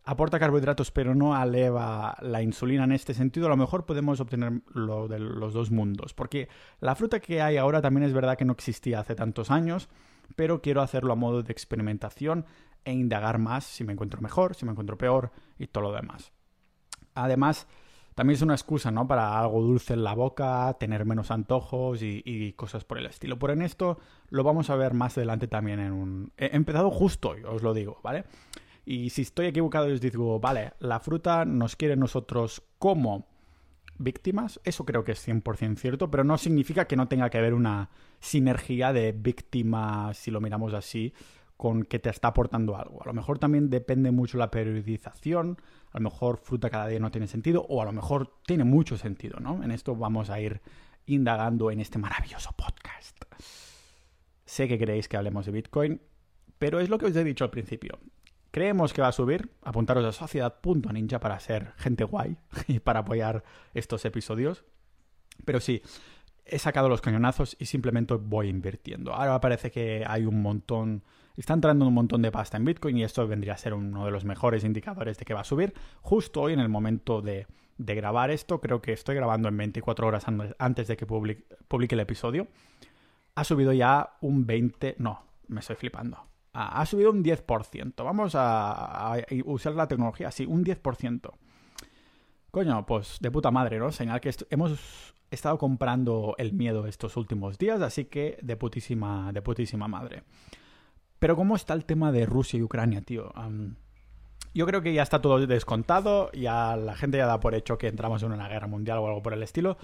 aporta 0.06 0.40
carbohidratos 0.40 0.92
pero 0.92 1.16
no 1.16 1.42
eleva 1.42 2.16
la 2.22 2.42
insulina 2.42 2.84
en 2.84 2.92
este 2.92 3.14
sentido, 3.14 3.48
a 3.48 3.50
lo 3.50 3.58
mejor 3.58 3.86
podemos 3.86 4.20
obtener 4.20 4.62
lo 4.74 5.08
de 5.08 5.20
los 5.20 5.54
dos 5.54 5.72
mundos. 5.72 6.14
Porque 6.14 6.50
la 6.80 6.96
fruta 6.96 7.20
que 7.20 7.42
hay 7.42 7.58
ahora 7.58 7.82
también 7.82 8.06
es 8.06 8.14
verdad 8.14 8.38
que 8.38 8.46
no 8.46 8.54
existía 8.54 9.00
hace 9.00 9.16
tantos 9.16 9.52
años, 9.52 9.90
pero 10.36 10.62
quiero 10.62 10.82
hacerlo 10.82 11.14
a 11.14 11.18
modo 11.18 11.44
de 11.44 11.52
experimentación 11.52 12.46
e 12.86 12.94
indagar 12.94 13.40
más 13.40 13.64
si 13.64 13.84
me 13.84 13.94
encuentro 13.94 14.22
mejor, 14.22 14.56
si 14.56 14.66
me 14.66 14.72
encuentro 14.72 14.98
peor 14.98 15.32
y 15.58 15.68
todo 15.68 15.86
lo 15.86 15.92
demás. 15.94 16.32
Además, 17.16 17.68
también 18.16 18.36
es 18.36 18.42
una 18.42 18.54
excusa, 18.54 18.92
¿no? 18.92 19.08
Para 19.08 19.40
algo 19.40 19.62
dulce 19.62 19.94
en 19.94 20.04
la 20.04 20.14
boca, 20.14 20.76
tener 20.80 21.06
menos 21.06 21.32
antojos 21.32 22.02
y, 22.02 22.54
cosas 22.54 22.84
por 22.84 22.98
el 22.98 23.06
estilo. 23.06 23.40
Por 23.40 23.52
en 23.52 23.62
esto 23.62 24.00
lo 24.30 24.44
vamos 24.44 24.70
a 24.70 24.76
ver 24.76 24.94
más 24.94 25.18
adelante 25.18 25.48
también 25.48 25.80
en 25.80 25.92
un... 25.94 26.34
He 26.38 26.56
empezado 26.56 26.92
justo 26.92 27.30
hoy, 27.30 27.44
os 27.44 27.64
lo 27.64 27.74
digo, 27.74 28.00
¿vale? 28.04 28.26
Y 28.86 29.10
si 29.12 29.22
estoy 29.22 29.48
equivocado, 29.48 29.88
os 29.88 30.02
digo, 30.02 30.40
vale, 30.40 30.74
la 30.80 31.00
fruta 31.00 31.46
nos 31.46 31.76
quiere 31.76 31.96
nosotros 31.96 32.64
como 32.80 33.28
víctimas, 33.98 34.60
eso 34.64 34.86
creo 34.86 35.04
que 35.04 35.14
es 35.14 35.28
100% 35.28 35.78
cierto, 35.78 36.12
pero 36.12 36.24
no 36.24 36.38
significa 36.38 36.86
que 36.86 36.96
no 36.96 37.08
tenga 37.08 37.30
que 37.30 37.38
haber 37.38 37.54
una 37.54 37.90
sinergia 38.20 38.92
de 38.92 39.12
víctimas, 39.12 40.18
si 40.18 40.32
lo 40.32 40.42
miramos 40.42 40.74
así, 40.74 41.14
con 41.56 41.84
que 41.84 42.00
te 42.00 42.10
está 42.10 42.30
aportando 42.30 42.76
algo. 42.76 43.02
A 43.02 43.06
lo 43.06 43.14
mejor 43.14 43.40
también 43.40 43.70
depende 43.70 44.12
mucho 44.12 44.38
la 44.38 44.52
periodización, 44.52 45.58
a 45.92 46.00
lo 46.00 46.04
mejor 46.06 46.38
fruta 46.38 46.70
cada 46.70 46.88
día 46.88 47.00
no 47.00 47.12
tiene 47.12 47.28
sentido, 47.28 47.66
o 47.70 47.82
a 47.82 47.86
lo 47.86 47.94
mejor 47.94 48.34
tiene 48.46 48.64
mucho 48.64 48.98
sentido, 48.98 49.40
¿no? 49.40 49.64
En 49.64 49.72
esto 49.72 49.96
vamos 49.96 50.30
a 50.30 50.40
ir 50.42 50.62
indagando 51.06 51.72
en 51.72 51.80
este 51.80 52.00
maravilloso 52.00 52.52
podcast. 52.54 53.24
Sé 54.46 54.68
que 54.68 54.78
queréis 54.78 55.08
que 55.08 55.18
hablemos 55.18 55.46
de 55.46 55.52
Bitcoin, 55.52 56.02
pero 56.58 56.80
es 56.80 56.90
lo 56.90 56.98
que 56.98 57.06
os 57.06 57.16
he 57.16 57.24
dicho 57.24 57.44
al 57.44 57.50
principio. 57.50 58.00
Creemos 58.54 58.94
que 58.94 59.02
va 59.02 59.08
a 59.08 59.12
subir. 59.12 59.50
Apuntaros 59.64 60.06
a 60.06 60.12
sociedad.ninja 60.12 61.20
para 61.20 61.40
ser 61.40 61.74
gente 61.78 62.04
guay 62.04 62.38
y 62.68 62.78
para 62.78 63.00
apoyar 63.00 63.44
estos 63.74 64.06
episodios. 64.06 64.64
Pero 65.44 65.60
sí, 65.60 65.82
he 66.46 66.60
sacado 66.60 66.88
los 66.88 67.02
cañonazos 67.02 67.56
y 67.58 67.66
simplemente 67.66 68.14
voy 68.14 68.50
invirtiendo. 68.50 69.12
Ahora 69.12 69.42
parece 69.42 69.72
que 69.72 70.06
hay 70.08 70.28
un 70.28 70.44
montón, 70.44 71.04
está 71.36 71.56
entrando 71.56 71.88
un 71.88 71.96
montón 71.96 72.22
de 72.22 72.32
pasta 72.32 72.58
en 72.58 72.66
Bitcoin 72.66 72.96
y 72.96 73.04
esto 73.04 73.28
vendría 73.28 73.54
a 73.54 73.58
ser 73.58 73.74
uno 73.74 74.06
de 74.06 74.12
los 74.12 74.24
mejores 74.24 74.64
indicadores 74.64 75.18
de 75.18 75.26
que 75.26 75.34
va 75.34 75.42
a 75.42 75.46
subir. 75.46 75.74
Justo 76.04 76.42
hoy 76.42 76.54
en 76.54 76.60
el 76.60 76.70
momento 76.70 77.24
de, 77.24 77.48
grabar 77.80 78.30
esto, 78.30 78.62
creo 78.62 78.84
que 78.84 78.94
estoy 78.94 79.16
grabando 79.16 79.50
en 79.50 79.58
24 79.58 80.06
horas 80.06 80.26
antes 80.60 80.88
de 80.88 80.96
que 80.96 81.08
publique 81.08 81.96
el 81.96 82.00
episodio, 82.02 82.48
ha 83.34 83.44
subido 83.46 83.74
ya 83.74 84.18
un 84.22 84.46
20, 84.46 84.98
no, 85.00 85.24
me 85.48 85.62
estoy 85.62 85.76
flipando 85.76 86.33
ha 86.54 86.86
subido 86.86 87.12
un 87.12 87.24
10%. 87.24 88.04
Vamos 88.04 88.34
a, 88.36 89.18
usar 89.46 89.74
la 89.74 89.88
tecnología 89.88 90.28
así, 90.28 90.46
un 90.46 90.64
10%. 90.64 91.32
Coño, 92.52 92.86
pues 92.86 93.18
de 93.20 93.32
puta 93.32 93.50
madre, 93.50 93.80
¿no? 93.80 93.92
Señal 93.92 94.22
que 94.22 94.32
hemos 94.52 95.14
estado 95.32 95.58
comprando 95.58 96.36
el 96.38 96.54
miedo 96.54 96.86
estos 96.86 97.18
últimos 97.18 97.58
días, 97.58 97.82
así 97.82 98.06
que 98.06 98.38
de 98.44 98.56
putísima, 98.56 99.34
de 99.34 99.42
putísima 99.42 99.88
madre. 99.88 100.24
Pero 101.18 101.36
¿cómo 101.36 101.56
está 101.56 101.74
el 101.74 101.86
tema 101.86 102.12
de 102.12 102.28
Rusia 102.28 102.60
y 102.60 102.62
Ucrania, 102.62 103.02
tío? 103.02 103.32
yo 104.54 104.68
creo 104.68 104.84
que 104.84 104.94
ya 104.94 105.02
está 105.02 105.20
todo 105.20 105.48
descontado, 105.48 106.32
ya 106.34 106.76
la 106.76 106.96
gente 106.96 107.18
ya 107.18 107.26
da 107.26 107.40
por 107.40 107.56
hecho 107.56 107.80
que 107.80 107.88
entramos 107.88 108.22
en 108.22 108.32
una 108.32 108.48
guerra 108.48 108.68
mundial 108.68 109.00
o 109.00 109.08
algo 109.08 109.24
por 109.24 109.34
el 109.34 109.42
estilo, 109.42 109.78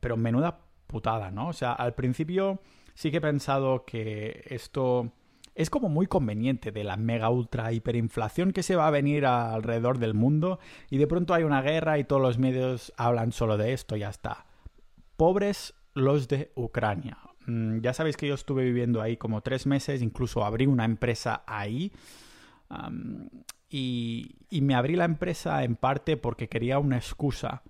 pero 0.00 0.18
menuda 0.18 0.58
putada, 0.86 1.30
¿no? 1.30 1.48
O 1.48 1.52
sea, 1.54 1.72
al 1.72 1.94
principio 1.94 2.60
sí 2.92 3.10
que 3.10 3.16
he 3.16 3.20
pensado 3.22 3.86
que 3.86 4.44
esto 4.50 5.12
es 5.54 5.70
como 5.70 5.88
muy 5.88 6.06
conveniente 6.06 6.72
de 6.72 6.84
la 6.84 6.96
mega 6.96 7.30
ultra 7.30 7.72
hiperinflación 7.72 8.52
que 8.52 8.62
se 8.62 8.76
va 8.76 8.86
a 8.86 8.90
venir 8.90 9.26
alrededor 9.26 9.98
del 9.98 10.14
mundo 10.14 10.58
y 10.88 10.98
de 10.98 11.06
pronto 11.06 11.34
hay 11.34 11.42
una 11.42 11.62
guerra 11.62 11.98
y 11.98 12.04
todos 12.04 12.22
los 12.22 12.38
medios 12.38 12.92
hablan 12.96 13.32
solo 13.32 13.56
de 13.56 13.72
esto, 13.72 13.96
ya 13.96 14.08
está. 14.08 14.46
Pobres 15.16 15.74
los 15.94 16.28
de 16.28 16.52
Ucrania. 16.54 17.18
Mm, 17.46 17.80
ya 17.80 17.92
sabéis 17.92 18.16
que 18.16 18.28
yo 18.28 18.34
estuve 18.34 18.64
viviendo 18.64 19.02
ahí 19.02 19.16
como 19.16 19.42
tres 19.42 19.66
meses, 19.66 20.02
incluso 20.02 20.44
abrí 20.44 20.66
una 20.66 20.84
empresa 20.84 21.42
ahí. 21.46 21.92
y, 23.68 24.36
me 24.62 24.74
abrí 24.74 24.96
la 24.96 25.04
empresa 25.04 25.64
en 25.64 25.76
parte 25.76 26.16
porque 26.16 26.48
quería 26.48 26.78
una 26.78 26.96
excusa 26.96 27.62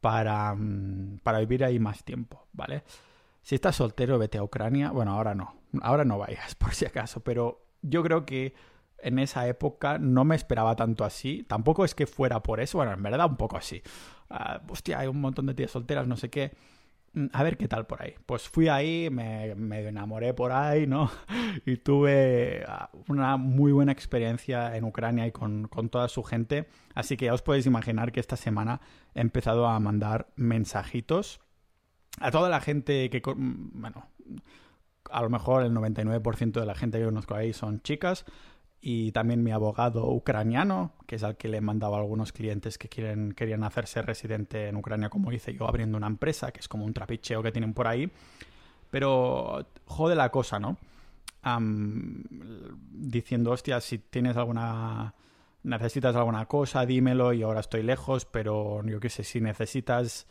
para, 0.00 0.54
mm, 0.54 1.20
para 1.22 1.40
vivir 1.40 1.64
ahí 1.64 1.78
más 1.78 2.04
tiempo, 2.04 2.46
¿vale? 2.52 2.82
Si 3.46 3.54
estás 3.54 3.76
soltero, 3.76 4.18
vete 4.18 4.38
a 4.38 4.42
Ucrania. 4.42 4.90
Bueno, 4.90 5.12
ahora 5.12 5.36
no. 5.36 5.54
Ahora 5.80 6.04
no 6.04 6.18
vayas, 6.18 6.54
por 6.56 6.74
si 6.74 6.84
acaso. 6.84 7.20
Pero 7.20 7.64
yo 7.80 8.02
creo 8.02 8.26
que 8.26 8.54
en 8.98 9.20
esa 9.20 9.46
época 9.46 9.98
no 9.98 10.24
me 10.24 10.34
esperaba 10.34 10.74
tanto 10.74 11.04
así. 11.04 11.44
Tampoco 11.44 11.84
es 11.84 11.94
que 11.94 12.08
fuera 12.08 12.42
por 12.42 12.58
eso. 12.58 12.78
Bueno, 12.78 12.92
en 12.92 13.02
verdad 13.04 13.30
un 13.30 13.36
poco 13.36 13.56
así. 13.56 13.84
Uh, 14.30 14.72
hostia, 14.72 14.98
hay 14.98 15.06
un 15.06 15.20
montón 15.20 15.46
de 15.46 15.54
tías 15.54 15.70
solteras, 15.70 16.08
no 16.08 16.16
sé 16.16 16.28
qué. 16.28 16.56
Mm, 17.12 17.26
a 17.32 17.44
ver 17.44 17.56
qué 17.56 17.68
tal 17.68 17.86
por 17.86 18.02
ahí. 18.02 18.14
Pues 18.26 18.48
fui 18.48 18.66
ahí, 18.66 19.10
me, 19.10 19.54
me, 19.54 19.78
enamoré 19.86 20.34
por 20.34 20.50
ahí, 20.50 20.88
¿no? 20.88 21.08
Y 21.64 21.76
tuve 21.76 22.64
ah, 22.66 22.90
una 23.06 23.36
muy 23.36 23.70
buena 23.70 23.92
experiencia 23.92 24.76
en 24.76 24.82
Ucrania 24.82 25.24
y 25.24 25.30
con, 25.30 25.68
con, 25.68 25.88
toda 25.88 26.08
su 26.08 26.24
gente. 26.24 26.66
Así 26.96 27.16
que 27.16 27.26
ya 27.26 27.34
os 27.34 27.42
podéis 27.42 27.66
imaginar 27.66 28.10
que 28.10 28.18
esta 28.18 28.34
semana 28.34 28.80
he 29.14 29.20
empezado 29.20 29.68
a 29.68 29.78
mandar 29.78 30.32
mensajitos 30.34 31.45
a 32.18 32.30
toda 32.30 32.48
la 32.48 32.60
gente 32.60 33.10
que, 33.10 33.22
bueno, 33.24 34.06
a 35.10 35.22
lo 35.22 35.30
mejor 35.30 35.64
el 35.64 35.72
99% 35.72 36.60
de 36.60 36.66
la 36.66 36.74
gente 36.74 36.98
que 36.98 37.04
conozco 37.04 37.34
ahí 37.34 37.52
son 37.52 37.80
chicas 37.82 38.24
y 38.80 39.12
también 39.12 39.42
mi 39.42 39.50
abogado 39.50 40.06
ucraniano, 40.10 40.92
que 41.06 41.16
es 41.16 41.22
al 41.24 41.36
que 41.36 41.48
le 41.48 41.58
he 41.58 41.60
mandado 41.60 41.96
a 41.96 41.98
algunos 41.98 42.32
clientes 42.32 42.78
que 42.78 42.88
quieren, 42.88 43.32
querían 43.32 43.64
hacerse 43.64 44.02
residente 44.02 44.68
en 44.68 44.76
Ucrania, 44.76 45.08
como 45.08 45.32
hice 45.32 45.54
yo 45.54 45.66
abriendo 45.66 45.96
una 45.96 46.06
empresa, 46.06 46.52
que 46.52 46.60
es 46.60 46.68
como 46.68 46.84
un 46.84 46.92
trapicheo 46.92 47.42
que 47.42 47.52
tienen 47.52 47.74
por 47.74 47.88
ahí. 47.88 48.10
Pero 48.90 49.66
jode 49.86 50.14
la 50.14 50.30
cosa, 50.30 50.58
¿no? 50.58 50.76
diciendo, 52.90 53.52
hostia, 53.52 53.80
si 53.80 53.98
tienes 53.98 54.36
alguna... 54.36 55.14
necesitas 55.62 56.16
alguna 56.16 56.46
cosa, 56.46 56.84
dímelo 56.86 57.32
y 57.32 57.42
ahora 57.42 57.60
estoy 57.60 57.84
lejos, 57.84 58.24
pero 58.24 58.84
yo 58.84 58.98
qué 58.98 59.08
sé, 59.08 59.22
si 59.22 59.40
necesitas 59.40 60.26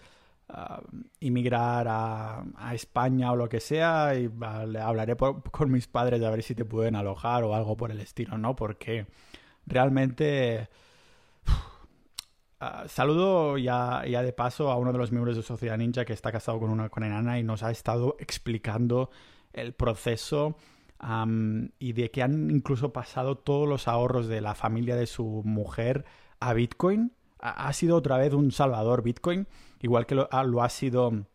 inmigrar 1.20 1.88
a, 1.90 2.74
España 2.74 3.32
o 3.32 3.36
lo 3.36 3.50
que 3.50 3.60
sea 3.60 4.16
y 4.16 4.30
le 4.68 4.80
hablaré 4.80 5.16
con 5.16 5.72
mis 5.72 5.88
padres 5.88 6.22
a 6.22 6.30
ver 6.30 6.44
si 6.44 6.56
te 6.56 6.66
pueden 6.66 6.96
alojar 6.96 7.44
o 7.44 7.56
algo 7.56 7.76
por 7.76 7.92
el 7.92 8.00
estilo, 8.00 8.38
¿no? 8.38 8.56
Porque 8.56 9.08
realmente 9.66 10.70
Ah, 12.58 12.86
saludo 12.88 13.58
ya, 13.58 14.06
ya 14.08 14.24
de 14.24 14.32
paso 14.32 14.72
a 14.72 14.78
uno 14.78 14.94
de 14.94 14.98
los 14.98 15.12
miembros 15.12 15.36
de 15.36 15.44
Sociedad 15.44 15.78
Ninja 15.78 16.06
que 16.06 16.14
está 16.14 16.32
casado 16.32 16.58
con 16.58 16.70
una 16.70 16.88
con 16.88 17.04
enana 17.04 17.38
y 17.38 17.44
nos 17.44 17.64
ha 17.64 17.70
estado 17.70 18.16
explicando 18.18 19.10
el 19.52 19.74
proceso 19.74 20.56
y 21.78 21.94
de 21.94 22.10
que 22.12 22.24
han 22.24 22.50
incluso 22.50 22.94
pasado 22.94 23.38
todos 23.38 23.68
los 23.68 23.88
ahorros 23.88 24.28
de 24.28 24.42
la 24.42 24.56
familia 24.56 24.96
de 24.96 25.06
su 25.06 25.44
mujer 25.46 26.06
a 26.40 26.54
Bitcoin. 26.54 27.12
Ha, 27.40 27.72
sido 27.74 27.98
otra 27.98 28.18
vez 28.18 28.34
un 28.34 28.52
salvador 28.52 29.04
Bitcoin, 29.04 29.48
igual 29.86 30.06
que 30.06 30.16
lo, 30.16 30.28
ah, 30.32 30.44
lo 30.44 30.62
ha 30.62 30.70
sido 30.70 31.26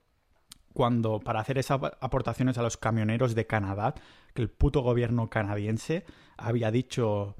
cuando 0.72 1.20
para 1.20 1.40
hacer 1.40 1.58
esas 1.58 1.80
aportaciones 2.00 2.58
a 2.58 2.62
los 2.62 2.76
camioneros 2.76 3.34
de 3.34 3.46
Canadá, 3.46 3.94
que 4.34 4.42
el 4.42 4.50
puto 4.50 4.82
gobierno 4.82 5.30
canadiense 5.30 6.04
había 6.36 6.70
dicho 6.70 7.36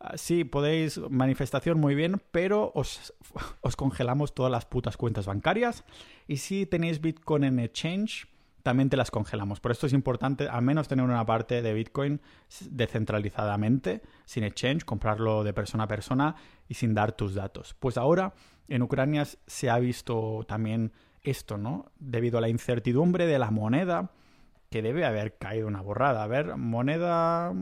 Ah, 0.00 0.16
sí, 0.16 0.44
podéis, 0.44 1.00
manifestación 1.10 1.80
muy 1.80 1.96
bien, 1.96 2.22
pero 2.30 2.70
os, 2.74 3.12
os, 3.62 3.74
congelamos 3.74 4.32
todas 4.32 4.52
las 4.52 4.64
putas 4.64 4.96
cuentas 4.96 5.26
bancarias. 5.26 5.84
Y 6.28 6.36
si 6.36 6.66
tenéis 6.66 7.00
Bitcoin 7.00 7.42
en 7.42 7.58
exchange, 7.58 8.28
también 8.62 8.90
te 8.90 8.96
las 8.96 9.10
congelamos. 9.10 9.58
Por 9.58 9.72
esto 9.72 9.86
es 9.88 9.92
importante 9.92 10.48
al 10.48 10.62
menos 10.62 10.86
tener 10.86 11.04
una 11.04 11.26
parte 11.26 11.62
de 11.62 11.74
Bitcoin 11.74 12.20
descentralizadamente, 12.70 14.02
sin 14.24 14.44
exchange, 14.44 14.84
comprarlo 14.84 15.42
de 15.42 15.52
persona 15.52 15.84
a 15.84 15.88
persona 15.88 16.36
y 16.68 16.74
sin 16.74 16.94
dar 16.94 17.12
tus 17.12 17.34
datos. 17.34 17.74
Pues 17.80 17.98
ahora 17.98 18.34
en 18.68 18.82
Ucrania 18.82 19.24
se 19.46 19.70
ha 19.70 19.78
visto 19.78 20.44
también 20.46 20.92
esto, 21.22 21.56
¿no? 21.56 21.90
Debido 21.98 22.38
a 22.38 22.40
la 22.40 22.48
incertidumbre 22.48 23.26
de 23.26 23.38
la 23.38 23.50
moneda, 23.50 24.12
que 24.70 24.82
debe 24.82 25.04
haber 25.04 25.38
caído 25.38 25.66
una 25.66 25.80
borrada. 25.80 26.22
A 26.22 26.26
ver, 26.26 26.56
moneda 26.56 27.52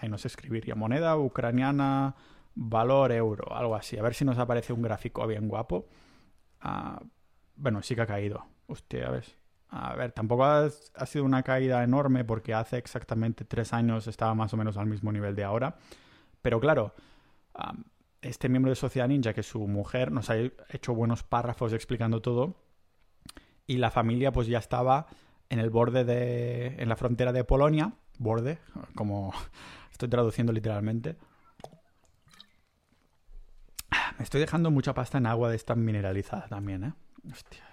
Ahí 0.00 0.08
no 0.08 0.18
sé 0.18 0.28
escribiría. 0.28 0.74
Moneda 0.74 1.16
ucraniana, 1.16 2.14
valor 2.54 3.12
euro, 3.12 3.54
algo 3.54 3.74
así. 3.74 3.98
A 3.98 4.02
ver 4.02 4.14
si 4.14 4.24
nos 4.24 4.38
aparece 4.38 4.72
un 4.72 4.82
gráfico 4.82 5.26
bien 5.26 5.48
guapo. 5.48 5.86
Ah, 6.60 7.00
bueno, 7.56 7.82
sí 7.82 7.94
que 7.94 8.02
ha 8.02 8.06
caído. 8.06 8.44
Hostia, 8.66 9.08
a 9.08 9.10
ver. 9.10 9.24
A 9.70 9.94
ver, 9.96 10.12
tampoco 10.12 10.44
ha, 10.44 10.70
sido 11.06 11.24
una 11.24 11.42
caída 11.42 11.82
enorme 11.84 12.24
porque 12.24 12.54
hace 12.54 12.78
exactamente 12.78 13.44
tres 13.44 13.72
años 13.74 14.06
estaba 14.06 14.34
más 14.34 14.54
o 14.54 14.56
menos 14.56 14.76
al 14.76 14.86
mismo 14.86 15.12
nivel 15.12 15.34
de 15.34 15.44
ahora. 15.44 15.76
Pero 16.40 16.60
claro, 16.60 16.94
este 18.22 18.48
miembro 18.48 18.70
de 18.70 18.76
Sociedad 18.76 19.08
Ninja, 19.08 19.32
que 19.32 19.42
su 19.42 19.66
mujer 19.66 20.12
nos 20.12 20.30
ha 20.30 20.36
hecho 20.70 20.94
buenos 20.94 21.22
párrafos 21.22 21.72
explicando 21.72 22.20
todo, 22.20 22.56
y 23.66 23.76
la 23.76 23.90
familia 23.90 24.32
pues 24.32 24.46
ya 24.46 24.58
estaba 24.58 25.06
en 25.50 25.58
el 25.58 25.70
borde 25.70 26.04
de... 26.04 26.66
en 26.78 26.88
la 26.88 26.96
frontera 26.96 27.32
de 27.32 27.44
Polonia, 27.44 27.92
borde, 28.18 28.58
como 28.94 29.32
Estoy 29.98 30.10
traduciendo 30.10 30.52
literalmente. 30.52 31.16
Me 34.16 34.22
estoy 34.22 34.40
dejando 34.40 34.70
mucha 34.70 34.94
pasta 34.94 35.18
en 35.18 35.26
agua 35.26 35.50
de 35.50 35.56
esta 35.56 35.74
mineralizada 35.74 36.46
también, 36.46 36.84
¿eh? 36.84 36.92
Hostia, 37.32 37.64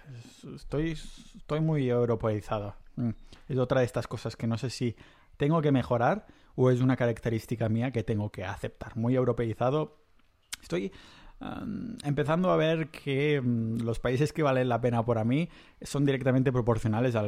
estoy, 0.56 0.90
estoy 0.90 1.60
muy 1.60 1.88
europeizado. 1.88 2.74
Mm. 2.96 3.10
Es 3.46 3.58
otra 3.58 3.78
de 3.78 3.86
estas 3.86 4.08
cosas 4.08 4.34
que 4.34 4.48
no 4.48 4.58
sé 4.58 4.70
si 4.70 4.96
tengo 5.36 5.62
que 5.62 5.70
mejorar 5.70 6.26
o 6.56 6.68
es 6.72 6.80
una 6.80 6.96
característica 6.96 7.68
mía 7.68 7.92
que 7.92 8.02
tengo 8.02 8.32
que 8.32 8.44
aceptar. 8.44 8.96
Muy 8.96 9.14
europeizado. 9.14 10.00
Estoy 10.66 10.92
empezando 12.04 12.50
a 12.50 12.56
ver 12.56 12.88
que 12.88 13.40
mm, 13.40 13.82
los 13.82 13.98
países 14.00 14.32
que 14.32 14.42
valen 14.42 14.68
la 14.68 14.80
pena 14.80 15.04
por 15.04 15.22
mí 15.24 15.48
son 15.82 16.06
directamente 16.06 16.50
proporcionales 16.50 17.14
a 17.14 17.26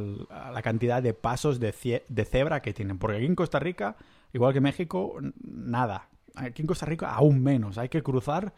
la 0.51 0.62
cantidad 0.62 1.03
de 1.03 1.12
pasos 1.14 1.61
de, 1.61 2.03
de 2.09 2.24
cebra 2.24 2.62
que 2.62 2.72
tienen. 2.72 2.98
Porque 2.98 3.18
aquí 3.18 3.27
en 3.27 3.35
Costa 3.35 3.59
Rica 3.59 3.96
Igual 4.33 4.53
que 4.53 4.61
México, 4.61 5.18
nada. 5.42 6.09
Aquí 6.35 6.62
en 6.62 6.66
Costa 6.66 6.87
Rica 6.87 7.12
aún 7.14 7.42
menos. 7.42 7.79
Hay 7.79 7.88
que 7.88 8.03
cruzar. 8.03 8.55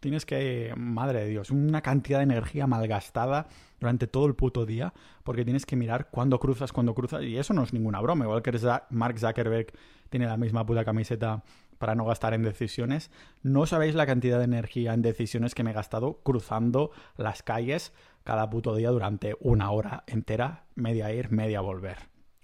tienes 0.00 0.26
que, 0.26 0.74
madre 0.76 1.20
de 1.20 1.28
Dios, 1.28 1.50
una 1.50 1.82
cantidad 1.82 2.18
de 2.18 2.24
energía 2.24 2.66
malgastada 2.66 3.48
durante 3.78 4.06
todo 4.06 4.26
el 4.26 4.34
puto 4.34 4.66
día, 4.66 4.92
porque 5.22 5.44
tienes 5.44 5.66
que 5.66 5.76
mirar 5.76 6.08
cuándo 6.10 6.38
cruzas, 6.38 6.72
cuándo 6.72 6.94
cruzas, 6.94 7.22
y 7.22 7.36
eso 7.36 7.54
no 7.54 7.62
es 7.62 7.72
ninguna 7.72 8.00
broma. 8.00 8.24
Igual 8.24 8.42
que 8.42 8.52
Mark 8.90 9.18
Zuckerberg 9.18 9.72
tiene 10.08 10.26
la 10.26 10.36
misma 10.36 10.66
puta 10.66 10.84
camiseta 10.84 11.42
para 11.80 11.96
no 11.96 12.04
gastar 12.04 12.34
en 12.34 12.44
decisiones. 12.44 13.10
No 13.42 13.66
sabéis 13.66 13.96
la 13.96 14.06
cantidad 14.06 14.38
de 14.38 14.44
energía 14.44 14.94
en 14.94 15.02
decisiones 15.02 15.56
que 15.56 15.64
me 15.64 15.70
he 15.70 15.74
gastado 15.74 16.20
cruzando 16.22 16.92
las 17.16 17.42
calles 17.42 17.92
cada 18.22 18.48
puto 18.50 18.76
día 18.76 18.90
durante 18.90 19.34
una 19.40 19.72
hora 19.72 20.04
entera, 20.06 20.66
media 20.76 21.12
ir, 21.12 21.32
media 21.32 21.60
volver. 21.60 21.96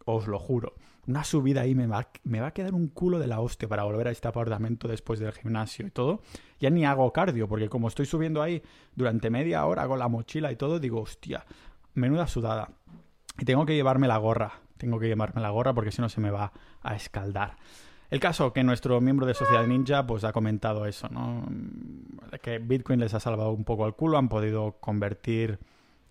Os 0.05 0.27
lo 0.27 0.41
juro 0.41 0.75
una 1.07 1.23
subida 1.23 1.61
ahí 1.61 1.75
me 1.75 1.87
va, 1.87 2.09
me 2.25 2.41
va 2.41 2.49
a 2.49 2.51
quedar 2.51 2.75
un 2.75 2.89
culo 2.89 3.19
de 3.19 3.27
la 3.27 3.41
hostia 3.41 3.69
para 3.69 3.85
volver 3.85 4.09
a 4.09 4.11
este 4.11 4.27
apartamento 4.27 4.89
después 4.89 5.21
del 5.21 5.33
gimnasio 5.33 5.87
y 5.87 5.91
todo. 5.91 6.21
Ya 6.59 6.71
ni 6.71 6.85
hago 6.85 7.13
cardio, 7.13 7.49
porque 7.49 7.69
como 7.69 7.89
estoy 7.89 8.07
subiendo 8.07 8.43
ahí 8.43 8.63
durante 8.95 9.31
media 9.31 9.65
hora, 9.67 9.83
hago 9.83 9.97
la 9.97 10.09
mochila 10.09 10.51
y 10.51 10.57
todo, 10.57 10.81
digo, 10.81 11.01
hostia, 11.01 11.45
menuda 11.95 12.27
sudada. 12.27 12.71
Y 13.39 13.45
tengo 13.45 13.67
que 13.67 13.75
llevarme 13.75 14.09
la 14.09 14.17
gorra, 14.17 14.61
tengo 14.79 14.99
que 14.99 15.07
llevarme 15.07 15.41
la 15.41 15.51
gorra 15.51 15.75
porque 15.75 15.93
si 15.93 16.03
no 16.03 16.09
se 16.09 16.21
me 16.21 16.31
va 16.31 16.53
a 16.83 16.97
escaldar. 16.97 17.57
El 18.11 18.21
caso 18.21 18.53
que 18.53 18.63
nuestro 18.63 19.01
miembro 19.01 19.27
de 19.27 19.35
Sociedad 19.35 19.67
Ninja 19.67 20.07
pues 20.07 20.25
ha 20.25 20.33
comentado 20.33 20.87
eso, 20.87 21.09
¿no? 21.09 21.47
Que 22.41 22.59
Bitcoin 22.59 23.01
les 23.01 23.15
ha 23.15 23.21
salvado 23.21 23.51
un 23.53 23.65
poco 23.65 23.87
el 23.87 23.95
culo, 23.95 24.19
han 24.19 24.29
podido 24.29 24.77
convertir... 24.81 25.59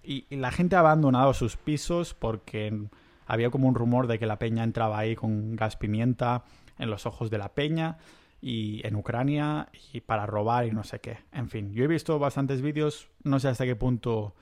y 0.03 0.25
la 0.35 0.51
gente 0.51 0.75
ha 0.75 0.79
abandonado 0.79 1.33
sus 1.33 1.57
pisos 1.57 2.13
porque 2.13 2.87
había 3.25 3.49
como 3.49 3.67
un 3.67 3.75
rumor 3.75 4.07
de 4.07 4.19
que 4.19 4.25
la 4.25 4.39
peña 4.39 4.63
entraba 4.63 4.99
ahí 4.99 5.15
con 5.15 5.55
gas 5.55 5.77
pimienta 5.77 6.43
en 6.77 6.89
los 6.89 7.05
ojos 7.05 7.29
de 7.29 7.37
la 7.37 7.53
peña 7.53 7.97
y 8.41 8.85
en 8.85 8.95
Ucrania 8.95 9.69
y 9.91 10.01
para 10.01 10.25
robar 10.25 10.67
y 10.67 10.71
no 10.71 10.83
sé 10.83 10.99
qué. 10.99 11.17
En 11.31 11.49
fin, 11.49 11.73
yo 11.73 11.83
he 11.83 11.87
visto 11.87 12.19
bastantes 12.19 12.61
vídeos, 12.61 13.09
no 13.23 13.39
sé 13.39 13.47
hasta 13.47 13.65
qué 13.65 13.75
punto, 13.75 14.35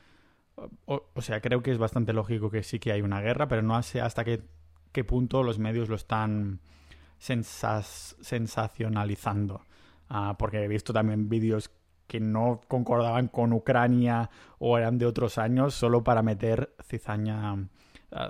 o, 0.85 1.21
sea, 1.21 1.41
creo 1.41 1.63
que 1.63 1.71
es 1.71 1.77
bastante 1.77 2.13
lógico 2.13 2.51
que 2.51 2.63
sí 2.63 2.79
que 2.79 2.91
hay 2.91 3.01
una 3.01 3.21
guerra, 3.21 3.47
pero 3.47 3.61
no 3.61 3.81
sé 3.81 4.01
hasta 4.01 4.23
qué, 4.23 4.41
qué 4.91 5.03
punto 5.03 5.43
los 5.43 5.59
medios 5.59 5.89
lo 5.89 5.95
están 5.95 6.59
sensacionalizando. 7.23 9.61
Ah, 10.09 10.35
porque 10.37 10.63
he 10.63 10.67
visto 10.67 10.91
también 10.93 11.29
vídeos 11.29 11.71
que 12.07 12.19
no 12.19 12.59
concordaban 12.67 13.29
con 13.29 13.53
Ucrania 13.53 14.29
o 14.59 14.77
eran 14.77 14.97
de 14.97 15.05
otros 15.05 15.37
años 15.37 15.73
solo 15.73 16.03
para 16.03 16.21
meter 16.21 16.75
cizaña 16.83 17.69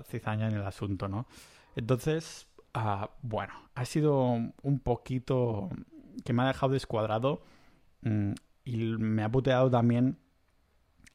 cizaña 0.05 0.47
en 0.47 0.55
el 0.55 0.63
asunto, 0.63 1.07
¿no? 1.07 1.27
Entonces, 1.75 2.47
ah, 2.73 3.09
bueno, 3.21 3.53
ha 3.75 3.85
sido 3.85 4.37
un 4.61 4.79
poquito 4.79 5.69
que 6.23 6.33
me 6.33 6.43
ha 6.43 6.47
dejado 6.47 6.73
descuadrado 6.73 7.43
mm, 8.01 8.33
y 8.65 8.77
me 8.77 9.23
ha 9.23 9.29
puteado 9.29 9.69
también 9.69 10.17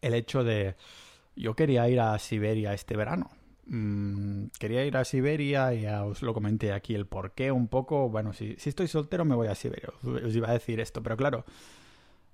el 0.03 0.14
hecho 0.14 0.45
de 0.45 0.77
yo 1.37 1.55
quería 1.55 1.88
ir 1.88 2.01
a 2.01 2.19
Siberia 2.19 2.75
este 2.75 2.97
verano. 2.97 3.31
Mm, 3.68 4.46
quería 4.59 4.85
ir 4.87 4.96
a 4.96 5.04
Siberia 5.04 5.74
y 5.74 5.83
ya 5.83 6.04
os 6.04 6.22
lo 6.22 6.33
comenté 6.33 6.72
aquí 6.72 6.94
el 6.94 7.07
por 7.07 7.33
qué 7.33 7.52
un 7.52 7.68
poco. 7.68 8.09
Bueno, 8.09 8.33
si, 8.33 8.57
si 8.57 8.70
estoy 8.70 8.88
soltero 8.88 9.24
me 9.24 9.35
voy 9.35 9.48
a 9.48 9.54
Siberia. 9.54 9.90
Os, 10.02 10.35
iba 10.35 10.48
a 10.48 10.52
decir 10.52 10.81
esto, 10.81 11.02
pero 11.02 11.16
claro, 11.16 11.44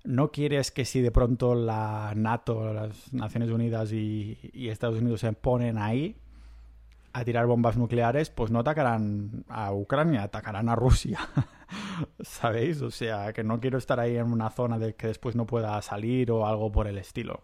no 0.03 0.31
quieres 0.31 0.71
que 0.71 0.85
si 0.85 1.01
de 1.01 1.11
pronto 1.11 1.55
la 1.55 2.13
NATO, 2.15 2.73
las 2.73 3.13
Naciones 3.13 3.49
Unidas 3.49 3.91
y, 3.91 4.39
y 4.53 4.69
Estados 4.69 4.99
Unidos 5.01 5.19
se 5.21 5.33
ponen 5.33 5.77
ahí, 5.77 6.15
a 7.11 7.23
tirar 7.23 7.45
bombas 7.47 7.77
nucleares, 7.77 8.29
pues 8.29 8.51
no 8.51 8.59
atacarán 8.59 9.45
a 9.47 9.73
Ucrania, 9.73 10.23
atacarán 10.23 10.67
a 10.67 10.75
Rusia. 10.75 11.19
¿Sabéis? 12.21 12.81
O 12.81 12.91
sea, 12.91 13.31
que 13.31 13.41
no 13.41 13.61
quiero 13.61 13.77
estar 13.77 14.01
ahí 14.01 14.17
en 14.17 14.33
una 14.33 14.49
zona 14.49 14.79
de 14.79 14.95
que 14.95 15.07
después 15.07 15.33
no 15.33 15.45
pueda 15.45 15.81
salir 15.81 16.29
o 16.31 16.45
algo 16.45 16.73
por 16.73 16.87
el 16.87 16.97
estilo. 16.97 17.39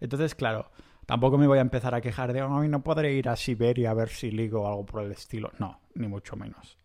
Entonces, 0.00 0.34
claro, 0.34 0.70
tampoco 1.06 1.38
me 1.38 1.46
voy 1.46 1.58
a 1.58 1.62
empezar 1.62 1.94
a 1.94 2.00
quejar 2.00 2.32
de, 2.32 2.42
hoy 2.42 2.68
no 2.68 2.82
podré 2.82 3.12
ir 3.14 3.28
a 3.28 3.36
Siberia 3.36 3.90
a 3.90 3.94
ver 3.94 4.08
si 4.08 4.30
ligo 4.30 4.62
o 4.62 4.68
algo 4.68 4.86
por 4.86 5.02
el 5.02 5.12
estilo. 5.12 5.52
No, 5.58 5.80
ni 5.94 6.08
mucho 6.08 6.36
menos. 6.36 6.78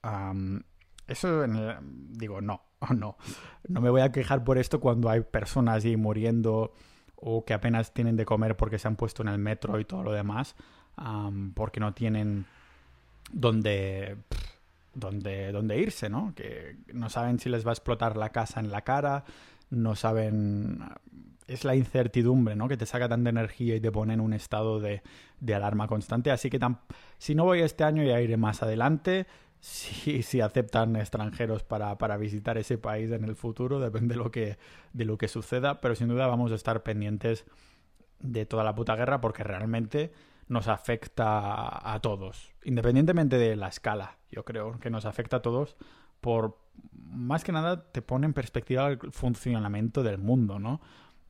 eso, 1.07 1.45
digo, 2.11 2.41
no, 2.41 2.61
no. 2.95 3.17
No 3.67 3.81
me 3.81 3.89
voy 3.89 4.01
a 4.01 4.11
quejar 4.11 4.43
por 4.43 4.57
esto 4.57 4.79
cuando 4.79 5.09
hay 5.09 5.21
personas 5.21 5.85
ahí 5.85 5.97
muriendo 5.97 6.73
o 7.15 7.43
que 7.43 7.53
apenas 7.53 7.93
tienen 7.93 8.15
de 8.15 8.25
comer 8.25 8.55
porque 8.55 8.79
se 8.79 8.87
han 8.87 8.95
puesto 8.95 9.21
en 9.23 9.27
el 9.29 9.39
metro 9.39 9.79
y 9.79 9.85
todo 9.85 10.03
lo 10.03 10.13
demás 10.13 10.55
porque 11.53 11.79
no 11.79 11.93
tienen 11.93 12.45
dónde, 13.31 14.17
dónde, 14.93 15.77
irse, 15.77 16.09
¿no? 16.09 16.33
Que 16.35 16.77
no 16.93 17.09
saben 17.09 17.39
si 17.39 17.49
les 17.49 17.65
va 17.65 17.71
a 17.71 17.73
explotar 17.73 18.17
la 18.17 18.29
casa 18.29 18.59
en 18.59 18.71
la 18.71 18.81
cara, 18.81 19.23
no 19.69 19.95
saben... 19.95 20.83
Es 21.49 21.63
la 21.63 21.75
incertidumbre, 21.75 22.55
¿no? 22.55 22.67
Que 22.67 22.77
te 22.77 22.85
saca 22.85 23.09
tanta 23.09 23.29
energía 23.29 23.75
y 23.75 23.79
te 23.79 23.91
pone 23.91 24.13
en 24.13 24.21
un 24.21 24.33
estado 24.33 24.79
de, 24.79 25.01
de 25.39 25.55
alarma 25.55 25.87
constante. 25.87 26.31
Así 26.31 26.49
que 26.49 26.59
si 27.17 27.35
no 27.35 27.45
voy 27.45 27.61
este 27.61 27.83
año 27.83 28.03
ya 28.03 28.21
iré 28.21 28.37
más 28.37 28.63
adelante. 28.63 29.27
Si, 29.59 30.23
si 30.23 30.39
aceptan 30.39 30.95
extranjeros 30.95 31.63
para, 31.63 31.97
para, 31.97 32.15
visitar 32.15 32.57
ese 32.57 32.77
país 32.77 33.11
en 33.11 33.25
el 33.25 33.35
futuro, 33.35 33.81
depende 33.81 34.15
de 34.15 34.23
lo, 34.23 34.31
que, 34.31 34.57
de 34.93 35.03
lo 35.03 35.17
que 35.17 35.27
suceda. 35.27 35.81
Pero 35.81 35.95
sin 35.95 36.07
duda 36.07 36.27
vamos 36.27 36.51
a 36.53 36.55
estar 36.55 36.81
pendientes 36.81 37.45
de 38.19 38.45
toda 38.45 38.63
la 38.63 38.73
puta 38.73 38.95
guerra 38.95 39.19
porque 39.19 39.43
realmente 39.43 40.13
nos 40.47 40.67
afecta 40.67 41.93
a 41.93 41.99
todos, 41.99 42.53
independientemente 42.63 43.37
de 43.37 43.55
la 43.55 43.67
escala. 43.67 44.17
Yo 44.31 44.45
creo 44.45 44.79
que 44.79 44.89
nos 44.89 45.05
afecta 45.05 45.37
a 45.37 45.41
todos 45.41 45.75
por 46.21 46.57
más 46.93 47.43
que 47.43 47.51
nada 47.51 47.91
te 47.91 48.01
pone 48.01 48.25
en 48.25 48.33
perspectiva 48.33 48.87
el 48.87 48.99
funcionamiento 49.11 50.03
del 50.03 50.17
mundo, 50.17 50.59
¿no? 50.59 50.81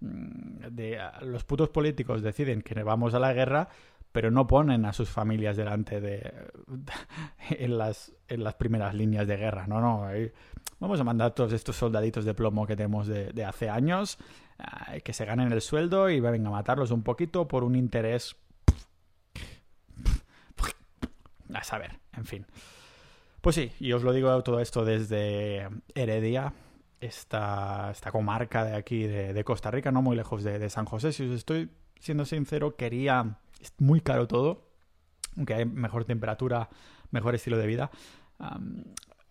Mm, 0.02 0.68
de, 0.72 1.00
los 1.22 1.44
putos 1.44 1.70
políticos 1.70 2.22
deciden 2.22 2.62
que 2.62 2.82
vamos 2.84 3.14
a 3.14 3.20
la 3.20 3.34
guerra, 3.34 3.70
pero 4.12 4.32
no 4.32 4.48
ponen 4.48 4.86
a 4.86 4.94
sus 4.94 5.10
familias 5.10 5.58
delante 5.58 6.02
de, 6.02 6.34
en, 7.50 7.78
las, 7.78 8.14
en 8.28 8.44
las 8.44 8.56
primeras 8.56 8.94
líneas 8.94 9.28
de 9.28 9.38
guerra, 9.38 9.68
no, 9.68 9.82
no. 9.82 10.08
Vamos 10.80 11.00
a 11.00 11.04
mandar 11.04 11.32
todos 11.32 11.52
estos 11.54 11.76
soldaditos 11.76 12.26
de 12.26 12.34
plomo 12.34 12.66
que 12.66 12.76
tenemos 12.76 13.08
de, 13.08 13.44
hace 13.44 13.70
años, 13.70 14.18
que 15.04 15.14
se 15.14 15.26
ganen 15.26 15.52
el 15.52 15.62
sueldo 15.62 16.10
y 16.10 16.20
vengan 16.20 16.48
a 16.48 16.52
matarlos 16.52 16.92
un 16.92 17.04
poquito 17.04 17.48
por 17.48 17.64
un 17.64 17.76
interés... 17.76 18.36
A 21.54 21.64
saber, 21.64 22.00
en 22.16 22.26
fin. 22.26 22.46
Pues 23.42 23.56
sí, 23.56 23.72
y 23.80 23.92
os 23.94 24.04
lo 24.04 24.14
digo 24.14 24.42
todo 24.44 24.60
esto 24.60 24.86
desde 24.86 25.68
Heredia, 25.96 26.54
esta, 27.00 27.92
esta 27.92 28.12
comarca 28.12 28.66
de 28.66 28.76
aquí 28.76 29.04
de, 29.04 29.44
Costa 29.44 29.72
Rica, 29.72 29.92
no 29.92 30.02
muy 30.02 30.16
lejos 30.16 30.44
de, 30.44 30.70
San 30.70 30.86
José. 30.86 31.12
Si 31.12 31.24
os 31.24 31.36
estoy 31.36 31.70
siendo 32.00 32.26
sincero, 32.26 32.76
quería... 32.76 33.38
Es 33.60 33.74
muy 33.78 34.00
caro 34.00 34.28
todo, 34.28 34.70
aunque 35.36 35.54
hay 35.54 35.66
mejor 35.66 36.06
temperatura, 36.06 36.70
mejor 37.12 37.36
estilo 37.36 37.58
de 37.58 37.68
vida. 37.68 37.92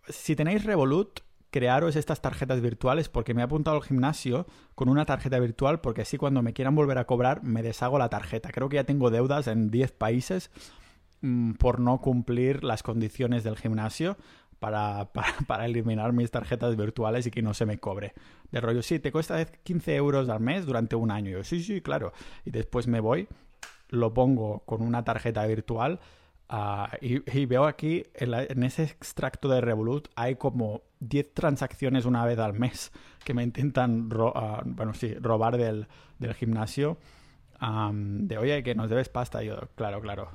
si 0.08 0.36
tenéis 0.36 0.64
Revolut, 0.64 1.20
crearos 1.50 1.96
estas 1.96 2.20
tarjetas 2.20 2.60
virtuales 2.60 3.08
porque 3.08 3.34
me 3.34 3.40
he 3.40 3.44
apuntado 3.44 3.76
al 3.76 3.82
gimnasio 3.82 4.46
con 4.74 4.88
una 4.88 5.06
tarjeta 5.06 5.38
virtual 5.38 5.80
porque 5.80 6.02
así 6.02 6.18
cuando 6.18 6.42
me 6.42 6.52
quieran 6.52 6.74
volver 6.74 6.98
a 6.98 7.06
cobrar 7.06 7.42
me 7.42 7.62
deshago 7.62 7.98
la 7.98 8.10
tarjeta. 8.10 8.50
Creo 8.50 8.68
que 8.68 8.76
ya 8.76 8.84
tengo 8.84 9.10
deudas 9.10 9.46
en 9.46 9.70
10 9.70 9.92
países 9.92 10.50
mm, 11.22 11.52
por 11.52 11.80
no 11.80 12.00
cumplir 12.00 12.64
las 12.64 12.82
condiciones 12.82 13.44
del 13.44 13.56
gimnasio 13.56 14.16
para, 15.12 15.12
para, 15.46 15.66
eliminar 15.66 16.12
mis 16.12 16.30
tarjetas 16.30 16.76
virtuales 16.76 17.26
y 17.26 17.30
que 17.30 17.42
no 17.42 17.54
se 17.54 17.66
me 17.66 17.78
cobre. 17.78 18.14
De 18.50 18.60
rollo, 18.60 18.82
sí, 18.82 18.98
te 18.98 19.12
cuesta 19.12 19.44
15 19.44 19.94
euros 19.96 20.28
al 20.28 20.40
mes 20.40 20.66
durante 20.66 20.96
un 20.96 21.10
año. 21.10 21.30
yo, 21.30 21.44
sí, 21.44 21.62
sí, 21.62 21.80
claro. 21.80 22.12
Y 22.44 22.50
después 22.50 22.86
me 22.86 23.00
voy, 23.00 23.28
lo 23.88 24.12
pongo 24.12 24.60
con 24.60 24.82
una 24.82 25.04
tarjeta 25.04 25.46
virtual 25.46 26.00
ah, 26.48 26.90
y, 27.00 27.46
veo 27.46 27.66
aquí 27.66 28.04
en, 28.14 28.62
ese 28.62 28.84
extracto 28.84 29.48
de 29.48 29.60
Revolut 29.60 30.08
hay 30.16 30.36
como 30.36 30.82
10 31.00 31.34
transacciones 31.34 32.04
una 32.04 32.24
vez 32.24 32.38
al 32.38 32.54
mes 32.54 32.92
que 33.24 33.34
me 33.34 33.42
intentan 33.42 34.08
ah, 34.34 34.62
bueno, 34.64 34.94
sí, 34.94 35.14
robar 35.14 35.56
del, 35.56 35.86
del 36.18 36.34
gimnasio. 36.34 36.98
de 37.60 38.38
oye, 38.38 38.62
que 38.62 38.74
nos 38.74 38.90
debes 38.90 39.08
pasta. 39.08 39.42
yo, 39.42 39.68
claro, 39.76 40.00
claro 40.00 40.30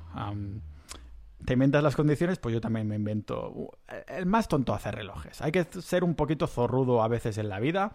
te 1.44 1.52
inventas 1.52 1.82
las 1.82 1.96
condiciones, 1.96 2.38
pues 2.38 2.54
yo 2.54 2.60
también 2.60 2.88
me 2.88 2.96
invento. 2.96 3.72
El 4.08 4.26
más 4.26 4.48
tonto 4.48 4.72
hace 4.74 4.90
relojes. 4.90 5.42
Hay 5.42 5.52
que 5.52 5.64
ser 5.64 6.04
un 6.04 6.14
poquito 6.14 6.46
zorrudo 6.46 7.02
a 7.02 7.08
veces 7.08 7.38
en 7.38 7.48
la 7.48 7.60
vida. 7.60 7.92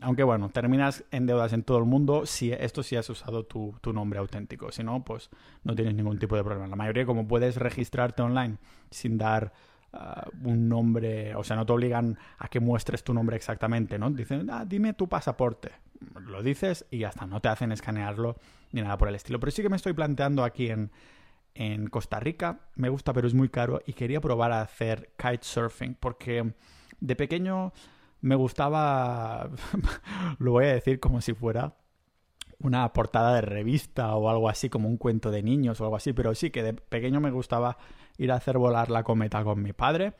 aunque 0.00 0.22
bueno, 0.22 0.48
terminas 0.48 1.04
en 1.10 1.26
deudas 1.26 1.52
en 1.52 1.62
todo 1.62 1.78
el 1.78 1.84
mundo 1.84 2.24
si 2.24 2.50
esto 2.50 2.82
sí 2.82 2.96
has 2.96 3.08
usado 3.10 3.44
tu, 3.44 3.74
nombre 3.92 4.18
auténtico. 4.18 4.72
Si 4.72 4.82
no, 4.82 5.04
pues 5.04 5.30
no 5.64 5.74
tienes 5.74 5.94
ningún 5.94 6.18
tipo 6.18 6.34
de 6.34 6.42
problema. 6.42 6.66
La 6.66 6.76
mayoría, 6.76 7.06
como 7.06 7.28
puedes 7.28 7.56
registrarte 7.56 8.22
online 8.22 8.56
sin 8.90 9.16
dar 9.16 9.52
ah, 9.92 10.26
un 10.42 10.68
nombre, 10.68 11.36
o 11.36 11.44
sea, 11.44 11.56
no 11.56 11.66
te 11.66 11.72
obligan 11.72 12.18
a 12.38 12.48
que 12.48 12.58
muestres 12.58 13.04
tu 13.04 13.14
nombre 13.14 13.36
exactamente, 13.36 13.98
¿no? 13.98 14.10
Dicen, 14.10 14.50
ah, 14.50 14.64
dime 14.64 14.92
tu 14.94 15.08
pasaporte. 15.08 15.70
Lo 16.20 16.42
dices 16.42 16.84
y 16.90 16.98
ya 16.98 17.10
está, 17.10 17.26
no 17.26 17.40
te 17.40 17.48
hacen 17.48 17.70
escanearlo 17.70 18.36
ni 18.72 18.80
nada 18.82 18.98
por 18.98 19.08
el 19.08 19.14
estilo. 19.14 19.38
Pero 19.38 19.52
sí 19.52 19.62
que 19.62 19.68
me 19.68 19.76
estoy 19.76 19.92
planteando 19.92 20.42
aquí 20.42 20.70
en, 20.70 20.90
en 21.58 21.88
Costa 21.88 22.20
Rica. 22.20 22.60
Me 22.76 22.88
gusta, 22.88 23.12
pero 23.12 23.26
es 23.26 23.34
muy 23.34 23.48
caro 23.48 23.82
y 23.84 23.92
quería 23.92 24.20
probar 24.20 24.52
a 24.52 24.62
hacer 24.62 25.10
kitesurfing 25.16 25.96
porque 25.98 26.54
de 27.00 27.16
pequeño 27.16 27.72
me 28.20 28.36
gustaba, 28.36 29.50
lo 30.38 30.52
voy 30.52 30.66
a 30.66 30.74
decir 30.74 31.00
como 31.00 31.20
si 31.20 31.34
fuera 31.34 31.74
una 32.60 32.92
portada 32.92 33.34
de 33.34 33.40
revista 33.40 34.14
o 34.14 34.30
algo 34.30 34.48
así, 34.48 34.68
como 34.68 34.88
un 34.88 34.96
cuento 34.96 35.30
de 35.32 35.42
niños 35.42 35.80
o 35.80 35.84
algo 35.84 35.96
así, 35.96 36.12
pero 36.12 36.34
sí 36.34 36.50
que 36.50 36.62
de 36.62 36.74
pequeño 36.74 37.20
me 37.20 37.30
gustaba 37.30 37.76
ir 38.18 38.30
a 38.30 38.36
hacer 38.36 38.56
volar 38.58 38.88
la 38.90 39.02
cometa 39.02 39.42
con 39.42 39.60
mi 39.60 39.72
padre 39.72 40.14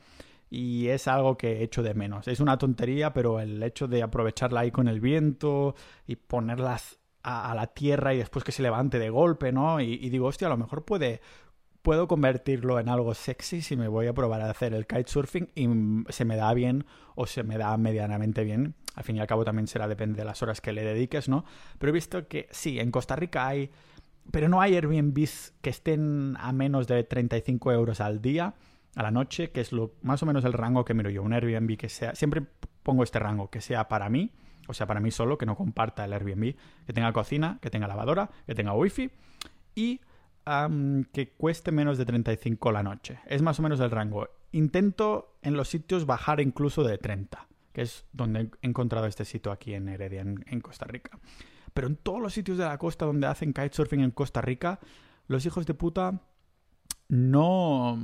y 0.50 0.88
es 0.88 1.06
algo 1.06 1.36
que 1.36 1.62
echo 1.62 1.84
de 1.84 1.94
menos. 1.94 2.26
Es 2.26 2.40
una 2.40 2.58
tontería, 2.58 3.12
pero 3.12 3.38
el 3.38 3.62
hecho 3.62 3.86
de 3.86 4.02
aprovecharla 4.02 4.60
ahí 4.60 4.72
con 4.72 4.88
el 4.88 5.00
viento 5.00 5.76
y 6.06 6.16
ponerlas 6.16 6.97
a, 7.22 7.54
la 7.54 7.66
tierra 7.68 8.14
y 8.14 8.18
después 8.18 8.44
que 8.44 8.52
se 8.52 8.62
levante 8.62 8.98
de 8.98 9.10
golpe, 9.10 9.52
¿no? 9.52 9.80
Y, 9.80 10.08
digo, 10.10 10.26
hostia, 10.26 10.46
a 10.46 10.50
lo 10.50 10.56
mejor 10.56 10.84
puede, 10.84 11.20
puedo 11.82 12.08
convertirlo 12.08 12.78
en 12.78 12.88
algo 12.88 13.14
sexy 13.14 13.62
si 13.62 13.76
me 13.76 13.88
voy 13.88 14.06
a 14.06 14.14
probar 14.14 14.40
a 14.40 14.50
hacer 14.50 14.74
el 14.74 14.86
kitesurfing 14.86 15.50
y 15.54 16.12
se 16.12 16.24
me 16.24 16.36
da 16.36 16.52
bien 16.54 16.86
o 17.14 17.26
se 17.26 17.42
me 17.42 17.58
da 17.58 17.76
medianamente 17.76 18.44
bien. 18.44 18.74
Al 18.94 19.04
fin 19.04 19.16
y 19.16 19.20
al 19.20 19.26
cabo 19.26 19.44
también 19.44 19.66
será 19.66 19.86
depende 19.86 20.18
de 20.18 20.24
las 20.24 20.42
horas 20.42 20.60
que 20.60 20.72
le 20.72 20.84
dediques, 20.84 21.28
¿no? 21.28 21.44
Pero 21.78 21.90
he 21.90 21.94
visto 21.94 22.26
que 22.28 22.48
sí, 22.50 22.80
en 22.80 22.90
Costa 22.90 23.16
Rica 23.16 23.46
hay... 23.46 23.70
Pero 24.30 24.50
no 24.50 24.60
hay 24.60 24.74
Airbnbs 24.74 25.54
que 25.62 25.70
estén 25.70 26.36
a 26.38 26.52
menos 26.52 26.86
de 26.86 27.02
35 27.02 27.72
euros 27.72 28.02
al 28.02 28.20
día, 28.20 28.54
a 28.94 29.02
la 29.02 29.10
noche, 29.10 29.50
que 29.52 29.62
es 29.62 29.72
lo 29.72 29.94
más 30.02 30.22
o 30.22 30.26
menos 30.26 30.44
el 30.44 30.52
rango 30.52 30.84
que 30.84 30.92
miro 30.92 31.08
yo. 31.08 31.22
Un 31.22 31.32
Airbnb 31.32 31.78
que 31.78 31.88
sea... 31.88 32.14
Siempre 32.14 32.42
pongo 32.82 33.04
este 33.04 33.18
rango, 33.18 33.48
que 33.48 33.60
sea 33.60 33.88
para 33.88 34.10
mí 34.10 34.32
o 34.68 34.74
sea, 34.74 34.86
para 34.86 35.00
mí 35.00 35.10
solo, 35.10 35.38
que 35.38 35.46
no 35.46 35.56
comparta 35.56 36.04
el 36.04 36.12
Airbnb, 36.12 36.54
que 36.86 36.92
tenga 36.92 37.12
cocina, 37.12 37.58
que 37.60 37.70
tenga 37.70 37.88
lavadora, 37.88 38.30
que 38.46 38.54
tenga 38.54 38.74
wifi 38.74 39.10
y 39.74 40.00
que 41.12 41.34
cueste 41.36 41.72
menos 41.72 41.98
de 41.98 42.06
35 42.06 42.72
la 42.72 42.82
noche. 42.82 43.18
Es 43.26 43.42
más 43.42 43.58
o 43.58 43.62
menos 43.62 43.80
el 43.80 43.90
rango. 43.90 44.28
Intento 44.52 45.36
en 45.42 45.54
los 45.54 45.68
sitios 45.68 46.06
bajar 46.06 46.40
incluso 46.40 46.84
de 46.84 46.96
30, 46.96 47.46
que 47.72 47.82
es 47.82 48.06
donde 48.12 48.40
he 48.40 48.66
encontrado 48.66 49.06
este 49.06 49.24
sitio 49.24 49.52
aquí 49.52 49.74
en 49.74 49.88
Heredia, 49.88 50.22
en, 50.22 50.60
Costa 50.60 50.86
Rica. 50.86 51.18
Pero 51.74 51.86
en 51.86 51.96
todos 51.96 52.20
los 52.20 52.32
sitios 52.32 52.56
de 52.56 52.64
la 52.64 52.78
costa 52.78 53.04
donde 53.04 53.26
hacen 53.26 53.52
kitesurfing 53.52 54.00
en 54.00 54.10
Costa 54.10 54.40
Rica, 54.40 54.80
los 55.26 55.44
hijos 55.44 55.66
de 55.66 55.74
puta 55.74 56.22
no 57.08 57.98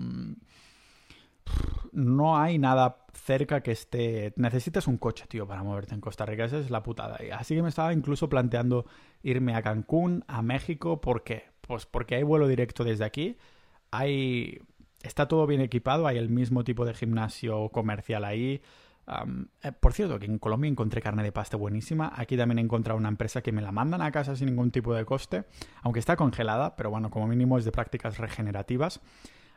no 1.93 2.39
hay 2.39 2.59
nada 2.59 3.07
cerca 3.13 3.63
que 3.63 3.73
esté. 3.73 4.33
Necesitas 4.37 4.87
un 4.87 4.99
coche, 4.99 5.27
tío, 5.29 5.47
para 5.47 5.63
moverte 5.63 5.95
en 5.95 6.01
Costa 6.01 6.27
Rica. 6.27 6.45
Esa 6.45 6.59
es 6.59 6.71
la 6.71 6.83
putada. 6.83 7.19
Así 7.39 7.55
que 7.55 7.63
me 7.63 7.69
estaba 7.69 7.93
incluso 7.93 8.29
planteando 8.29 8.87
irme 9.23 9.55
a 9.55 9.63
Cancún, 9.63 10.25
a 10.27 10.43
México. 10.43 11.01
¿Por 11.01 11.23
qué? 11.23 11.45
Pues 11.61 11.87
porque 11.87 12.17
hay 12.17 12.23
vuelo 12.23 12.49
directo 12.49 12.85
desde 12.85 13.05
aquí. 13.05 13.39
Hay. 13.91 14.61
Está 15.03 15.29
todo 15.29 15.47
bien 15.47 15.61
equipado, 15.61 16.07
hay 16.07 16.17
el 16.17 16.31
mismo 16.31 16.65
tipo 16.65 16.87
de 16.87 16.95
gimnasio 16.95 17.69
comercial 17.69 18.25
ahí. 18.25 18.63
Eh, 19.63 19.73
por 19.73 19.93
cierto, 19.93 20.19
que 20.19 20.25
en 20.27 20.39
Colombia 20.39 20.69
encontré 20.69 21.03
carne 21.03 21.23
de 21.23 21.31
pasta 21.31 21.57
buenísima. 21.57 22.13
Aquí 22.17 22.37
también 22.37 22.59
he 22.59 22.63
encontrado 22.63 22.99
una 22.99 23.09
empresa 23.09 23.43
que 23.43 23.53
me 23.53 23.61
la 23.61 23.71
mandan 23.71 24.01
a 24.01 24.11
casa 24.11 24.35
sin 24.35 24.47
ningún 24.47 24.71
tipo 24.71 24.95
de 24.95 25.05
coste, 25.05 25.45
aunque 25.83 26.01
está 26.01 26.17
congelada, 26.17 26.75
pero 26.77 26.91
bueno, 26.91 27.11
como 27.11 27.27
mínimo 27.27 27.59
es 27.59 27.65
de 27.65 27.73
prácticas 27.73 28.19
regenerativas. 28.19 29.01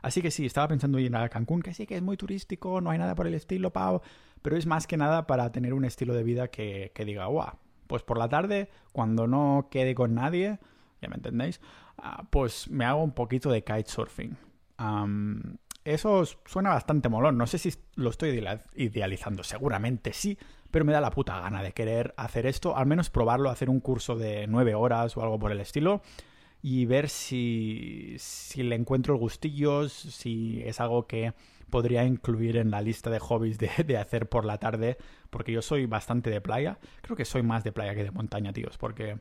Así 0.07 0.21
que 0.21 0.31
sí, 0.31 0.45
estaba 0.45 0.69
pensando 0.69 0.99
ir 0.99 1.13
a 1.17 1.27
Cancún, 1.27 1.61
que 1.61 1.73
sí 1.73 1.85
que 1.85 1.97
es 1.97 2.01
muy 2.01 2.15
turístico, 2.15 2.79
no 2.79 2.91
hay 2.91 2.97
nada 2.97 3.13
por 3.13 3.27
el 3.27 3.33
estilo, 3.33 3.73
Pau, 3.73 4.01
pero 4.41 4.55
es 4.55 4.65
más 4.65 4.87
que 4.87 4.95
nada 4.95 5.27
para 5.27 5.51
tener 5.51 5.73
un 5.73 5.83
estilo 5.83 6.13
de 6.13 6.23
vida 6.23 6.47
que, 6.47 6.93
diga, 7.05 7.25
guau, 7.25 7.57
pues 7.87 8.03
por 8.03 8.17
la 8.17 8.29
tarde, 8.29 8.69
cuando 8.93 9.27
no 9.27 9.67
quede 9.69 9.95
con 9.95 10.15
nadie, 10.15 10.59
ya 11.01 11.09
me 11.09 11.15
entendéis, 11.15 11.59
ah, 11.97 12.23
pues 12.29 12.69
me 12.69 12.85
hago 12.85 13.03
un 13.03 13.11
poquito 13.11 13.51
de 13.51 13.65
kitesurfing. 13.65 14.37
eso 15.83 16.23
suena 16.45 16.69
bastante 16.69 17.09
molón, 17.09 17.37
no 17.37 17.45
sé 17.45 17.57
si 17.57 17.73
lo 17.95 18.09
estoy 18.09 18.41
idealizando, 18.75 19.43
seguramente 19.43 20.13
sí, 20.13 20.37
pero 20.71 20.85
me 20.85 20.93
da 20.93 21.01
la 21.01 21.11
puta 21.11 21.37
gana 21.41 21.61
de 21.61 21.73
querer 21.73 22.13
hacer 22.15 22.45
esto, 22.45 22.77
al 22.77 22.85
menos 22.85 23.09
probarlo, 23.09 23.49
hacer 23.49 23.69
un 23.69 23.81
curso 23.81 24.15
de 24.15 24.47
nueve 24.47 24.73
horas 24.73 25.17
o 25.17 25.21
algo 25.21 25.37
por 25.37 25.51
el 25.51 25.59
estilo 25.59 26.01
y 26.61 26.85
ver 26.85 27.09
si, 27.09 28.15
si 28.17 28.63
le 28.63 28.75
encuentro 28.75 29.13
el 29.13 29.19
gustillo, 29.19 29.89
si 29.89 30.61
es 30.65 30.79
algo 30.79 31.07
que 31.07 31.33
podría 31.69 32.03
incluir 32.03 32.57
en 32.57 32.71
la 32.71 32.81
lista 32.81 33.09
de 33.09 33.19
hobbies 33.19 33.57
de, 33.59 33.69
de, 33.85 33.97
hacer 33.97 34.29
por 34.29 34.45
la 34.45 34.57
tarde, 34.57 34.97
porque 35.29 35.51
yo 35.51 35.61
soy 35.61 35.85
bastante 35.85 36.29
de 36.29 36.41
playa. 36.41 36.79
Creo 37.01 37.15
que 37.15 37.25
soy 37.25 37.43
más 37.43 37.63
de 37.63 37.71
playa 37.71 37.95
que 37.95 38.03
de 38.03 38.11
montaña, 38.11 38.53
tíos, 38.53 38.77
porque 38.77 39.19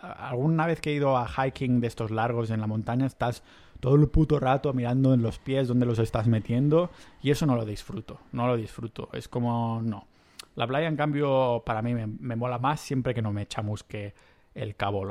alguna 0.00 0.66
vez 0.66 0.80
que 0.80 0.90
he 0.90 0.94
ido 0.94 1.16
a 1.16 1.26
hiking 1.26 1.80
de 1.80 1.88
estos 1.88 2.10
largos 2.10 2.50
en 2.50 2.60
la 2.60 2.66
montaña, 2.66 3.06
estás 3.06 3.42
todo 3.80 3.96
el 3.96 4.08
puto 4.08 4.38
rato 4.38 4.72
mirando 4.72 5.12
en 5.12 5.22
los 5.22 5.38
pies 5.38 5.68
donde 5.68 5.86
los 5.86 5.98
estás 5.98 6.26
metiendo 6.28 6.90
y 7.20 7.30
eso 7.30 7.46
no 7.46 7.56
lo 7.56 7.64
disfruto, 7.64 8.20
no 8.32 8.46
lo 8.46 8.56
disfruto. 8.56 9.08
Es 9.12 9.28
como, 9.28 9.80
no. 9.82 10.06
La 10.54 10.66
playa, 10.66 10.88
en 10.88 10.96
cambio, 10.96 11.62
para 11.66 11.82
mí 11.82 11.94
me, 11.94 12.06
me 12.06 12.36
mola 12.36 12.58
más 12.58 12.80
siempre 12.80 13.12
que 13.12 13.20
no 13.20 13.32
me 13.32 13.46
chamusque 13.46 14.14
el 14.54 14.74
cabo, 14.74 15.06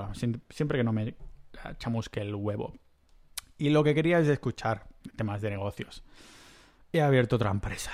siempre 0.49 0.79
que 0.79 0.83
no 0.83 0.91
me 0.91 1.13
chamusque 1.77 2.21
el 2.21 2.35
huevo. 2.35 2.73
Y 3.57 3.69
lo 3.69 3.83
que 3.83 3.95
quería 3.95 4.19
es 4.19 4.27
escuchar 4.27 4.87
temas 5.15 5.41
de 5.41 5.49
negocios. 5.49 6.03
He 6.91 7.01
abierto 7.01 7.37
otra 7.37 7.51
empresa. 7.51 7.91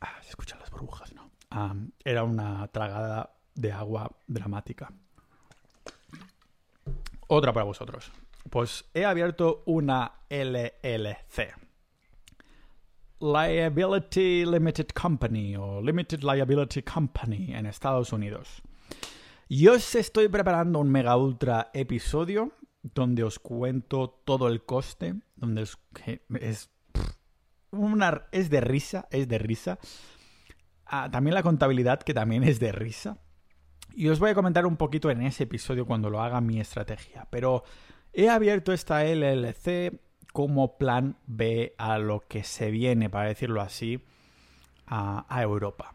Ah, 0.00 0.18
se 0.22 0.30
escuchan 0.30 0.58
las 0.60 0.70
burbujas, 0.70 1.12
¿no? 1.14 1.30
era 2.04 2.24
una 2.24 2.66
tragada 2.68 3.34
de 3.54 3.72
agua 3.72 4.10
dramática. 4.26 4.92
Otra 7.28 7.52
para 7.52 7.64
vosotros. 7.64 8.10
Pues 8.50 8.84
he 8.94 9.04
abierto 9.04 9.62
una 9.66 10.12
LLC. 10.28 11.54
Liability 13.20 14.44
Limited 14.44 14.88
Company 14.88 15.56
o 15.56 15.80
Limited 15.80 16.22
Liability 16.22 16.82
Company 16.82 17.54
en 17.54 17.66
Estados 17.66 18.12
Unidos. 18.12 18.62
Yo 19.54 19.74
os 19.74 19.94
estoy 19.96 20.28
preparando 20.28 20.78
un 20.78 20.90
mega 20.90 21.14
ultra 21.14 21.70
episodio 21.74 22.52
donde 22.80 23.22
os 23.22 23.38
cuento 23.38 24.08
todo 24.24 24.48
el 24.48 24.64
coste, 24.64 25.16
donde 25.36 25.60
es, 25.60 25.76
es, 26.40 26.70
una, 27.70 28.28
es 28.32 28.48
de 28.48 28.62
risa, 28.62 29.08
es 29.10 29.28
de 29.28 29.36
risa. 29.36 29.78
Ah, 30.86 31.10
también 31.12 31.34
la 31.34 31.42
contabilidad, 31.42 32.00
que 32.00 32.14
también 32.14 32.44
es 32.44 32.60
de 32.60 32.72
risa. 32.72 33.18
Y 33.94 34.08
os 34.08 34.20
voy 34.20 34.30
a 34.30 34.34
comentar 34.34 34.64
un 34.64 34.78
poquito 34.78 35.10
en 35.10 35.20
ese 35.20 35.42
episodio 35.42 35.84
cuando 35.84 36.08
lo 36.08 36.22
haga 36.22 36.40
mi 36.40 36.58
estrategia. 36.58 37.28
Pero 37.28 37.62
he 38.14 38.30
abierto 38.30 38.72
esta 38.72 39.04
LLC 39.04 40.00
como 40.32 40.78
plan 40.78 41.18
B 41.26 41.74
a 41.76 41.98
lo 41.98 42.20
que 42.20 42.42
se 42.42 42.70
viene, 42.70 43.10
para 43.10 43.28
decirlo 43.28 43.60
así, 43.60 44.02
a, 44.86 45.42
Europa. 45.42 45.94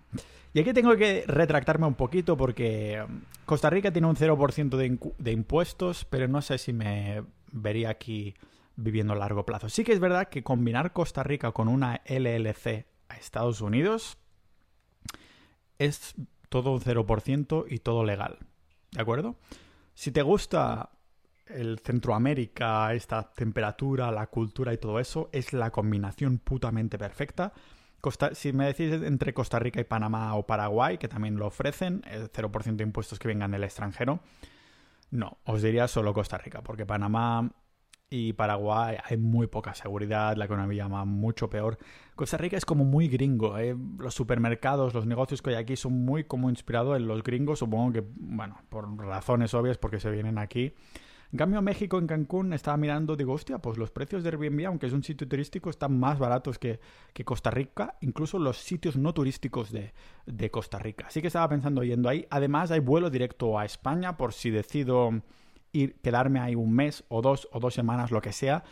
Y 0.54 0.60
aquí 0.60 0.74
tengo 0.74 0.96
que 0.96 1.24
retractarme 1.28 1.86
un 1.86 1.94
poquito 1.94 2.36
porque 2.36 3.04
um, 3.08 3.22
Costa 3.46 3.70
Rica 3.70 3.92
tiene 3.92 4.08
un 4.08 4.16
0% 4.16 4.76
de, 4.76 4.98
de, 5.18 5.32
impuestos, 5.32 6.06
pero 6.06 6.28
no 6.28 6.42
sé 6.42 6.58
si 6.58 6.74
me 6.74 7.24
vería 7.52 7.90
aquí 7.90 8.34
viviendo 8.76 9.14
a 9.14 9.18
largo 9.18 9.46
plazo. 9.46 9.70
Sí 9.70 9.84
que 9.84 9.94
es 9.94 10.00
verdad 10.00 10.30
que 10.30 10.44
combinar 10.44 10.94
Costa 10.94 11.24
Rica 11.24 11.52
con 11.52 11.68
una 11.68 12.02
LLC 12.08 12.86
a 13.10 13.18
Estados 13.18 13.62
Unidos 13.62 14.18
es 15.78 16.16
todo 16.50 16.72
un 16.72 16.82
0% 16.82 17.66
y 17.70 17.80
todo 17.80 18.04
legal. 18.04 18.40
¿De 18.92 19.02
acuerdo? 19.02 19.36
Si 19.94 20.12
te 20.12 20.22
gusta 20.22 20.92
el 21.46 21.80
Centroamérica, 21.80 22.94
esta 22.94 23.32
temperatura, 23.32 24.12
la 24.12 24.28
cultura 24.28 24.74
y 24.74 24.78
todo 24.78 25.00
eso, 25.00 25.30
es 25.32 25.54
la 25.54 25.72
combinación 25.72 26.40
putamente 26.40 26.98
perfecta. 26.98 27.54
Si 28.34 28.54
me 28.54 28.66
decís 28.66 28.94
entre 28.94 29.34
Costa 29.34 29.60
Rica 29.60 29.80
y 29.80 29.84
Panamá 29.84 30.36
o 30.36 30.46
Paraguay, 30.46 30.98
que 30.98 31.08
también 31.08 31.38
lo 31.38 31.48
ofrecen, 31.48 32.02
el 32.10 32.32
0% 32.32 32.76
de 32.76 32.84
impuestos 32.84 33.20
que 33.20 33.28
vengan 33.28 33.52
del 33.52 33.64
extranjero, 33.64 34.20
no, 35.12 35.38
os 35.46 35.62
diría 35.62 35.88
solo 35.88 36.14
Costa 36.14 36.38
Rica, 36.38 36.62
porque 36.62 36.86
Panamá 36.86 37.52
y 38.10 38.34
Paraguay 38.34 38.98
hay 39.04 39.18
muy 39.18 39.48
poca 39.48 39.74
seguridad, 39.74 40.36
la 40.38 40.46
economía 40.46 40.88
va 40.88 41.04
mucho 41.06 41.50
peor. 41.50 41.78
Costa 42.16 42.38
Rica 42.38 42.58
es 42.58 42.66
como 42.66 42.86
muy 42.86 43.08
gringo, 43.08 43.58
¿eh? 43.58 43.76
los 44.00 44.14
supermercados, 44.14 44.94
los 44.94 45.06
negocios 45.06 45.42
que 45.42 45.52
hay 45.52 45.56
aquí 45.58 45.76
son 45.76 46.06
muy 46.06 46.24
como 46.24 46.50
inspirados 46.50 46.98
en 46.98 47.08
los 47.08 47.24
gringos, 47.24 47.60
supongo 47.60 47.94
que, 47.94 48.04
bueno, 48.16 48.62
por 48.70 48.98
razones 48.98 49.54
obvias 49.54 49.78
porque 49.78 50.00
se 50.00 50.10
vienen 50.10 50.38
aquí. 50.38 50.74
En 51.32 51.38
cambio, 51.38 51.62
México, 51.62 51.98
en 51.98 52.08
Cancún, 52.08 52.54
estaba 52.54 52.78
mirando, 52.78 53.16
digo, 53.16 53.34
hostia, 53.34 53.58
pues 53.58 53.78
los 53.78 53.92
precios 53.92 54.24
de 54.24 54.30
Airbnb, 54.30 54.66
aunque 54.66 54.86
es 54.86 54.94
un 54.94 55.04
sitio 55.04 55.28
turístico, 55.28 55.70
están 55.70 56.00
más 56.00 56.20
baratos 56.20 56.58
que, 56.58 56.80
Costa 57.26 57.52
Rica, 57.52 57.98
incluso 58.02 58.40
los 58.40 58.58
sitios 58.58 58.96
no 58.96 59.14
turísticos 59.14 59.72
de, 59.72 59.94
de 60.26 60.52
Costa 60.52 60.80
Rica. 60.80 61.08
Así 61.08 61.22
que 61.22 61.28
estaba 61.28 61.50
pensando 61.50 61.84
yendo 61.84 62.08
ahí. 62.08 62.26
Además, 62.30 62.72
hay 62.72 62.80
vuelo 62.80 63.10
directo 63.10 63.60
a 63.60 63.66
España 63.66 64.16
por 64.16 64.34
si 64.34 64.50
decido 64.50 65.22
ir, 65.74 65.96
quedarme 66.02 66.40
ahí 66.40 66.56
un 66.56 66.72
mes 66.74 67.04
o 67.10 67.22
dos 67.22 67.50
o 67.52 67.60
dos 67.60 67.74
semanas, 67.74 68.12
lo 68.12 68.22
que 68.22 68.32
sea, 68.32 68.64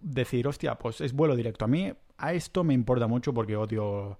decir, 0.00 0.46
hostia, 0.46 0.76
pues 0.76 1.00
es 1.00 1.12
vuelo 1.12 1.34
directo. 1.34 1.64
A 1.64 1.68
mí, 1.68 1.92
a 2.16 2.32
esto 2.32 2.64
me 2.64 2.74
importa 2.74 3.06
mucho 3.06 3.34
porque 3.34 3.56
odio 3.56 4.18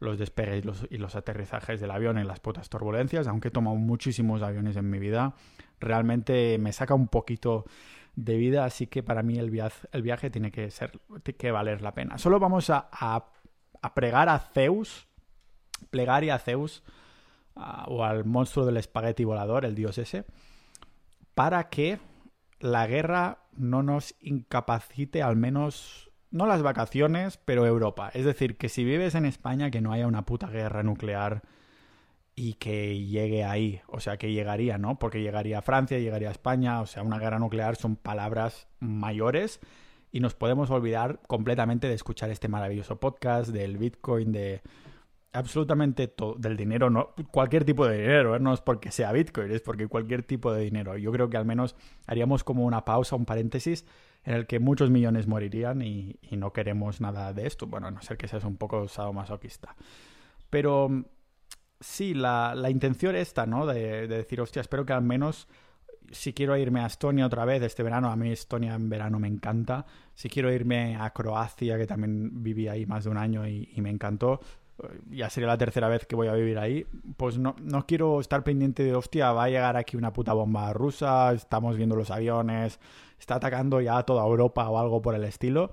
los 0.00 0.18
despegues 0.18 0.64
y 0.90 0.98
los, 0.98 1.16
aterrizajes 1.16 1.80
del 1.80 1.90
avión 1.90 2.18
en 2.18 2.28
las 2.28 2.40
putas 2.40 2.68
turbulencias, 2.68 3.26
aunque 3.26 3.48
he 3.48 3.50
tomado 3.50 3.76
muchísimos 3.76 4.42
aviones 4.42 4.76
en 4.76 4.88
mi 4.88 4.98
vida, 4.98 5.34
realmente 5.80 6.58
me 6.58 6.72
saca 6.72 6.94
un 6.94 7.08
poquito 7.08 7.64
de 8.16 8.36
vida, 8.36 8.64
así 8.64 8.86
que 8.86 9.02
para 9.02 9.22
mí 9.22 9.38
el 9.38 9.50
viaje, 9.50 9.88
el 9.92 10.02
viaje 10.02 10.30
tiene 10.30 10.50
que 10.50 10.70
ser, 10.70 10.98
que 11.36 11.50
valer 11.52 11.82
la 11.82 11.94
pena. 11.94 12.18
Solo 12.18 12.40
vamos 12.40 12.68
a, 12.70 12.88
a, 12.90 13.94
pregar 13.94 14.28
a 14.28 14.38
Zeus, 14.40 15.06
plegar 15.90 16.24
y 16.24 16.30
a 16.30 16.38
Zeus, 16.38 16.82
o 17.54 18.04
al 18.04 18.24
monstruo 18.24 18.66
del 18.66 18.76
espagueti 18.76 19.24
volador, 19.24 19.64
el 19.64 19.74
dios 19.74 19.98
ese, 19.98 20.24
para 21.34 21.68
que 21.68 21.98
la 22.60 22.86
guerra 22.86 23.38
no 23.52 23.82
nos 23.82 24.14
incapacite 24.20 25.22
al 25.22 25.36
menos, 25.36 26.10
no 26.30 26.46
las 26.46 26.62
vacaciones, 26.62 27.38
pero 27.44 27.66
Europa. 27.66 28.10
Es 28.14 28.24
decir, 28.24 28.56
que 28.56 28.68
si 28.68 28.84
vives 28.84 29.14
en 29.14 29.24
España, 29.26 29.70
que 29.70 29.80
no 29.80 29.92
haya 29.92 30.06
una 30.06 30.24
puta 30.24 30.48
guerra 30.48 30.82
nuclear 30.82 31.42
y 32.38 32.54
que 32.54 33.04
llegue 33.04 33.42
ahí, 33.42 33.80
o 33.88 33.98
sea, 33.98 34.16
que 34.16 34.30
llegaría, 34.30 34.78
¿no? 34.78 34.96
Porque 34.96 35.20
llegaría 35.20 35.58
a 35.58 35.62
Francia, 35.62 35.98
llegaría 35.98 36.28
a 36.28 36.30
España, 36.30 36.80
o 36.80 36.86
sea, 36.86 37.02
una 37.02 37.18
guerra 37.18 37.40
nuclear 37.40 37.74
son 37.74 37.96
palabras 37.96 38.68
mayores 38.78 39.58
y 40.12 40.20
nos 40.20 40.36
podemos 40.36 40.70
olvidar 40.70 41.20
completamente 41.26 41.88
de 41.88 41.94
escuchar 41.94 42.30
este 42.30 42.46
maravilloso 42.46 43.00
podcast 43.00 43.50
del 43.50 43.76
Bitcoin, 43.76 44.30
de 44.30 44.62
absolutamente 45.32 46.06
todo, 46.06 46.36
del 46.36 46.56
dinero, 46.56 46.90
no 46.90 47.10
cualquier 47.32 47.64
tipo 47.64 47.88
de 47.88 47.98
dinero, 48.02 48.36
¿eh? 48.36 48.40
no 48.40 48.54
es 48.54 48.60
porque 48.60 48.92
sea 48.92 49.10
Bitcoin, 49.10 49.50
es 49.50 49.60
porque 49.60 49.88
cualquier 49.88 50.22
tipo 50.22 50.52
de 50.52 50.62
dinero. 50.62 50.96
Yo 50.96 51.10
creo 51.10 51.28
que 51.28 51.38
al 51.38 51.44
menos 51.44 51.74
haríamos 52.06 52.44
como 52.44 52.64
una 52.64 52.84
pausa, 52.84 53.16
un 53.16 53.24
paréntesis, 53.24 53.84
en 54.22 54.34
el 54.34 54.46
que 54.46 54.60
muchos 54.60 54.90
millones 54.90 55.26
morirían 55.26 55.82
y, 55.82 56.20
no 56.30 56.52
queremos 56.52 57.00
nada 57.00 57.32
de 57.32 57.48
esto. 57.48 57.66
Bueno, 57.66 57.88
a 57.88 57.90
no 57.90 58.00
ser 58.00 58.16
que 58.16 58.28
seas 58.28 58.44
un 58.44 58.56
poco 58.56 58.86
sadomasoquista. 58.86 59.74
Pero 60.50 61.04
sí, 61.80 62.14
la, 62.14 62.54
la 62.54 62.70
intención 62.70 63.16
esta, 63.16 63.46
¿no? 63.46 63.66
De, 63.66 64.06
de, 64.06 64.16
decir, 64.18 64.40
hostia, 64.40 64.60
espero 64.60 64.84
que 64.86 64.92
al 64.92 65.02
menos 65.02 65.48
si 66.10 66.32
quiero 66.32 66.56
irme 66.56 66.80
a 66.80 66.86
Estonia 66.86 67.26
otra 67.26 67.44
vez 67.44 67.62
este 67.62 67.82
verano, 67.82 68.10
a 68.10 68.16
mí 68.16 68.30
Estonia 68.30 68.74
en 68.74 68.88
verano 68.88 69.18
me 69.18 69.28
encanta. 69.28 69.84
Si 70.14 70.28
quiero 70.28 70.52
irme 70.52 70.96
a 70.96 71.10
Croacia, 71.10 71.76
que 71.76 71.86
también 71.86 72.42
viví 72.42 72.68
ahí 72.68 72.86
más 72.86 73.04
de 73.04 73.10
un 73.10 73.18
año 73.18 73.46
y 73.46 73.68
me 73.76 73.90
encantó, 73.90 74.40
ya 75.10 75.30
sería 75.30 75.48
la 75.48 75.58
tercera 75.58 75.88
vez 75.88 76.06
que 76.06 76.16
voy 76.16 76.28
a 76.28 76.34
vivir 76.34 76.58
ahí, 76.58 76.86
pues 77.16 77.38
no, 77.38 77.56
no 77.60 77.86
quiero 77.86 78.20
estar 78.20 78.44
pendiente 78.44 78.84
de, 78.84 78.94
hostia, 78.94 79.32
va 79.32 79.44
a 79.44 79.48
llegar 79.48 79.76
aquí 79.76 79.96
una 79.96 80.12
puta 80.12 80.32
bomba 80.32 80.72
rusa, 80.72 81.32
estamos 81.32 81.76
viendo 81.76 81.96
los 81.96 82.10
aviones, 82.10 82.78
está 83.18 83.36
atacando 83.36 83.80
ya 83.80 84.02
toda 84.04 84.24
Europa 84.24 84.68
o 84.68 84.78
algo 84.78 85.02
por 85.02 85.14
el 85.14 85.24
estilo, 85.24 85.72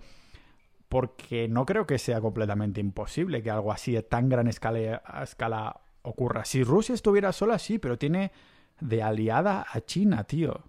porque 0.89 1.47
no 1.47 1.65
creo 1.65 1.85
que 1.85 1.99
sea 1.99 2.21
completamente 2.21 2.81
imposible 2.81 3.43
que 3.43 3.51
algo 3.51 3.71
así 3.71 3.91
de 3.91 4.01
tan 4.01 4.29
gran 4.29 4.47
escala, 4.47 5.03
escala 5.21 5.81
ocurra. 6.05 6.45
Si 6.45 6.63
Rusia 6.63 6.95
estuviera 6.95 7.31
sola, 7.31 7.59
sí, 7.59 7.79
pero 7.79 7.97
tiene 7.97 8.31
de 8.79 9.03
aliada 9.03 9.65
a 9.69 9.81
China, 9.81 10.23
tío. 10.23 10.63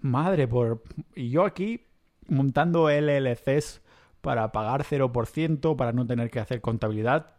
madre, 0.00 0.48
por... 0.48 0.82
Y 1.14 1.30
yo 1.30 1.44
aquí 1.44 1.86
montando 2.28 2.90
LLCs 2.90 3.80
para 4.20 4.52
pagar 4.52 4.84
0%, 4.84 5.76
para 5.76 5.92
no 5.92 6.06
tener 6.06 6.30
que 6.30 6.40
hacer 6.40 6.60
contabilidad, 6.60 7.34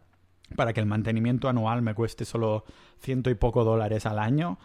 para 0.56 0.72
que 0.72 0.80
el 0.80 0.86
mantenimiento 0.86 1.48
anual 1.48 1.82
me 1.82 1.94
cueste 1.94 2.24
solo 2.24 2.64
ciento 2.98 3.30
y 3.30 3.34
poco 3.34 3.64
dólares 3.64 4.06
al 4.06 4.18
año. 4.18 4.58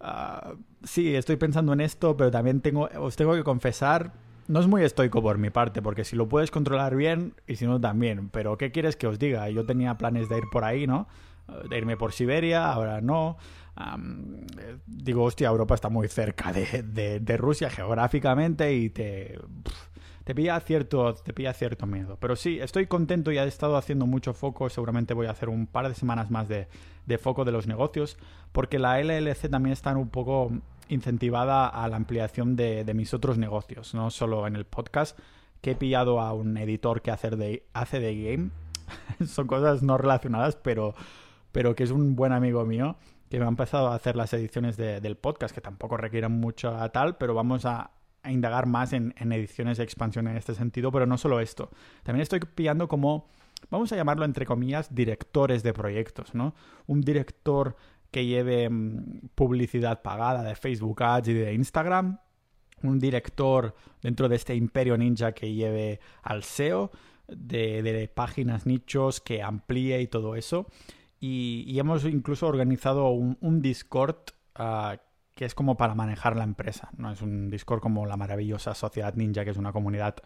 Ah, 0.00 0.54
sí, 0.82 1.14
estoy 1.14 1.36
pensando 1.36 1.72
en 1.72 1.80
esto, 1.80 2.16
pero 2.16 2.30
también 2.30 2.60
tengo, 2.60 2.88
os 2.98 3.16
tengo 3.16 3.34
que 3.34 3.44
confesar, 3.44 4.12
no 4.48 4.60
es 4.60 4.66
muy 4.66 4.82
estoico 4.82 5.22
por 5.22 5.38
mi 5.38 5.50
parte, 5.50 5.82
porque 5.82 6.04
si 6.04 6.16
lo 6.16 6.28
puedes 6.28 6.50
controlar 6.50 6.96
bien 6.96 7.34
y 7.46 7.56
si 7.56 7.66
no 7.66 7.80
también. 7.80 8.28
Pero 8.30 8.56
¿qué 8.58 8.72
quieres 8.72 8.96
que 8.96 9.06
os 9.06 9.18
diga? 9.18 9.48
Yo 9.50 9.64
tenía 9.64 9.96
planes 9.98 10.28
de 10.28 10.38
ir 10.38 10.44
por 10.50 10.64
ahí, 10.64 10.86
¿no? 10.86 11.08
De 11.68 11.76
irme 11.78 11.96
por 11.96 12.12
Siberia, 12.12 12.72
ahora 12.72 13.00
no. 13.00 13.36
digo, 14.86 15.24
hostia, 15.24 15.48
Europa 15.48 15.74
está 15.74 15.88
muy 15.88 16.08
cerca 16.08 16.52
de, 16.52 17.20
de, 17.20 17.36
Rusia 17.36 17.70
geográficamente 17.70 18.74
y 18.74 18.90
te 18.90 19.38
te 20.26 20.34
pilla 20.34 20.58
cierto, 20.58 21.14
te 21.14 21.32
pilla 21.32 21.52
cierto 21.52 21.86
miedo. 21.86 22.18
Pero 22.18 22.34
sí, 22.34 22.58
estoy 22.58 22.88
contento 22.88 23.30
y 23.30 23.38
he 23.38 23.44
estado 23.44 23.76
haciendo 23.76 24.06
mucho 24.06 24.34
foco. 24.34 24.68
Seguramente 24.68 25.14
voy 25.14 25.28
a 25.28 25.30
hacer 25.30 25.48
un 25.48 25.68
par 25.68 25.86
de 25.86 25.94
semanas 25.94 26.32
más 26.32 26.48
de, 26.48 26.66
foco 27.18 27.44
de 27.44 27.52
los 27.52 27.68
negocios, 27.68 28.18
porque 28.50 28.80
la 28.80 29.00
LLC 29.00 29.48
también 29.48 29.72
está 29.72 29.96
un 29.96 30.08
poco 30.08 30.50
incentivada 30.88 31.66
a 31.68 31.88
la 31.88 31.96
ampliación 31.96 32.56
de, 32.56 32.90
mis 32.94 33.14
otros 33.14 33.38
negocios, 33.38 33.94
no 33.94 34.10
solo 34.10 34.46
en 34.46 34.56
el 34.56 34.64
podcast, 34.64 35.18
que 35.60 35.72
he 35.72 35.74
pillado 35.74 36.20
a 36.20 36.32
un 36.32 36.56
editor 36.56 37.02
que 37.02 37.10
hace 37.10 37.30
de, 37.30 37.66
hace 37.72 38.00
de 38.00 38.22
game. 38.22 38.50
Son 39.26 39.46
cosas 39.46 39.82
no 39.82 39.98
relacionadas, 39.98 40.56
pero, 40.56 40.94
pero 41.52 41.74
que 41.74 41.84
es 41.84 41.90
un 41.90 42.16
buen 42.16 42.32
amigo 42.32 42.64
mío 42.64 42.96
que 43.30 43.38
me 43.38 43.44
ha 43.44 43.48
empezado 43.48 43.88
a 43.88 43.94
hacer 43.94 44.14
las 44.14 44.32
ediciones 44.32 44.76
del 44.76 45.16
podcast, 45.16 45.54
que 45.54 45.60
tampoco 45.60 45.96
requieren 45.96 46.32
mucho 46.32 46.76
a 46.76 46.88
tal, 46.90 47.16
pero 47.16 47.34
vamos 47.34 47.64
a, 47.64 47.90
a 48.26 48.32
indagar 48.32 48.66
más 48.66 48.92
en, 48.92 49.14
ediciones 49.32 49.78
de 49.78 49.84
expansión 49.84 50.26
en 50.26 50.36
este 50.36 50.54
sentido, 50.54 50.90
pero 50.90 51.06
no 51.06 51.16
solo 51.16 51.40
esto. 51.40 51.70
También 52.02 52.22
estoy 52.22 52.40
pillando 52.40 52.88
como, 52.88 53.28
vamos 53.70 53.92
a 53.92 53.96
llamarlo 53.96 54.24
entre 54.24 54.44
comillas, 54.44 54.94
directores 54.94 55.62
de 55.62 55.72
proyectos, 55.72 56.34
¿no? 56.34 56.54
Un 56.86 57.00
director 57.00 57.76
que 58.16 58.24
lleve 58.24 58.70
mm, 58.70 59.28
publicidad 59.34 60.00
pagada 60.00 60.42
de 60.42 60.54
Facebook 60.54 61.02
Ads 61.02 61.28
y 61.28 61.34
de 61.34 61.52
Instagram, 61.52 62.18
un 62.82 62.98
director 62.98 63.74
dentro 64.00 64.26
de 64.30 64.36
este 64.36 64.54
imperio 64.54 64.96
ninja 64.96 65.32
que 65.32 65.52
lleve 65.52 66.00
al 66.22 66.42
SEO, 66.42 66.90
de, 67.28 68.10
páginas, 68.14 68.64
nichos, 68.64 69.20
que 69.20 69.42
amplíe 69.42 70.00
y 70.00 70.06
todo 70.06 70.34
eso. 70.34 70.64
Y, 71.20 71.78
hemos 71.78 72.06
incluso 72.06 72.46
organizado 72.46 73.10
un, 73.10 73.60
Discord 73.60 74.16
uh, 74.58 74.96
que 75.34 75.44
es 75.44 75.54
como 75.54 75.76
para 75.76 75.94
manejar 75.94 76.36
la 76.36 76.44
empresa. 76.44 76.88
No 76.96 77.12
es 77.12 77.20
un 77.20 77.50
Discord 77.50 77.80
como 77.80 78.06
la 78.06 78.16
maravillosa 78.16 78.74
Sociedad 78.74 79.12
Ninja, 79.12 79.44
que 79.44 79.50
es 79.50 79.58
una 79.58 79.74
comunidad 79.74 80.16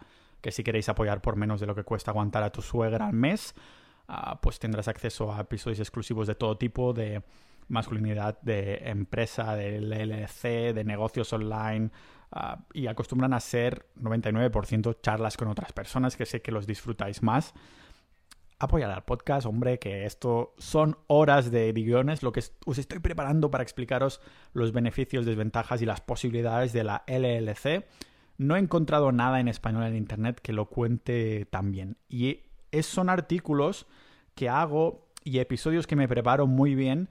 que 0.40 0.52
si 0.52 0.62
queréis 0.62 0.88
apoyar 0.88 1.22
por 1.22 1.34
menos 1.34 1.58
de 1.58 1.66
lo 1.66 1.74
que 1.74 1.82
cuesta 1.82 2.12
aguantar 2.12 2.44
a 2.44 2.52
tu 2.52 2.62
suegra 2.62 3.08
al 3.08 3.14
mes, 3.14 3.52
ah, 4.06 4.40
pues 4.40 4.60
tendrás 4.60 4.86
acceso 4.86 5.34
a 5.34 5.40
episodios 5.40 5.80
exclusivos 5.80 6.28
de 6.28 6.36
todo 6.36 6.56
tipo, 6.56 6.92
de 6.92 7.24
masculinidad, 7.70 8.40
de 8.42 8.76
empresa, 8.84 9.56
de 9.56 9.80
LLC, 9.80 10.74
de 10.74 10.84
negocios 10.84 11.32
online, 11.32 11.90
ah, 12.32 12.64
y 12.74 12.86
acostumbran 12.86 13.32
a 13.32 13.40
ser 13.40 13.86
99% 13.96 15.00
charlas 15.00 15.36
con 15.36 15.48
otras 15.48 15.72
personas 15.72 16.16
que 16.16 16.26
sé 16.26 16.42
que 16.42 16.52
los 16.52 16.66
disfrutáis 16.66 17.22
más 17.22 17.54
apoyar 18.60 18.90
al 18.90 19.04
podcast, 19.04 19.46
hombre, 19.46 19.78
que 19.78 20.04
esto 20.04 20.54
son 20.58 20.98
horas 21.06 21.50
de 21.50 21.72
guiones, 21.72 22.22
lo 22.22 22.30
que 22.30 22.44
os 22.66 22.78
estoy 22.78 22.98
preparando 22.98 23.50
para 23.50 23.64
explicaros 23.64 24.20
los 24.52 24.72
beneficios, 24.72 25.24
desventajas 25.24 25.80
y 25.80 25.86
las 25.86 26.02
posibilidades 26.02 26.74
de 26.74 26.84
la 26.84 27.02
LLC. 27.06 27.86
No 28.36 28.56
he 28.56 28.58
encontrado 28.58 29.12
nada 29.12 29.40
en 29.40 29.48
español 29.48 29.84
en 29.84 29.96
internet 29.96 30.40
que 30.42 30.52
lo 30.52 30.66
cuente 30.66 31.46
tan 31.46 31.72
bien. 31.72 31.96
Y 32.08 32.42
son 32.82 33.08
artículos 33.08 33.86
que 34.34 34.50
hago 34.50 35.08
y 35.24 35.38
episodios 35.38 35.86
que 35.86 35.96
me 35.96 36.06
preparo 36.06 36.46
muy 36.46 36.74
bien, 36.74 37.08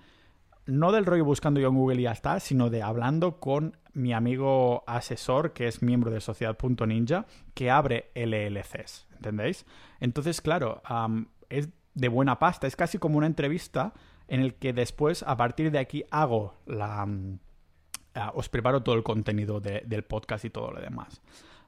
no 0.70 0.91
del 0.91 1.05
rollo 1.05 1.26
buscando 1.26 1.59
yo 1.59 1.70
en 1.70 1.76
Google 1.76 1.99
y 1.99 2.03
ya 2.03 2.11
está, 2.11 2.39
sino 2.39 2.70
de 2.70 2.82
hablando 2.82 3.39
con 3.39 3.78
mi 3.93 4.13
amigo 4.13 4.84
asesor, 4.88 5.53
que 5.53 5.67
es 5.67 5.82
miembro 5.82 6.11
de 6.11 6.22
Sociedad.ninja, 6.22 7.26
que 7.53 7.72
abre 7.72 8.11
LLCs, 8.15 9.07
¿entendéis? 9.15 9.65
Entonces, 9.99 10.41
claro, 10.41 10.82
es 11.49 11.70
de 11.95 12.07
buena 12.07 12.39
pasta, 12.39 12.67
es 12.67 12.76
casi 12.76 12.97
como 12.97 13.17
una 13.17 13.28
entrevista 13.28 13.93
en 14.28 14.41
el 14.41 14.55
que 14.55 14.74
después, 14.74 15.24
a 15.24 15.36
partir 15.36 15.72
de 15.72 15.80
aquí, 15.80 16.03
hago 16.11 16.55
la... 16.65 17.07
Ah, 18.15 18.32
os 18.34 18.49
preparo 18.49 18.82
todo 18.82 18.95
el 18.95 19.03
contenido 19.03 19.59
del 19.59 20.03
podcast 20.03 20.43
y 20.43 20.49
todo 20.49 20.72
lo 20.72 20.82
demás. 20.82 21.22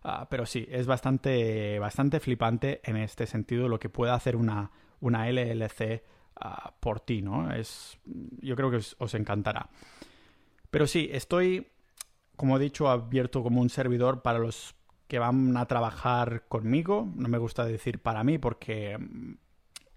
Ah, 0.04 0.28
pero 0.30 0.46
sí, 0.46 0.68
es 0.72 0.88
bastante, 0.88 1.78
bastante 1.80 2.20
flipante 2.20 2.82
en 2.84 2.98
este 2.98 3.28
sentido 3.28 3.68
lo 3.68 3.80
que 3.80 3.90
puede 3.90 4.12
hacer 4.12 4.36
una, 4.36 4.72
una 5.00 5.30
LLC 5.30 6.04
ah, 6.42 6.74
por 6.80 7.00
ti, 7.00 7.22
¿no? 7.22 7.54
Es, 7.54 7.98
yo 8.40 8.56
creo 8.56 8.72
que 8.72 8.78
os, 8.78 9.14
encantará. 9.14 9.70
Pero 10.70 10.88
sí, 10.88 11.10
estoy, 11.12 11.68
como 12.36 12.58
he 12.58 12.60
dicho, 12.60 12.90
abierto 12.90 13.44
como 13.44 13.62
un 13.62 13.70
servidor 13.70 14.22
para 14.22 14.40
los 14.40 14.76
que 15.08 15.20
van 15.20 15.58
a 15.58 15.66
trabajar 15.66 16.48
conmigo. 16.48 17.08
No 17.16 17.28
me 17.28 17.38
gusta 17.38 17.66
decir 17.66 18.02
para 18.02 18.24
mí 18.24 18.38
porque 18.38 18.98
mm, 18.98 19.34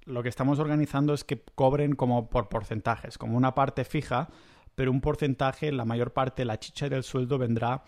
lo 0.07 0.23
que 0.23 0.29
estamos 0.29 0.59
organizando 0.59 1.15
es 1.15 1.25
que 1.25 1.41
cobren 1.55 1.95
como 1.95 2.29
por 2.29 2.49
porcentajes, 2.49 3.19
como 3.19 3.37
una 3.37 3.55
parte 3.55 3.85
fija, 3.85 4.29
pero 4.75 4.91
un 4.91 5.01
porcentaje, 5.01 5.73
la 5.73 5.85
mayor 5.85 6.13
parte, 6.13 6.45
la 6.45 6.59
chicha 6.59 6.89
del 6.89 7.05
sueldo 7.05 7.39
vendrá 7.39 7.85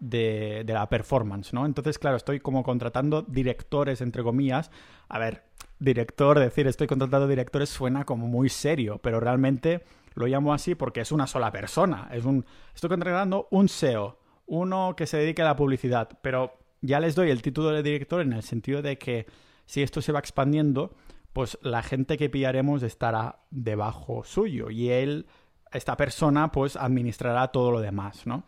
de, 0.00 0.64
la 0.66 0.88
performance, 0.88 1.52
¿no? 1.52 1.66
Entonces, 1.66 1.98
claro, 1.98 2.16
estoy 2.16 2.40
como 2.40 2.62
contratando 2.62 3.22
directores, 3.22 4.00
entre 4.00 4.22
comillas. 4.22 4.70
A 5.08 5.18
ver, 5.18 5.44
director, 5.78 6.38
decir 6.38 6.66
estoy 6.66 6.86
contratando 6.86 7.28
directores 7.28 7.68
suena 7.68 8.04
como 8.04 8.26
muy 8.26 8.48
serio, 8.48 8.98
pero 9.02 9.20
realmente 9.20 9.84
lo 10.14 10.26
llamo 10.26 10.52
así 10.52 10.74
porque 10.74 11.00
es 11.00 11.12
una 11.12 11.26
sola 11.26 11.50
persona. 11.52 12.08
Es 12.12 12.24
un, 12.24 12.44
estoy 12.74 12.90
contratando 12.90 13.48
un 13.50 13.68
SEO, 13.68 14.18
uno 14.46 14.94
que 14.96 15.06
se 15.06 15.18
dedique 15.18 15.42
a 15.42 15.46
la 15.46 15.56
publicidad, 15.56 16.08
pero 16.22 16.58
ya 16.80 17.00
les 17.00 17.14
doy 17.14 17.30
el 17.30 17.42
título 17.42 17.70
de 17.70 17.82
director 17.82 18.20
en 18.20 18.32
el 18.32 18.42
sentido 18.42 18.82
de 18.82 18.98
que 18.98 19.26
si 19.66 19.82
esto 19.82 20.02
se 20.02 20.12
va 20.12 20.18
expandiendo, 20.18 20.94
pues 21.32 21.58
la 21.62 21.82
gente 21.82 22.16
que 22.16 22.30
pillaremos 22.30 22.82
estará 22.82 23.40
debajo 23.50 24.22
suyo 24.24 24.70
y 24.70 24.90
él, 24.90 25.26
esta 25.72 25.96
persona, 25.96 26.52
pues 26.52 26.76
administrará 26.76 27.48
todo 27.48 27.70
lo 27.72 27.80
demás, 27.80 28.26
¿no? 28.26 28.44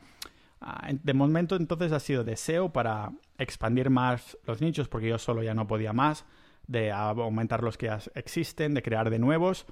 Ah, 0.61 0.89
de 0.91 1.15
momento 1.15 1.57
entonces 1.57 1.93
ha 1.93 2.01
sido 2.01 2.25
deseo 2.25 2.73
para 2.73 3.13
expandir 3.39 3.91
más 3.91 4.39
los 4.45 4.61
nichos 4.61 4.89
porque 4.89 5.09
yo 5.09 5.19
solo 5.19 5.43
ya 5.43 5.55
no 5.55 5.67
podía 5.67 5.93
más, 5.93 6.25
de 6.67 6.91
aumentar 6.93 7.63
los 7.63 7.77
que 7.77 7.87
ya 7.87 7.99
existen, 8.15 8.75
de 8.75 8.83
crear 8.83 9.11
de 9.11 9.19
nuevos. 9.19 9.67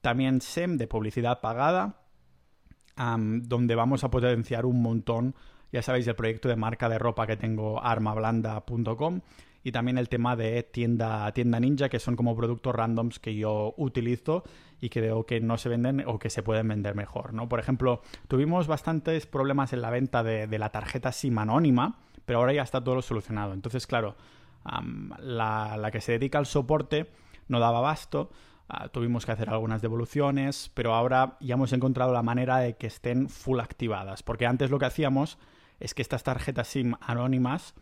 También 0.00 0.40
SEM 0.40 0.76
de 0.76 0.86
publicidad 0.86 1.40
pagada, 1.40 2.02
donde 2.96 3.74
vamos 3.74 4.04
a 4.04 4.10
potenciar 4.10 4.66
un 4.66 4.82
montón, 4.82 5.34
ya 5.72 5.82
sabéis, 5.82 6.06
el 6.06 6.14
proyecto 6.14 6.48
de 6.48 6.56
marca 6.56 6.88
de 6.88 6.98
ropa 6.98 7.26
que 7.26 7.36
tengo 7.36 7.82
armablanda.com 7.82 9.20
y 9.68 9.72
también 9.72 9.98
el 9.98 10.08
tema 10.08 10.34
de 10.34 10.62
tienda, 10.62 11.30
tienda 11.32 11.60
ninja, 11.60 11.90
que 11.90 11.98
son 11.98 12.16
como 12.16 12.34
productos 12.34 12.74
randoms 12.74 13.18
que 13.18 13.34
yo 13.34 13.74
utilizo 13.76 14.44
y 14.80 14.88
que 14.88 15.02
veo 15.02 15.26
que 15.26 15.40
no 15.40 15.58
se 15.58 15.68
venden 15.68 16.04
o 16.06 16.18
que 16.18 16.30
se 16.30 16.42
pueden 16.42 16.68
vender 16.68 16.94
mejor, 16.94 17.34
¿no? 17.34 17.50
Por 17.50 17.60
ejemplo, 17.60 18.00
tuvimos 18.28 18.66
bastantes 18.66 19.26
problemas 19.26 19.74
en 19.74 19.82
la 19.82 19.90
venta 19.90 20.22
de, 20.22 20.58
la 20.58 20.70
tarjeta 20.70 21.12
SIM 21.12 21.38
anónima, 21.38 21.98
pero 22.24 22.38
ahora 22.38 22.54
ya 22.54 22.62
está 22.62 22.82
todo 22.82 23.02
solucionado. 23.02 23.52
Entonces, 23.52 23.86
claro, 23.86 24.16
la, 25.20 25.90
que 25.92 26.00
se 26.00 26.12
dedica 26.12 26.38
al 26.38 26.46
soporte 26.46 27.10
no 27.48 27.60
daba 27.60 27.78
abasto, 27.78 28.30
ah, 28.70 28.88
tuvimos 28.88 29.26
que 29.26 29.32
hacer 29.32 29.50
algunas 29.50 29.82
devoluciones, 29.82 30.70
pero 30.72 30.94
ahora 30.94 31.36
ya 31.40 31.56
hemos 31.56 31.74
encontrado 31.74 32.14
la 32.14 32.22
manera 32.22 32.56
de 32.56 32.78
que 32.78 32.86
estén 32.86 33.28
full 33.28 33.60
activadas, 33.60 34.22
porque 34.22 34.46
antes 34.46 34.70
lo 34.70 34.78
que 34.78 34.86
hacíamos 34.86 35.36
es 35.78 35.92
que 35.92 36.00
estas 36.00 36.22
tarjetas 36.22 36.68
SIM 36.68 36.94
anónimas 37.02 37.74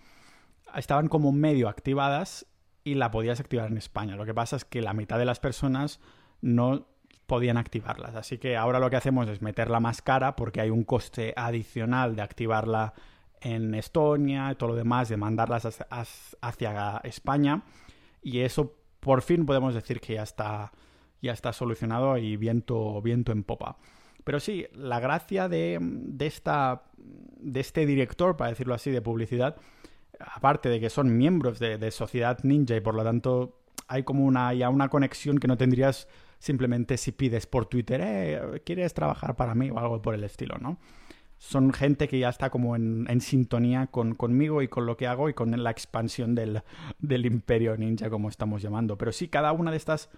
estaban 0.79 1.09
como 1.09 1.33
medio 1.33 1.69
activadas 1.69 2.47
y 2.85 2.95
la 2.95 3.11
podías 3.11 3.41
activar 3.41 3.71
en 3.71 3.79
España. 3.79 4.17
Lo 4.17 4.25
que 4.25 4.35
pasa 4.35 4.57
es 4.57 4.65
que 4.65 4.81
la 4.81 4.93
mitad 4.93 5.19
de 5.19 5.25
las 5.25 5.41
personas 5.41 6.01
no 6.41 6.87
podían 7.27 7.57
activarlas. 7.57 8.15
Así 8.15 8.39
que 8.39 8.57
ahora 8.57 8.79
lo 8.79 8.89
que 8.91 8.97
hacemos 8.97 9.29
es 9.29 9.43
meterla 9.43 9.81
más 9.81 10.03
cara 10.03 10.37
porque 10.37 10.61
hay 10.61 10.71
un 10.71 10.85
coste 10.85 11.35
adicional 11.37 12.15
de 12.15 12.23
activarla 12.23 12.95
en 13.41 13.75
Estonia 13.75 14.53
y 14.53 14.55
todo 14.55 14.71
lo 14.71 14.77
demás, 14.77 15.09
de 15.09 15.17
mandarlas 15.17 15.85
hacia 16.41 17.01
España. 17.05 17.63
Y 18.23 18.41
eso 18.41 18.77
por 19.01 19.23
fin 19.23 19.47
podemos 19.47 19.75
decir 19.75 20.01
que 20.01 20.15
ya 20.15 20.23
está, 20.23 20.73
ya 21.21 21.33
está 21.33 21.53
solucionado 21.53 22.17
y 22.19 22.37
viento, 22.37 23.01
viento 23.03 23.33
en 23.33 23.45
popa. 23.45 23.77
Pero 24.25 24.41
sí, 24.41 24.67
la 24.73 24.99
gracia 24.99 25.49
de, 25.49 25.79
de, 25.81 26.27
esta, 26.27 26.83
de 26.97 27.61
este 27.61 27.87
director, 27.87 28.37
para 28.37 28.51
decirlo 28.51 28.75
así, 28.75 28.91
de 28.91 29.01
publicidad, 29.01 29.57
aparte 30.21 30.69
de 30.69 30.81
que 30.81 30.91
son 30.91 31.17
miembros 31.17 31.59
de, 31.59 31.91
Sociedad 31.91 32.39
Ninja 32.43 32.77
y 32.77 32.81
por 32.81 32.95
lo 32.95 33.05
tanto 33.05 33.61
hay 33.89 34.03
como 34.03 34.25
una, 34.25 34.53
ya 34.55 34.69
una 34.69 34.89
conexión 34.89 35.39
que 35.39 35.49
no 35.49 35.57
tendrías 35.57 36.09
simplemente 36.39 36.97
si 36.97 37.13
pides 37.13 37.47
por 37.47 37.67
Twitter, 37.67 38.01
eh, 38.03 38.63
¿quieres 38.65 38.95
trabajar 38.95 39.37
para 39.37 39.55
mí? 39.55 39.71
o 39.71 39.79
algo 39.79 40.03
por 40.03 40.15
el 40.15 40.25
estilo, 40.25 40.57
¿no? 40.59 40.79
Son 41.39 41.73
gente 41.73 42.09
que 42.09 42.19
ya 42.19 42.31
está 42.31 42.49
como 42.49 42.77
en, 42.77 43.21
sintonía 43.21 43.89
con, 43.89 44.15
conmigo 44.15 44.63
y 44.63 44.69
con 44.69 44.87
lo 44.87 44.97
que 44.97 45.07
hago 45.07 45.29
y 45.29 45.35
con 45.35 45.63
la 45.63 45.71
expansión 45.71 46.35
del, 46.35 46.63
del 46.99 47.27
imperio 47.27 47.77
ninja, 47.77 48.09
como 48.09 48.31
estamos 48.31 48.63
llamando. 48.63 48.97
Pero 48.97 49.13
sí, 49.13 49.29
cada 49.29 49.53
una 49.53 49.71
de 49.71 49.77
estas 49.77 50.09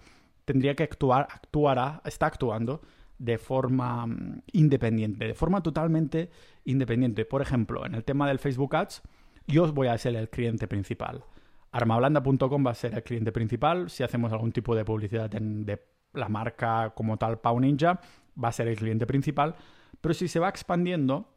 tendría 0.45 0.77
que 0.77 0.85
actuar, 0.85 1.27
actuará, 1.29 2.01
está 2.05 2.27
actuando 2.27 2.83
de 3.19 3.37
forma 3.37 4.07
mm, 4.07 4.43
independiente, 4.53 5.27
de 5.27 5.35
forma 5.35 5.63
totalmente 5.63 6.31
independiente. 6.65 7.25
Por 7.25 7.43
ejemplo, 7.43 7.85
en 7.85 7.95
el 7.95 8.05
tema 8.05 8.29
del 8.29 8.39
Facebook 8.39 8.75
Ads, 8.77 9.03
yo 9.49 9.73
voy 9.73 9.89
a 9.89 9.99
ser 9.99 10.15
el 10.15 10.29
cliente 10.29 10.69
principal. 10.69 11.25
Armablanda.com 11.73 12.67
va 12.67 12.71
a 12.71 12.75
ser 12.75 12.95
el 12.95 13.03
cliente 13.03 13.33
principal. 13.33 13.91
Si 13.91 14.03
hacemos 14.03 14.33
algún 14.33 14.53
tipo 14.53 14.75
de 14.75 14.85
publicidad 14.85 15.29
de 15.29 15.83
la 16.13 16.29
marca 16.29 16.93
como 16.95 17.17
tal 17.17 17.41
Pau 17.41 17.59
Ninja, 17.59 18.01
va 18.43 18.49
a 18.49 18.53
ser 18.53 18.69
el 18.69 18.77
cliente 18.77 19.07
principal. 19.07 19.57
Pero 20.01 20.15
si 20.15 20.29
se 20.29 20.39
va 20.39 20.49
expandiendo 20.49 21.35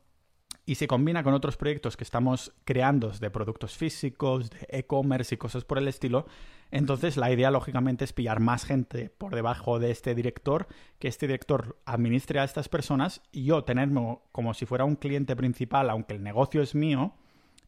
y 0.66 0.76
se 0.76 0.88
combina 0.88 1.24
con 1.24 1.34
otros 1.34 1.58
proyectos 1.58 1.98
que 1.98 2.04
estamos 2.04 2.54
creando 2.66 3.10
de 3.12 3.32
productos 3.32 3.76
físicos, 3.76 4.50
de 4.50 4.68
e-commerce 4.70 5.36
y 5.36 5.38
cosas 5.38 5.64
por 5.64 5.78
el 5.78 5.88
estilo, 5.88 6.26
entonces 6.70 7.18
la 7.18 7.32
idea 7.32 7.50
lógicamente 7.52 8.06
es 8.06 8.14
pillar 8.14 8.40
más 8.40 8.66
gente 8.66 9.10
por 9.10 9.36
debajo 9.36 9.80
de 9.80 9.92
este 9.92 10.16
director, 10.16 10.68
que 11.00 11.08
este 11.08 11.28
director 11.28 11.78
administre 11.86 12.40
a 12.40 12.44
estas 12.44 12.70
personas 12.70 13.22
y 13.32 13.46
yo 13.46 13.64
tenerme 13.64 14.20
como 14.32 14.54
si 14.54 14.66
fuera 14.66 14.86
un 14.86 14.96
cliente 14.96 15.36
principal, 15.36 15.90
aunque 15.90 16.14
el 16.14 16.24
negocio 16.24 16.62
es 16.62 16.76
mío, 16.76 17.16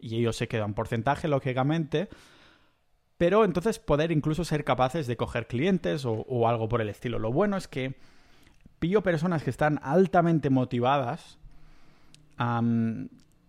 y 0.04 0.18
ellos 0.18 0.36
se 0.36 0.50
quedan 0.50 0.74
porcentaje, 0.74 1.30
lógicamente. 1.30 2.10
Pero 3.18 3.46
entonces 3.46 3.80
poder 3.80 4.12
incluso 4.12 4.44
ser 4.44 4.66
capaces 4.66 5.08
de 5.08 5.16
coger 5.16 5.48
clientes 5.48 6.04
o, 6.06 6.48
algo 6.48 6.68
por 6.68 6.82
el 6.82 6.90
estilo. 6.90 7.20
Lo 7.20 7.32
bueno 7.32 7.56
es 7.56 7.70
que 7.70 7.96
pillo 8.80 9.02
personas 9.02 9.44
que 9.44 9.50
están 9.50 9.80
altamente 9.82 10.50
motivadas, 10.50 11.40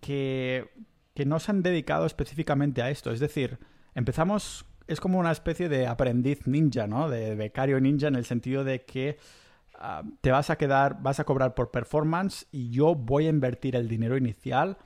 que, 0.00 0.70
que 1.12 1.24
no 1.24 1.40
se 1.40 1.50
han 1.50 1.62
dedicado 1.62 2.06
específicamente 2.06 2.82
a 2.82 2.90
esto. 2.90 3.10
Es 3.10 3.18
decir, 3.18 3.58
empezamos, 3.96 4.64
es 4.86 5.00
como 5.00 5.18
una 5.18 5.32
especie 5.32 5.68
de 5.68 5.88
aprendiz 5.88 6.46
ninja, 6.46 6.86
¿no? 6.86 7.10
De 7.10 7.34
becario 7.34 7.80
ninja 7.80 8.06
en 8.06 8.14
el 8.14 8.26
sentido 8.26 8.62
de 8.62 8.84
que 8.84 9.18
te 10.20 10.30
vas 10.30 10.50
a 10.50 10.56
quedar, 10.56 11.02
vas 11.02 11.18
a 11.18 11.24
cobrar 11.24 11.54
por 11.54 11.72
performance 11.72 12.46
y 12.52 12.70
yo 12.70 12.94
voy 12.94 13.26
a 13.26 13.30
invertir 13.30 13.74
el 13.74 13.88
dinero 13.88 14.16
inicial 14.16 14.78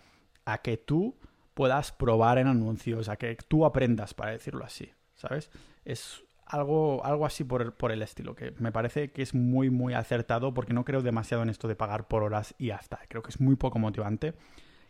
a 0.46 0.62
que 0.62 0.78
tú 0.78 1.14
puedas 1.58 1.90
probar 1.90 2.38
en 2.38 2.46
anuncios, 2.46 3.08
a 3.08 3.16
que 3.16 3.36
tú 3.48 3.66
aprendas, 3.66 4.14
para 4.14 4.30
decirlo 4.30 4.64
así, 4.64 4.92
¿sabes? 5.16 5.50
Es 5.84 6.22
algo, 6.46 7.04
algo 7.04 7.26
así 7.26 7.42
por 7.42 7.74
por 7.74 7.90
el 7.90 8.00
estilo, 8.00 8.36
que 8.36 8.54
me 8.58 8.70
parece 8.70 9.10
que 9.10 9.22
es 9.22 9.34
muy, 9.34 9.68
muy 9.68 9.92
acertado 9.92 10.54
porque 10.54 10.72
no 10.72 10.84
creo 10.84 11.02
demasiado 11.02 11.42
en 11.42 11.48
esto 11.48 11.66
de 11.66 11.74
pagar 11.74 12.06
por 12.06 12.22
horas 12.22 12.54
y 12.58 12.70
hasta. 12.70 13.00
Creo 13.08 13.22
que 13.22 13.30
es 13.30 13.40
muy 13.40 13.56
poco 13.56 13.80
motivante. 13.80 14.34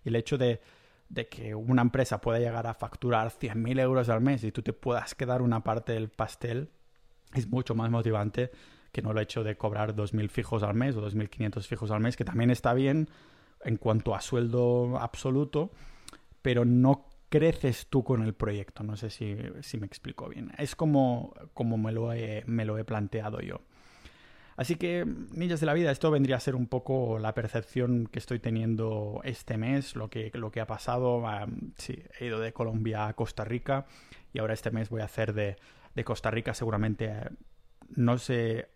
Y 0.05 0.11
el 0.11 0.17
hecho 0.17 0.37
de 0.37 0.61
de 1.09 1.27
que 1.27 1.55
una 1.55 1.83
empresa 1.83 2.21
pueda 2.21 2.39
llegar 2.39 2.67
a 2.67 2.75
facturar 2.75 3.31
100.000 3.31 3.81
euros 3.81 4.09
al 4.09 4.21
mes 4.21 4.45
y 4.45 4.53
tú 4.53 4.63
te 4.63 4.73
puedas 4.73 5.15
quedar 5.15 5.41
una 5.43 5.65
parte 5.65 5.95
del 5.95 6.11
pastel, 6.11 6.69
es 7.33 7.49
mucho 7.49 7.75
más 7.75 7.91
motivante 7.91 8.51
que 8.93 9.03
no 9.03 9.13
lo 9.13 9.21
hecho 9.21 9.43
de 9.43 9.57
cobrar 9.57 9.95
2.000 9.95 10.29
fijos 10.29 10.63
al 10.63 10.75
mes 10.75 10.97
o 10.97 11.03
2.500 11.03 11.63
fijos 11.67 11.91
al 11.91 12.01
mes, 12.01 12.17
que 12.17 12.25
también 12.25 12.51
está 12.51 12.75
bien 12.75 13.09
en 13.65 13.77
cuanto 13.77 14.15
a 14.15 14.21
sueldo 14.21 14.99
absoluto, 14.99 15.71
pero 16.43 16.65
no 16.65 17.07
creces 17.29 17.87
tú 17.89 18.05
con 18.05 18.23
el 18.23 18.35
proyecto. 18.35 18.83
No 18.83 18.97
sé 18.97 19.11
si, 19.11 19.37
me 19.79 19.87
explico 19.87 20.29
bien. 20.29 20.53
Es 20.59 20.75
como, 20.75 21.35
como 21.55 21.77
me, 21.79 21.93
lo 21.93 22.11
me 22.47 22.65
lo 22.65 22.79
he 22.79 22.85
planteado 22.85 23.41
yo. 23.41 23.61
Así 24.59 24.75
que, 24.75 25.05
niñas 25.31 25.61
de 25.61 25.67
la 25.67 25.73
vida, 25.73 25.93
esto 25.93 26.11
vendría 26.11 26.35
a 26.35 26.41
ser 26.41 26.57
un 26.57 26.67
poco 26.67 27.21
la 27.21 27.33
percepción 27.33 28.09
que 28.09 28.19
estoy 28.19 28.41
teniendo 28.41 29.21
este 29.23 29.57
mes, 29.57 29.95
lo 29.95 30.11
que, 30.11 30.33
lo 30.35 30.51
que 30.51 30.61
ha 30.61 30.67
pasado. 30.67 31.23
sí, 31.77 32.03
he 32.19 32.27
ido 32.27 32.41
de 32.41 32.53
Colombia 32.53 33.07
a 33.07 33.13
Costa 33.15 33.45
Rica 33.45 33.87
y 34.33 34.41
ahora 34.41 34.55
este 34.55 34.73
mes 34.73 34.89
voy 34.89 35.03
a 35.03 35.05
hacer 35.05 35.33
de, 35.33 35.57
Costa 36.05 36.33
Rica 36.33 36.55
seguramente, 36.55 37.13
no 37.91 38.19
sé, 38.19 38.69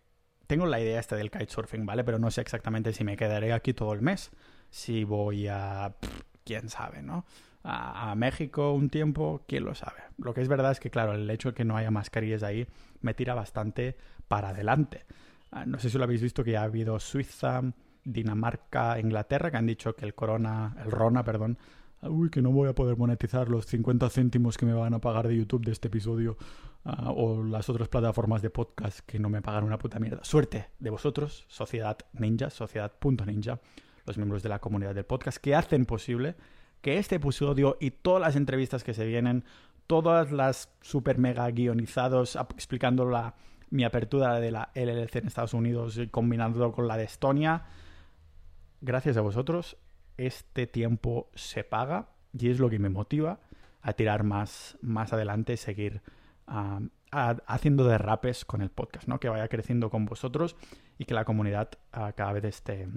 tengo 0.46 0.66
la 0.66 0.80
idea 0.80 1.00
esta 1.00 1.16
del 1.16 1.32
kitesurfing, 1.32 1.84
¿vale? 1.84 2.04
Pero 2.04 2.20
no 2.20 2.30
sé 2.30 2.42
exactamente 2.42 2.92
si 2.92 3.02
me 3.02 3.16
quedaré 3.16 3.52
aquí 3.52 3.74
todo 3.74 3.92
el 3.92 4.02
mes, 4.02 4.30
si 4.70 5.02
voy 5.02 5.48
a... 5.48 5.96
quién 6.44 6.68
sabe, 6.68 7.02
¿no? 7.02 7.24
A, 7.64 8.14
México 8.16 8.72
un 8.72 8.90
tiempo, 8.90 9.42
quién 9.46 9.64
lo 9.64 9.74
sabe. 9.74 10.00
Lo 10.18 10.34
que 10.34 10.40
es 10.40 10.48
verdad 10.48 10.72
es 10.72 10.80
que, 10.80 10.90
claro, 10.90 11.14
el 11.14 11.30
hecho 11.30 11.50
de 11.50 11.54
que 11.54 11.64
no 11.64 11.76
haya 11.76 11.90
mascarillas 11.90 12.42
ahí 12.42 12.66
me 13.00 13.14
tira 13.14 13.34
bastante 13.34 13.96
para 14.26 14.48
adelante. 14.48 15.04
Ah, 15.52 15.64
no 15.64 15.78
sé 15.78 15.88
si 15.88 15.98
lo 15.98 16.04
habéis 16.04 16.22
visto 16.22 16.42
que 16.42 16.52
ya 16.52 16.62
ha 16.62 16.64
habido 16.64 16.98
Suiza, 16.98 17.62
Dinamarca, 18.04 18.98
Inglaterra 18.98 19.50
que 19.50 19.56
han 19.58 19.66
dicho 19.66 19.94
que 19.94 20.04
el 20.04 20.14
corona, 20.14 20.74
el 20.84 20.90
Rona, 20.90 21.22
perdón, 21.22 21.58
uy, 22.02 22.30
que 22.30 22.42
no 22.42 22.50
voy 22.50 22.68
a 22.68 22.74
poder 22.74 22.96
monetizar 22.96 23.48
los 23.48 23.66
50 23.66 24.10
céntimos 24.10 24.58
que 24.58 24.66
me 24.66 24.72
van 24.72 24.94
a 24.94 25.00
pagar 25.00 25.28
de 25.28 25.36
YouTube 25.36 25.64
de 25.64 25.72
este 25.72 25.88
episodio 25.88 26.36
ah, 26.84 27.12
o 27.14 27.44
las 27.44 27.68
otras 27.68 27.88
plataformas 27.88 28.42
de 28.42 28.50
podcast 28.50 29.00
que 29.00 29.18
no 29.18 29.28
me 29.28 29.42
pagan 29.42 29.64
una 29.64 29.78
puta 29.78 29.98
mierda. 29.98 30.24
Suerte 30.24 30.70
de 30.78 30.90
vosotros, 30.90 31.44
Sociedad 31.48 31.98
Ninja, 32.12 32.50
Sociedad.ninja, 32.50 33.60
los 34.04 34.16
miembros 34.16 34.42
de 34.42 34.48
la 34.48 34.58
comunidad 34.58 34.94
del 34.94 35.04
podcast 35.04 35.38
que 35.38 35.54
hacen 35.54 35.86
posible 35.86 36.34
que 36.82 36.98
este 36.98 37.16
episodio 37.16 37.78
y 37.80 37.92
todas 37.92 38.20
las 38.20 38.36
entrevistas 38.36 38.84
que 38.84 38.92
se 38.92 39.06
vienen, 39.06 39.44
todas 39.86 40.32
las 40.32 40.68
super 40.80 41.16
mega 41.16 41.48
guionizados 41.50 42.36
explicando 42.36 43.10
mi 43.70 43.84
apertura 43.84 44.38
de 44.40 44.50
la 44.50 44.70
LLC 44.74 45.16
en 45.16 45.26
Estados 45.28 45.54
Unidos 45.54 45.98
combinándolo 46.10 46.72
con 46.72 46.88
la 46.88 46.96
de 46.96 47.04
Estonia. 47.04 47.64
Gracias 48.80 49.16
a 49.16 49.20
vosotros, 49.20 49.78
este 50.16 50.66
tiempo 50.66 51.30
se 51.34 51.64
paga 51.64 52.08
y 52.36 52.50
es 52.50 52.58
lo 52.58 52.68
que 52.68 52.78
me 52.78 52.90
motiva 52.90 53.40
a 53.80 53.92
tirar 53.92 54.24
más, 54.24 54.76
más 54.82 55.12
adelante, 55.12 55.56
seguir 55.56 56.02
haciendo 57.46 57.84
derrapes 57.84 58.44
con 58.44 58.60
el 58.60 58.70
podcast, 58.70 59.06
¿no? 59.06 59.20
Que 59.20 59.28
vaya 59.28 59.48
creciendo 59.48 59.88
con 59.88 60.04
vosotros 60.04 60.56
y 60.98 61.04
que 61.04 61.14
la 61.14 61.24
comunidad 61.24 61.70
ah, 61.92 62.12
cada 62.12 62.32
vez 62.32 62.44
esté, 62.44 62.88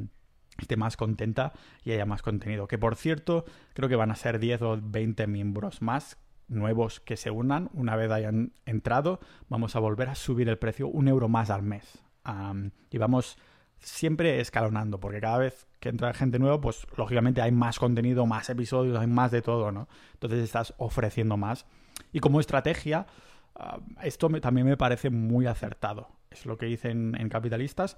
esté 0.58 0.78
más 0.78 0.98
contenta 0.98 1.54
y 1.84 1.92
haya 1.92 2.06
más 2.06 2.22
contenido. 2.22 2.68
Que 2.68 2.78
por 2.78 2.96
cierto, 2.96 3.46
creo 3.74 3.90
que 3.90 3.96
van 3.96 4.12
a 4.12 4.16
ser 4.16 4.40
10 4.40 4.62
o 4.62 4.80
20 4.82 5.28
miembros 5.28 5.82
más 5.82 6.18
nuevos 6.48 7.00
que 7.00 7.18
se 7.18 7.32
unan, 7.32 7.70
una 7.74 7.96
vez 7.96 8.12
hayan 8.12 8.54
entrado, 8.66 9.20
vamos 9.50 9.76
a 9.76 9.80
volver 9.80 10.10
a 10.10 10.16
subir 10.16 10.48
el 10.50 10.58
precio 10.58 10.88
un 10.88 11.08
euro 11.08 11.28
más 11.28 11.50
al 11.50 11.64
mes. 11.64 12.00
y 12.90 12.98
vamos 12.98 13.38
siempre 13.80 14.40
escalonando, 14.40 15.00
porque 15.00 15.22
cada 15.22 15.38
vez 15.38 15.68
que 15.80 15.90
entra 15.90 16.14
gente 16.14 16.40
nueva, 16.40 16.60
pues 16.60 16.88
lógicamente 16.98 17.42
hay 17.42 17.52
más 17.52 17.78
contenido, 17.78 18.26
más 18.26 18.50
episodios, 18.50 18.98
hay 18.98 19.08
más 19.08 19.32
de 19.32 19.44
todo, 19.44 19.72
¿no? 19.72 19.88
Entonces 20.14 20.44
estás 20.44 20.74
ofreciendo 20.78 21.38
más. 21.38 21.68
Y 22.12 22.20
como 22.20 22.40
estrategia, 22.40 23.06
esto 24.02 24.30
también 24.42 24.66
me 24.66 24.78
parece 24.78 25.12
muy 25.12 25.46
acertado. 25.46 26.10
Es 26.32 26.46
lo 26.46 26.58
que 26.58 26.66
dicen 26.66 27.16
en 27.20 27.30
Capitalistas 27.30 27.98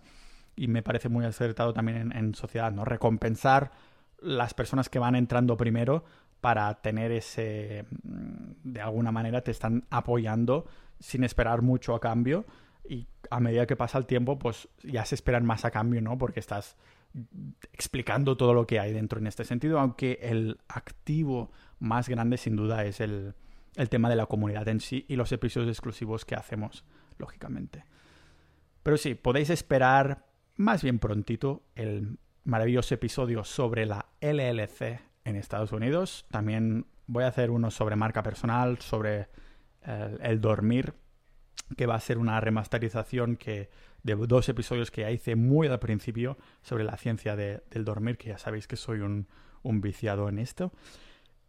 y 0.58 0.68
me 0.68 0.82
parece 0.82 1.08
muy 1.08 1.24
acertado 1.24 1.72
también 1.72 2.12
en, 2.14 2.36
Sociedad, 2.36 2.72
¿no? 2.72 2.84
Recompensar 2.84 3.72
las 4.20 4.54
personas 4.54 4.90
que 4.90 5.00
van 5.00 5.16
entrando 5.16 5.56
primero 5.56 6.04
para 6.42 6.74
tener 6.82 7.12
ese, 7.12 7.86
mm, 8.04 8.72
de 8.74 8.82
alguna 8.82 9.12
manera 9.12 9.42
te 9.42 9.52
están 9.52 9.86
apoyando 9.92 10.66
sin 11.00 11.24
esperar 11.24 11.62
mucho 11.62 11.94
a 11.94 12.02
cambio 12.02 12.46
y 12.90 13.08
a 13.30 13.40
medida 13.40 13.68
que 13.68 13.76
pasa 13.76 14.00
el 14.00 14.08
tiempo 14.08 14.40
pues 14.40 14.68
ya 14.84 15.06
se 15.06 15.16
esperan 15.16 15.46
más 15.46 15.64
a 15.64 15.72
cambio, 15.72 16.02
¿no? 16.02 16.18
Porque 16.18 16.40
estás 16.40 16.76
explicando 17.72 18.36
todo 18.36 18.54
lo 18.54 18.66
que 18.66 18.80
hay 18.80 18.94
dentro 18.94 19.20
en 19.20 19.28
este 19.28 19.46
sentido, 19.46 19.80
aunque 19.80 20.20
el 20.22 20.60
activo 20.68 21.52
más 21.80 22.10
grande 22.10 22.38
sin 22.38 22.56
duda 22.56 22.84
es 22.84 23.00
el, 23.00 23.36
el 23.76 23.90
tema 23.90 24.10
de 24.10 24.16
la 24.16 24.26
comunidad 24.26 24.68
en 24.68 24.80
sí 24.80 25.06
y 25.08 25.16
los 25.16 25.32
episodios 25.32 25.70
exclusivos 25.70 26.26
que 26.26 26.36
hacemos, 26.36 26.84
lógicamente. 27.20 27.86
Pero 28.82 28.98
sí, 28.98 29.16
podéis 29.16 29.50
esperar 29.50 30.27
más 30.58 30.84
bien 30.84 31.00
prontito 31.00 31.64
el 31.76 32.18
maravilloso 32.44 32.94
episodio 32.96 33.44
sobre 33.44 33.86
la 33.86 34.08
LLC 34.22 35.00
en 35.24 35.36
Estados 35.36 35.72
Unidos. 35.72 36.26
También 36.32 36.86
voy 37.06 37.24
a 37.24 37.28
hacer 37.28 37.52
uno 37.52 37.72
sobre 37.72 37.96
marca 37.96 38.24
personal, 38.24 38.80
sobre 38.80 39.28
eh, 39.86 40.18
el, 40.22 40.42
dormir, 40.42 40.94
que 41.76 41.86
va 41.86 41.96
a 41.96 42.00
ser 42.00 42.18
una 42.18 42.40
remasterización 42.40 43.36
que, 43.36 43.70
de 44.04 44.16
dos 44.16 44.50
episodios 44.50 44.92
que 44.92 45.10
hice 45.12 45.36
muy 45.36 45.68
al 45.68 45.80
principio 45.80 46.38
sobre 46.62 46.84
la 46.84 46.98
ciencia 46.98 47.36
del 47.36 47.86
dormir, 47.86 48.18
que 48.18 48.30
ya 48.30 48.38
sabéis 48.38 48.68
que 48.68 48.76
soy 48.76 49.00
un, 49.00 49.28
un 49.64 49.82
viciado 49.82 50.30
en 50.30 50.40
esto. 50.40 50.72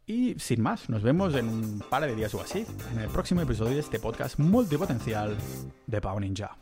Y 0.07 0.39
sin 0.39 0.63
más, 0.63 0.89
nos 0.89 1.03
vemos 1.03 1.35
en 1.35 1.49
un 1.49 1.85
par 1.91 2.03
de 2.03 2.15
días 2.15 2.35
o 2.35 2.41
así, 2.41 2.67
en 2.93 2.99
el 2.99 3.11
próximo 3.11 3.43
episodio 3.43 3.75
de 3.75 3.81
este 3.81 4.01
podcast 4.01 4.39
multipotencial 4.39 5.37
de 5.87 6.01
Pau 6.01 6.19
Ninja. 6.19 6.57